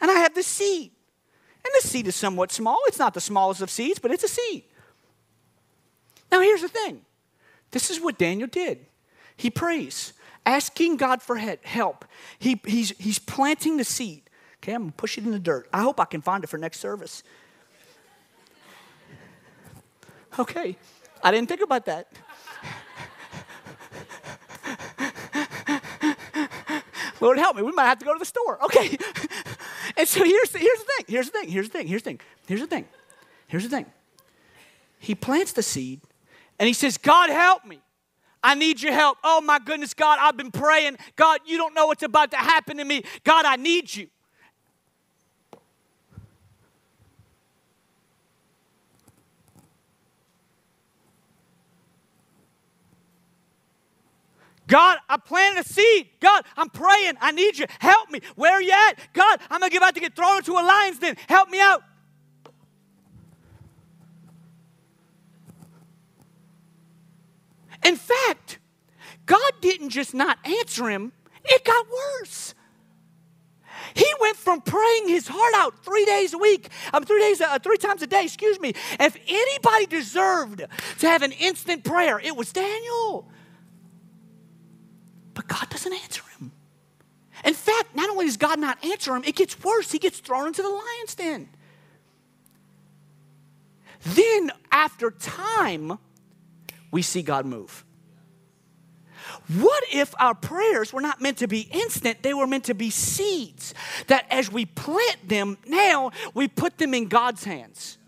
And 0.00 0.10
I 0.10 0.14
have 0.20 0.34
this 0.34 0.46
seed. 0.46 0.90
And 1.66 1.72
the 1.82 1.86
seed 1.86 2.06
is 2.06 2.16
somewhat 2.16 2.50
small. 2.50 2.78
It's 2.86 2.98
not 2.98 3.12
the 3.12 3.20
smallest 3.20 3.60
of 3.60 3.68
seeds, 3.68 3.98
but 3.98 4.10
it's 4.10 4.24
a 4.24 4.28
seed. 4.28 4.64
Now, 6.34 6.40
here's 6.40 6.62
the 6.62 6.68
thing 6.68 7.00
this 7.70 7.90
is 7.92 8.00
what 8.00 8.18
Daniel 8.18 8.48
did. 8.48 8.86
He 9.36 9.50
prays, 9.50 10.14
asking 10.44 10.96
God 10.96 11.22
for 11.22 11.36
help. 11.36 12.04
He, 12.40 12.60
he's, 12.66 12.90
he's 12.98 13.20
planting 13.20 13.76
the 13.76 13.84
seed. 13.84 14.22
Okay, 14.58 14.74
I'm 14.74 14.80
gonna 14.82 14.92
push 14.96 15.16
it 15.16 15.22
in 15.22 15.30
the 15.30 15.38
dirt. 15.38 15.68
I 15.72 15.82
hope 15.82 16.00
I 16.00 16.06
can 16.06 16.22
find 16.22 16.42
it 16.42 16.48
for 16.48 16.58
next 16.58 16.80
service. 16.80 17.22
Okay, 20.36 20.76
I 21.22 21.30
didn't 21.30 21.48
think 21.48 21.62
about 21.62 21.84
that. 21.84 22.08
Lord 27.20 27.38
help 27.38 27.54
me, 27.54 27.62
we 27.62 27.70
might 27.70 27.86
have 27.86 28.00
to 28.00 28.04
go 28.04 28.12
to 28.12 28.18
the 28.18 28.24
store. 28.24 28.60
Okay. 28.64 28.98
And 29.96 30.08
so 30.08 30.24
here's 30.24 30.50
the, 30.50 30.58
here's 30.58 30.78
the 30.80 30.84
thing, 30.84 31.04
here's 31.06 31.30
the 31.30 31.38
thing, 31.38 31.48
here's 31.48 31.68
the 31.68 31.78
thing, 31.78 31.86
here's 31.86 32.02
the 32.02 32.08
thing, 32.10 32.20
here's 32.48 32.60
the 32.60 32.66
thing, 32.66 32.86
here's 33.46 33.62
the 33.62 33.68
thing. 33.68 33.86
He 34.98 35.14
plants 35.14 35.52
the 35.52 35.62
seed 35.62 36.00
and 36.58 36.66
he 36.66 36.72
says, 36.72 36.98
God, 36.98 37.30
help 37.30 37.64
me. 37.64 37.80
I 38.42 38.54
need 38.54 38.82
your 38.82 38.92
help. 38.92 39.18
Oh 39.24 39.40
my 39.40 39.58
goodness, 39.58 39.94
God, 39.94 40.18
I've 40.20 40.36
been 40.36 40.50
praying. 40.50 40.98
God, 41.16 41.40
you 41.46 41.56
don't 41.56 41.74
know 41.74 41.86
what's 41.86 42.02
about 42.02 42.30
to 42.32 42.36
happen 42.36 42.76
to 42.76 42.84
me. 42.84 43.02
God, 43.24 43.46
I 43.46 43.56
need 43.56 43.94
you. 43.94 44.08
God, 54.66 54.98
I 55.08 55.18
planted 55.18 55.60
a 55.60 55.68
seed. 55.68 56.08
God, 56.20 56.44
I'm 56.56 56.70
praying. 56.70 57.14
I 57.20 57.32
need 57.32 57.58
you. 57.58 57.66
Help 57.80 58.10
me. 58.10 58.20
Where 58.34 58.52
are 58.52 58.62
you 58.62 58.72
at? 58.72 58.94
God, 59.12 59.40
I'm 59.50 59.62
about 59.62 59.94
to 59.94 60.00
get 60.00 60.16
thrown 60.16 60.38
into 60.38 60.52
a 60.52 60.62
lion's 60.62 60.98
den. 60.98 61.16
Help 61.28 61.50
me 61.50 61.60
out. 61.60 61.82
In 67.84 67.96
fact, 67.96 68.58
God 69.26 69.52
didn't 69.60 69.90
just 69.90 70.14
not 70.14 70.38
answer 70.44 70.88
him, 70.88 71.12
it 71.44 71.64
got 71.64 71.86
worse. 71.88 72.54
He 73.94 74.06
went 74.20 74.36
from 74.36 74.60
praying 74.60 75.08
his 75.08 75.28
heart 75.28 75.54
out 75.56 75.84
three 75.84 76.04
days 76.04 76.32
a 76.34 76.38
week, 76.38 76.68
um, 76.92 77.04
three 77.04 77.20
days, 77.20 77.40
uh, 77.40 77.58
three 77.58 77.76
times 77.76 78.02
a 78.02 78.06
day. 78.06 78.24
Excuse 78.24 78.58
me. 78.60 78.74
If 78.98 79.16
anybody 79.28 79.86
deserved 79.86 80.64
to 80.98 81.06
have 81.06 81.22
an 81.22 81.32
instant 81.32 81.84
prayer, 81.84 82.18
it 82.18 82.34
was 82.34 82.52
Daniel. 82.52 83.28
But 85.34 85.48
God 85.48 85.68
doesn't 85.70 85.92
answer 85.92 86.22
him. 86.38 86.52
In 87.44 87.54
fact, 87.54 87.94
not 87.94 88.08
only 88.08 88.24
does 88.26 88.36
God 88.36 88.58
not 88.58 88.82
answer 88.84 89.14
him, 89.14 89.22
it 89.24 89.36
gets 89.36 89.62
worse. 89.62 89.92
He 89.92 89.98
gets 89.98 90.18
thrown 90.18 90.48
into 90.48 90.62
the 90.62 90.68
lion's 90.68 91.14
den. 91.14 91.48
Then, 94.04 94.50
after 94.70 95.10
time, 95.10 95.98
we 96.94 97.02
see 97.02 97.22
God 97.22 97.44
move. 97.44 97.84
What 99.48 99.82
if 99.92 100.14
our 100.20 100.32
prayers 100.32 100.92
were 100.92 101.00
not 101.00 101.20
meant 101.20 101.38
to 101.38 101.48
be 101.48 101.62
instant? 101.72 102.22
They 102.22 102.32
were 102.32 102.46
meant 102.46 102.66
to 102.66 102.74
be 102.74 102.90
seeds 102.90 103.74
that 104.06 104.26
as 104.30 104.48
we 104.52 104.64
plant 104.64 105.28
them, 105.28 105.58
now 105.66 106.12
we 106.34 106.46
put 106.46 106.78
them 106.78 106.94
in 106.94 107.08
God's 107.08 107.42
hands. 107.42 107.98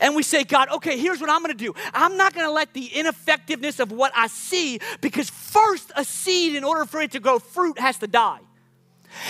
And 0.00 0.16
we 0.16 0.22
say, 0.22 0.44
God, 0.44 0.70
okay, 0.70 0.98
here's 0.98 1.20
what 1.20 1.28
I'm 1.28 1.42
gonna 1.42 1.52
do. 1.52 1.74
I'm 1.92 2.16
not 2.16 2.32
gonna 2.32 2.50
let 2.50 2.72
the 2.72 2.86
ineffectiveness 2.86 3.78
of 3.80 3.92
what 3.92 4.12
I 4.16 4.28
see, 4.28 4.80
because 5.02 5.28
first, 5.28 5.92
a 5.94 6.06
seed, 6.06 6.54
in 6.54 6.64
order 6.64 6.86
for 6.86 7.02
it 7.02 7.12
to 7.12 7.20
grow 7.20 7.38
fruit, 7.38 7.78
has 7.78 7.98
to 7.98 8.06
die. 8.06 8.40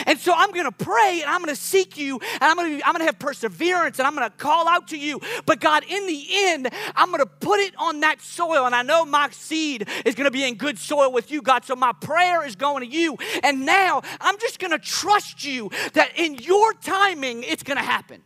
And 0.07 0.19
so 0.19 0.33
I'm 0.35 0.51
going 0.53 0.65
to 0.67 0.73
pray 0.73 1.21
and 1.23 1.31
I'm 1.31 1.41
going 1.43 1.55
to 1.55 1.61
seek 1.61 1.97
you 1.97 2.21
and 2.35 2.43
I'm 2.43 2.57
going 2.57 2.79
to, 2.79 3.05
have 3.05 3.19
perseverance 3.19 3.99
and 3.99 4.07
I'm 4.07 4.15
going 4.15 4.29
to 4.29 4.37
call 4.37 4.69
out 4.69 4.89
to 4.89 4.99
you. 4.99 5.21
But 5.47 5.61
God, 5.61 5.85
in 5.87 6.07
the 6.07 6.27
end, 6.31 6.69
I'm 6.97 7.09
going 7.09 7.21
to 7.21 7.27
put 7.27 7.61
it 7.61 7.75
on 7.77 8.01
that 8.01 8.21
soil. 8.21 8.65
And 8.67 8.75
I 8.75 8.83
know 8.83 9.05
my 9.05 9.29
seed 9.31 9.89
is 10.05 10.15
going 10.15 10.25
to 10.25 10.31
be 10.31 10.45
in 10.45 10.55
good 10.55 10.79
soil 10.79 11.13
with 11.13 11.31
you, 11.31 11.43
God. 11.43 11.65
So 11.65 11.77
my 11.77 11.93
prayer 11.93 12.45
is 12.47 12.57
going 12.57 12.89
to 12.89 12.97
you. 12.97 13.17
And 13.43 13.67
now 13.67 14.03
I'm 14.21 14.39
just 14.39 14.59
going 14.59 14.71
to 14.71 14.79
trust 14.79 15.45
you 15.45 15.71
that 15.93 16.19
in 16.19 16.35
your 16.35 16.73
timing, 16.75 17.43
it's 17.43 17.63
going 17.63 17.79
to 17.79 17.85
happen. 17.85 18.23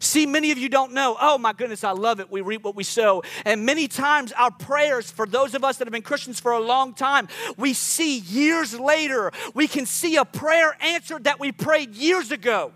See, 0.00 0.26
many 0.26 0.52
of 0.52 0.58
you 0.58 0.68
don't 0.68 0.92
know. 0.92 1.16
Oh 1.20 1.38
my 1.38 1.52
goodness, 1.52 1.84
I 1.84 1.90
love 1.90 2.20
it. 2.20 2.30
We 2.30 2.40
reap 2.40 2.62
what 2.62 2.76
we 2.76 2.84
sow. 2.84 3.22
And 3.44 3.66
many 3.66 3.88
times, 3.88 4.32
our 4.32 4.50
prayers, 4.50 5.10
for 5.10 5.26
those 5.26 5.54
of 5.54 5.64
us 5.64 5.78
that 5.78 5.86
have 5.86 5.92
been 5.92 6.02
Christians 6.02 6.38
for 6.40 6.52
a 6.52 6.60
long 6.60 6.94
time, 6.94 7.28
we 7.56 7.72
see 7.72 8.18
years 8.18 8.78
later, 8.78 9.32
we 9.54 9.66
can 9.66 9.86
see 9.86 10.16
a 10.16 10.24
prayer 10.24 10.76
answered 10.80 11.24
that 11.24 11.40
we 11.40 11.52
prayed 11.52 11.94
years 11.94 12.30
ago. 12.30 12.72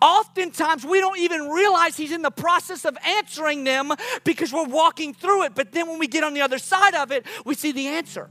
Oftentimes, 0.00 0.86
we 0.86 1.00
don't 1.00 1.18
even 1.18 1.50
realize 1.50 1.96
He's 1.96 2.12
in 2.12 2.22
the 2.22 2.30
process 2.30 2.86
of 2.86 2.96
answering 3.04 3.64
them 3.64 3.92
because 4.24 4.52
we're 4.52 4.64
walking 4.64 5.12
through 5.12 5.44
it. 5.44 5.54
But 5.54 5.72
then 5.72 5.88
when 5.88 5.98
we 5.98 6.06
get 6.06 6.24
on 6.24 6.32
the 6.32 6.40
other 6.40 6.58
side 6.58 6.94
of 6.94 7.12
it, 7.12 7.26
we 7.44 7.54
see 7.54 7.72
the 7.72 7.88
answer 7.88 8.30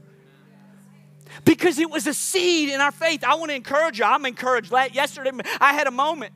because 1.44 1.78
it 1.78 1.88
was 1.88 2.08
a 2.08 2.14
seed 2.14 2.70
in 2.70 2.80
our 2.80 2.90
faith. 2.90 3.22
I 3.22 3.36
want 3.36 3.50
to 3.50 3.54
encourage 3.54 4.00
you. 4.00 4.04
I'm 4.04 4.26
encouraged. 4.26 4.72
Yesterday, 4.72 5.30
I 5.60 5.72
had 5.72 5.86
a 5.86 5.92
moment 5.92 6.32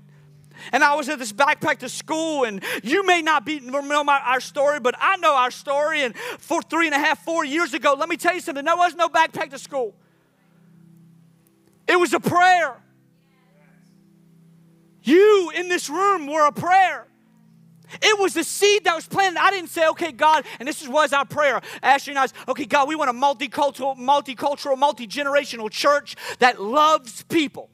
and 0.72 0.84
I 0.84 0.94
was 0.94 1.08
at 1.08 1.18
this 1.18 1.32
backpack 1.32 1.78
to 1.78 1.88
school, 1.88 2.44
and 2.44 2.62
you 2.82 3.04
may 3.06 3.22
not 3.22 3.44
be 3.44 3.60
know 3.60 4.04
my, 4.04 4.20
our 4.20 4.40
story, 4.40 4.80
but 4.80 4.94
I 4.98 5.16
know 5.16 5.34
our 5.34 5.50
story. 5.50 6.02
And 6.02 6.16
for 6.38 6.62
three 6.62 6.86
and 6.86 6.94
a 6.94 6.98
half, 6.98 7.24
four 7.24 7.44
years 7.44 7.74
ago, 7.74 7.94
let 7.98 8.08
me 8.08 8.16
tell 8.16 8.34
you 8.34 8.40
something. 8.40 8.64
There 8.64 8.76
was 8.76 8.94
no 8.94 9.08
backpack 9.08 9.50
to 9.50 9.58
school. 9.58 9.94
It 11.86 11.98
was 11.98 12.12
a 12.12 12.20
prayer. 12.20 12.76
You 15.02 15.50
in 15.56 15.68
this 15.68 15.88
room 15.88 16.26
were 16.26 16.46
a 16.46 16.52
prayer. 16.52 17.06
It 18.00 18.20
was 18.20 18.34
the 18.34 18.44
seed 18.44 18.84
that 18.84 18.94
was 18.94 19.06
planted. 19.06 19.40
I 19.40 19.50
didn't 19.50 19.70
say, 19.70 19.88
okay, 19.88 20.12
God, 20.12 20.44
and 20.58 20.68
this 20.68 20.86
was 20.86 21.12
our 21.12 21.24
prayer. 21.24 21.60
Ashley 21.82 22.12
and 22.12 22.18
I, 22.20 22.22
was, 22.22 22.34
okay, 22.46 22.64
God, 22.64 22.86
we 22.86 22.94
want 22.94 23.10
a 23.10 23.12
multicultural, 23.12 23.98
multicultural, 23.98 24.78
multi-generational 24.78 25.70
church 25.70 26.14
that 26.38 26.60
loves 26.60 27.24
people. 27.24 27.68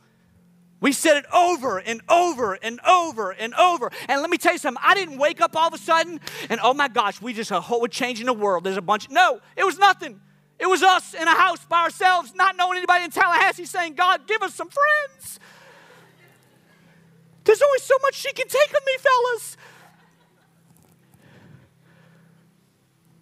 We 0.87 0.93
said 0.93 1.17
it 1.17 1.27
over 1.35 1.79
and 1.79 2.01
over 2.09 2.55
and 2.55 2.79
over 2.87 3.33
and 3.33 3.53
over. 3.55 3.91
And 4.07 4.21
let 4.21 4.31
me 4.31 4.39
tell 4.39 4.53
you 4.53 4.59
something. 4.61 4.81
I 4.87 4.95
didn't 4.95 5.19
wake 5.19 5.41
up 5.41 5.57
all 5.57 5.67
of 5.67 5.75
a 5.75 5.79
sudden 5.79 6.21
and 6.49 6.61
oh 6.63 6.75
my 6.75 6.87
gosh, 6.87 7.21
we 7.21 7.33
just 7.33 7.51
a 7.51 7.61
whole 7.61 7.81
we're 7.81 7.89
changing 7.89 8.27
the 8.27 8.33
world. 8.33 8.63
There's 8.63 8.77
a 8.77 8.83
bunch. 8.83 9.11
No, 9.11 9.41
it 9.57 9.65
was 9.65 9.79
nothing. 9.79 10.21
It 10.61 10.67
was 10.67 10.85
us 10.85 11.13
in 11.13 11.27
a 11.27 11.35
house 11.35 11.65
by 11.65 11.81
ourselves, 11.83 12.37
not 12.37 12.57
knowing 12.57 12.77
anybody 12.77 13.03
in 13.03 13.11
Tallahassee, 13.11 13.65
saying, 13.65 13.95
God, 13.95 14.29
give 14.29 14.43
us 14.43 14.55
some 14.55 14.69
friends. 14.69 15.41
There's 17.43 17.63
only 17.63 17.81
so 17.81 17.97
much 18.03 18.15
she 18.15 18.33
can 18.33 18.47
take 18.47 18.69
of 18.69 18.87
me, 18.87 18.93
fellas. 19.01 19.57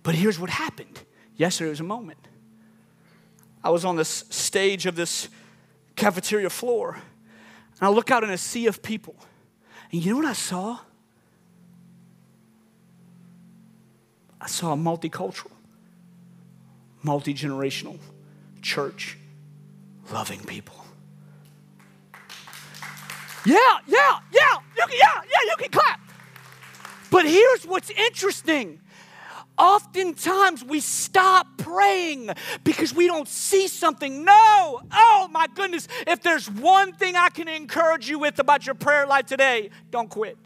But 0.03 0.17
here's 0.17 0.39
what 0.39 0.51
happened. 0.51 1.01
Yesterday 1.35 1.71
was 1.71 1.81
a 1.81 1.83
moment. 1.83 2.29
I 3.63 3.71
was 3.71 3.87
on 3.87 3.97
this 3.97 4.27
stage 4.29 4.85
of 4.85 4.97
this 4.97 5.31
cafeteria 5.97 6.51
floor 6.51 6.99
and 7.81 7.89
I 7.89 7.91
look 7.91 8.11
out 8.11 8.25
in 8.25 8.31
a 8.31 8.39
sea 8.39 8.67
of 8.67 8.83
people. 8.83 9.17
And 9.91 10.05
you 10.05 10.13
know 10.13 10.17
what 10.19 10.27
I 10.27 10.33
saw? 10.33 10.79
I 14.41 14.47
saw 14.47 14.73
a 14.73 14.77
multicultural, 14.77 15.51
multi 17.03 17.33
generational 17.35 17.99
church 18.61 19.17
loving 20.13 20.41
people. 20.45 20.77
Yeah, 23.47 23.57
yeah, 23.87 24.19
yeah, 24.33 24.57
you 24.77 24.87
can, 24.87 24.99
yeah, 24.99 25.21
yeah, 25.23 25.51
you 25.51 25.57
can 25.59 25.71
clap. 25.71 26.01
But 27.11 27.27
here's 27.27 27.67
what's 27.67 27.91
interesting 27.91 28.81
Oftentimes 29.57 30.65
we 30.65 30.81
stop 30.81 31.47
praying 31.59 32.31
because 32.65 32.93
we 32.93 33.07
don't 33.07 33.29
see 33.29 33.69
something. 33.69 34.25
No, 34.25 34.81
oh 34.93 35.29
my 35.31 35.47
goodness. 35.55 35.87
If 36.07 36.23
there's 36.23 36.51
one 36.51 36.93
thing 36.93 37.15
I 37.15 37.29
can 37.29 37.47
encourage 37.49 38.09
you 38.09 38.19
with 38.19 38.39
about 38.41 38.67
your 38.67 38.75
prayer 38.75 39.07
life 39.07 39.27
today, 39.27 39.71
don't 39.91 40.11
quit. 40.11 40.37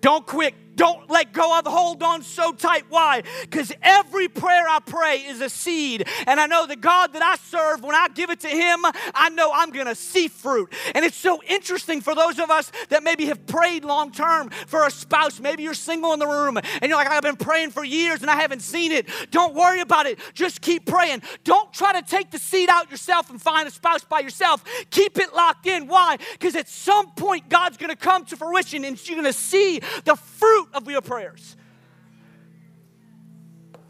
Don't 0.00 0.26
quit. 0.26 0.54
Don't 0.80 1.10
let 1.10 1.34
go 1.34 1.58
of 1.58 1.66
hold 1.66 2.02
on 2.02 2.22
so 2.22 2.52
tight. 2.52 2.86
Why? 2.88 3.22
Because 3.42 3.70
every 3.82 4.28
prayer 4.28 4.66
I 4.66 4.78
pray 4.80 5.16
is 5.18 5.42
a 5.42 5.50
seed. 5.50 6.08
And 6.26 6.40
I 6.40 6.46
know 6.46 6.66
the 6.66 6.74
God 6.74 7.12
that 7.12 7.22
I 7.22 7.36
serve, 7.36 7.82
when 7.82 7.94
I 7.94 8.08
give 8.08 8.30
it 8.30 8.40
to 8.40 8.48
Him, 8.48 8.78
I 9.14 9.28
know 9.28 9.52
I'm 9.52 9.72
going 9.72 9.88
to 9.88 9.94
see 9.94 10.26
fruit. 10.28 10.72
And 10.94 11.04
it's 11.04 11.18
so 11.18 11.42
interesting 11.46 12.00
for 12.00 12.14
those 12.14 12.38
of 12.38 12.50
us 12.50 12.72
that 12.88 13.02
maybe 13.02 13.26
have 13.26 13.44
prayed 13.44 13.84
long 13.84 14.10
term 14.10 14.48
for 14.68 14.86
a 14.86 14.90
spouse. 14.90 15.38
Maybe 15.38 15.64
you're 15.64 15.74
single 15.74 16.14
in 16.14 16.18
the 16.18 16.26
room 16.26 16.56
and 16.56 16.88
you're 16.88 16.96
like, 16.96 17.10
I've 17.10 17.24
been 17.24 17.36
praying 17.36 17.72
for 17.72 17.84
years 17.84 18.22
and 18.22 18.30
I 18.30 18.36
haven't 18.36 18.62
seen 18.62 18.90
it. 18.90 19.06
Don't 19.30 19.54
worry 19.54 19.82
about 19.82 20.06
it. 20.06 20.18
Just 20.32 20.62
keep 20.62 20.86
praying. 20.86 21.20
Don't 21.44 21.70
try 21.74 21.92
to 21.92 22.00
take 22.00 22.30
the 22.30 22.38
seed 22.38 22.70
out 22.70 22.90
yourself 22.90 23.28
and 23.28 23.38
find 23.38 23.68
a 23.68 23.70
spouse 23.70 24.02
by 24.02 24.20
yourself. 24.20 24.64
Keep 24.88 25.18
it 25.18 25.34
locked 25.34 25.66
in. 25.66 25.88
Why? 25.88 26.16
Because 26.32 26.56
at 26.56 26.70
some 26.70 27.10
point, 27.10 27.50
God's 27.50 27.76
going 27.76 27.90
to 27.90 27.96
come 27.96 28.24
to 28.24 28.36
fruition 28.38 28.86
and 28.86 28.98
you're 29.06 29.16
going 29.16 29.30
to 29.30 29.38
see 29.38 29.80
the 30.04 30.16
fruit 30.16 30.69
of 30.72 30.88
your 30.88 31.00
prayers. 31.00 31.56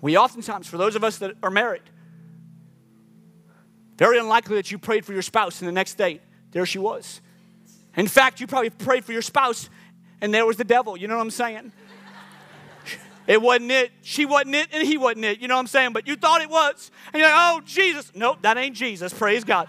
We 0.01 0.17
oftentimes, 0.17 0.67
for 0.67 0.79
those 0.79 0.97
of 0.97 1.05
us 1.05 1.19
that 1.19 1.35
are 1.43 1.51
married, 1.51 1.83
very 3.99 4.19
unlikely 4.19 4.57
that 4.57 4.71
you 4.71 4.79
prayed 4.79 5.05
for 5.05 5.13
your 5.13 5.23
spouse 5.23 5.61
and 5.61 5.69
the 5.69 5.73
next 5.73 5.95
day, 5.95 6.21
there 6.53 6.65
she 6.65 6.79
was. 6.79 7.21
In 7.97 8.09
fact, 8.09 8.41
you 8.41 8.47
probably 8.47 8.71
prayed 8.71 9.05
for 9.05 9.13
your 9.13 9.23
spouse 9.23 9.69
and 10.21 10.33
there 10.33 10.47
was 10.47 10.57
the 10.57 10.65
devil. 10.65 10.97
You 10.97 11.09
know 11.09 11.17
what 11.17 11.23
I'm 11.23 11.31
saying? 11.31 11.73
It 13.27 13.41
wasn't 13.41 13.71
it. 13.71 13.93
She 14.03 14.27
wasn't 14.27 14.57
it, 14.57 14.69
and 14.73 14.87
he 14.87 14.99
wasn't 14.99 15.25
it. 15.25 15.41
You 15.41 15.47
know 15.47 15.55
what 15.55 15.61
I'm 15.61 15.67
saying? 15.69 15.93
But 15.93 16.09
you 16.09 16.17
thought 16.17 16.41
it 16.41 16.51
was. 16.51 16.91
And 17.13 17.21
you're 17.21 17.31
like, 17.31 17.39
oh, 17.39 17.61
Jesus. 17.65 18.11
Nope, 18.15 18.39
that 18.43 18.57
ain't 18.57 18.75
Jesus. 18.75 19.13
Praise 19.13 19.45
God. 19.45 19.69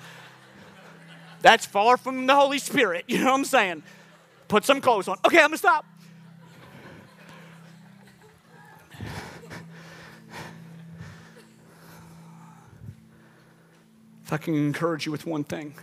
That's 1.42 1.66
far 1.66 1.98
from 1.98 2.26
the 2.26 2.36
Holy 2.36 2.58
Spirit. 2.58 3.06
You 3.08 3.20
know 3.20 3.26
what 3.26 3.40
I'm 3.40 3.46
saying? 3.46 3.84
Put 4.48 4.66
some 4.66 4.82
clothes 4.82 5.08
on. 5.08 5.18
Okay, 5.26 5.38
I'm 5.38 5.50
going 5.50 5.52
to 5.52 5.58
stop. 5.58 5.86
I 14.32 14.38
can 14.38 14.56
encourage 14.56 15.06
you 15.06 15.12
with 15.12 15.26
one 15.26 15.44
thing. 15.44 15.76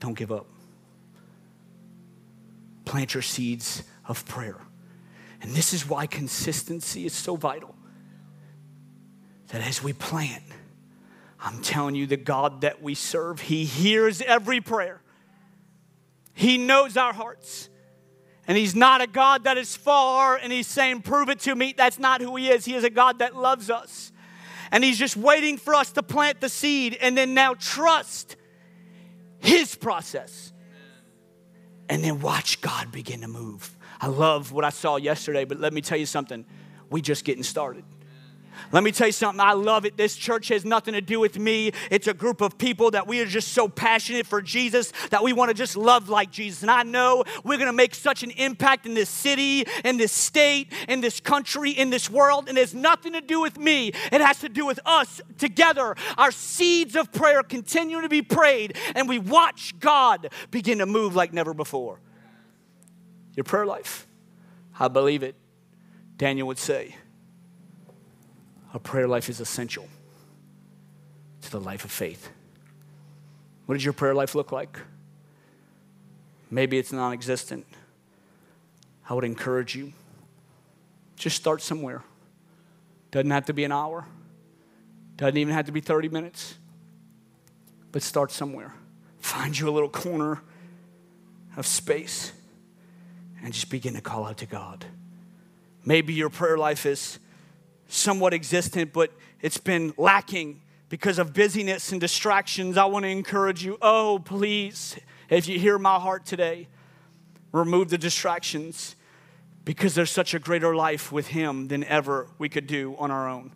Don't 0.00 0.14
give 0.14 0.32
up. 0.32 0.46
Plant 2.84 3.14
your 3.14 3.22
seeds 3.22 3.84
of 4.08 4.26
prayer. 4.26 4.56
And 5.42 5.52
this 5.52 5.72
is 5.72 5.88
why 5.88 6.06
consistency 6.06 7.06
is 7.06 7.12
so 7.12 7.36
vital. 7.36 7.74
That 9.48 9.66
as 9.66 9.82
we 9.82 9.92
plant, 9.92 10.42
I'm 11.38 11.62
telling 11.62 11.94
you, 11.94 12.06
the 12.06 12.16
God 12.16 12.62
that 12.62 12.82
we 12.82 12.94
serve, 12.94 13.40
He 13.40 13.64
hears 13.64 14.20
every 14.20 14.60
prayer. 14.60 15.00
He 16.34 16.58
knows 16.58 16.96
our 16.96 17.12
hearts. 17.12 17.68
And 18.50 18.58
he's 18.58 18.74
not 18.74 19.00
a 19.00 19.06
God 19.06 19.44
that 19.44 19.58
is 19.58 19.76
far 19.76 20.34
and 20.34 20.52
he's 20.52 20.66
saying, 20.66 21.02
Prove 21.02 21.28
it 21.28 21.38
to 21.42 21.54
me. 21.54 21.72
That's 21.76 22.00
not 22.00 22.20
who 22.20 22.34
he 22.34 22.48
is. 22.48 22.64
He 22.64 22.74
is 22.74 22.82
a 22.82 22.90
God 22.90 23.20
that 23.20 23.36
loves 23.36 23.70
us. 23.70 24.10
And 24.72 24.82
he's 24.82 24.98
just 24.98 25.16
waiting 25.16 25.56
for 25.56 25.72
us 25.72 25.92
to 25.92 26.02
plant 26.02 26.40
the 26.40 26.48
seed 26.48 26.98
and 27.00 27.16
then 27.16 27.32
now 27.32 27.54
trust 27.54 28.34
his 29.38 29.76
process. 29.76 30.52
And 31.88 32.02
then 32.02 32.18
watch 32.18 32.60
God 32.60 32.90
begin 32.90 33.20
to 33.20 33.28
move. 33.28 33.78
I 34.00 34.08
love 34.08 34.50
what 34.50 34.64
I 34.64 34.70
saw 34.70 34.96
yesterday, 34.96 35.44
but 35.44 35.60
let 35.60 35.72
me 35.72 35.80
tell 35.80 35.98
you 35.98 36.04
something. 36.06 36.44
We 36.90 37.02
just 37.02 37.24
getting 37.24 37.44
started. 37.44 37.84
Let 38.72 38.84
me 38.84 38.92
tell 38.92 39.08
you 39.08 39.12
something. 39.12 39.40
I 39.40 39.52
love 39.52 39.84
it. 39.84 39.96
This 39.96 40.16
church 40.16 40.48
has 40.48 40.64
nothing 40.64 40.94
to 40.94 41.00
do 41.00 41.20
with 41.20 41.38
me. 41.38 41.72
It's 41.90 42.06
a 42.06 42.14
group 42.14 42.40
of 42.40 42.58
people 42.58 42.90
that 42.92 43.06
we 43.06 43.20
are 43.20 43.26
just 43.26 43.48
so 43.48 43.68
passionate 43.68 44.26
for 44.26 44.40
Jesus 44.40 44.92
that 45.10 45.22
we 45.22 45.32
want 45.32 45.50
to 45.50 45.54
just 45.54 45.76
love 45.76 46.08
like 46.08 46.30
Jesus. 46.30 46.62
And 46.62 46.70
I 46.70 46.82
know 46.82 47.24
we're 47.44 47.56
going 47.56 47.66
to 47.66 47.72
make 47.72 47.94
such 47.94 48.22
an 48.22 48.30
impact 48.32 48.86
in 48.86 48.94
this 48.94 49.08
city, 49.08 49.64
in 49.84 49.96
this 49.96 50.12
state, 50.12 50.72
in 50.88 51.00
this 51.00 51.20
country, 51.20 51.70
in 51.70 51.90
this 51.90 52.08
world. 52.08 52.48
And 52.48 52.56
it 52.56 52.60
has 52.60 52.74
nothing 52.74 53.12
to 53.14 53.20
do 53.20 53.40
with 53.40 53.58
me. 53.58 53.88
It 53.88 54.20
has 54.20 54.38
to 54.40 54.48
do 54.48 54.66
with 54.66 54.80
us 54.86 55.20
together. 55.38 55.96
Our 56.16 56.30
seeds 56.30 56.96
of 56.96 57.12
prayer 57.12 57.42
continue 57.42 58.00
to 58.00 58.08
be 58.08 58.22
prayed, 58.22 58.76
and 58.94 59.08
we 59.08 59.18
watch 59.18 59.78
God 59.78 60.32
begin 60.50 60.78
to 60.78 60.86
move 60.86 61.14
like 61.14 61.32
never 61.32 61.54
before. 61.54 62.00
Your 63.36 63.44
prayer 63.44 63.66
life, 63.66 64.06
I 64.78 64.88
believe 64.88 65.22
it. 65.22 65.34
Daniel 66.16 66.46
would 66.48 66.58
say, 66.58 66.96
a 68.72 68.78
prayer 68.78 69.08
life 69.08 69.28
is 69.28 69.40
essential 69.40 69.88
to 71.42 71.50
the 71.50 71.60
life 71.60 71.84
of 71.84 71.90
faith. 71.90 72.30
What 73.66 73.74
does 73.74 73.84
your 73.84 73.94
prayer 73.94 74.14
life 74.14 74.34
look 74.34 74.52
like? 74.52 74.78
Maybe 76.50 76.78
it's 76.78 76.92
non 76.92 77.12
existent. 77.12 77.66
I 79.08 79.14
would 79.14 79.24
encourage 79.24 79.74
you 79.74 79.92
just 81.16 81.36
start 81.36 81.62
somewhere. 81.62 82.02
Doesn't 83.10 83.30
have 83.30 83.46
to 83.46 83.52
be 83.52 83.64
an 83.64 83.72
hour, 83.72 84.06
doesn't 85.16 85.36
even 85.36 85.52
have 85.52 85.66
to 85.66 85.72
be 85.72 85.80
30 85.80 86.08
minutes, 86.08 86.54
but 87.92 88.02
start 88.02 88.30
somewhere. 88.30 88.72
Find 89.18 89.58
you 89.58 89.68
a 89.68 89.70
little 89.70 89.88
corner 89.88 90.42
of 91.56 91.66
space 91.66 92.32
and 93.42 93.52
just 93.52 93.68
begin 93.68 93.94
to 93.94 94.00
call 94.00 94.26
out 94.26 94.38
to 94.38 94.46
God. 94.46 94.84
Maybe 95.84 96.14
your 96.14 96.30
prayer 96.30 96.56
life 96.56 96.86
is 96.86 97.18
somewhat 97.90 98.32
existent, 98.32 98.92
but 98.92 99.12
it's 99.40 99.58
been 99.58 99.92
lacking 99.96 100.62
because 100.88 101.18
of 101.18 101.32
busyness 101.32 101.92
and 101.92 102.00
distractions. 102.00 102.76
I 102.76 102.84
want 102.84 103.04
to 103.04 103.08
encourage 103.08 103.64
you 103.64 103.78
oh, 103.82 104.20
please, 104.24 104.96
if 105.28 105.48
you 105.48 105.58
hear 105.58 105.78
my 105.78 105.98
heart 105.98 106.24
today, 106.24 106.68
remove 107.52 107.90
the 107.90 107.98
distractions 107.98 108.96
because 109.64 109.94
there's 109.94 110.10
such 110.10 110.34
a 110.34 110.38
greater 110.38 110.74
life 110.74 111.12
with 111.12 111.28
Him 111.28 111.68
than 111.68 111.84
ever 111.84 112.28
we 112.38 112.48
could 112.48 112.66
do 112.66 112.96
on 112.98 113.10
our 113.10 113.28
own. 113.28 113.52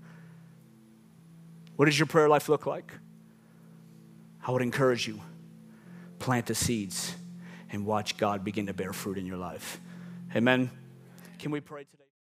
What 1.77 1.87
does 1.87 1.99
your 1.99 2.07
prayer 2.07 2.29
life 2.29 2.49
look 2.49 2.67
like? 2.67 2.93
I 4.47 4.51
would 4.53 4.63
encourage 4.63 5.09
you 5.09 5.21
plant 6.19 6.47
the 6.47 6.55
seeds 6.55 7.15
and 7.71 7.85
watch 7.85 8.17
God 8.17 8.45
begin 8.45 8.67
to 8.67 8.75
bear 8.75 8.93
fruit 8.93 9.19
in 9.19 9.27
your 9.27 9.37
life. 9.37 9.81
Amen. 10.37 10.71
Can 11.39 11.51
we 11.51 11.61
pray 11.61 11.85
today? 11.85 12.04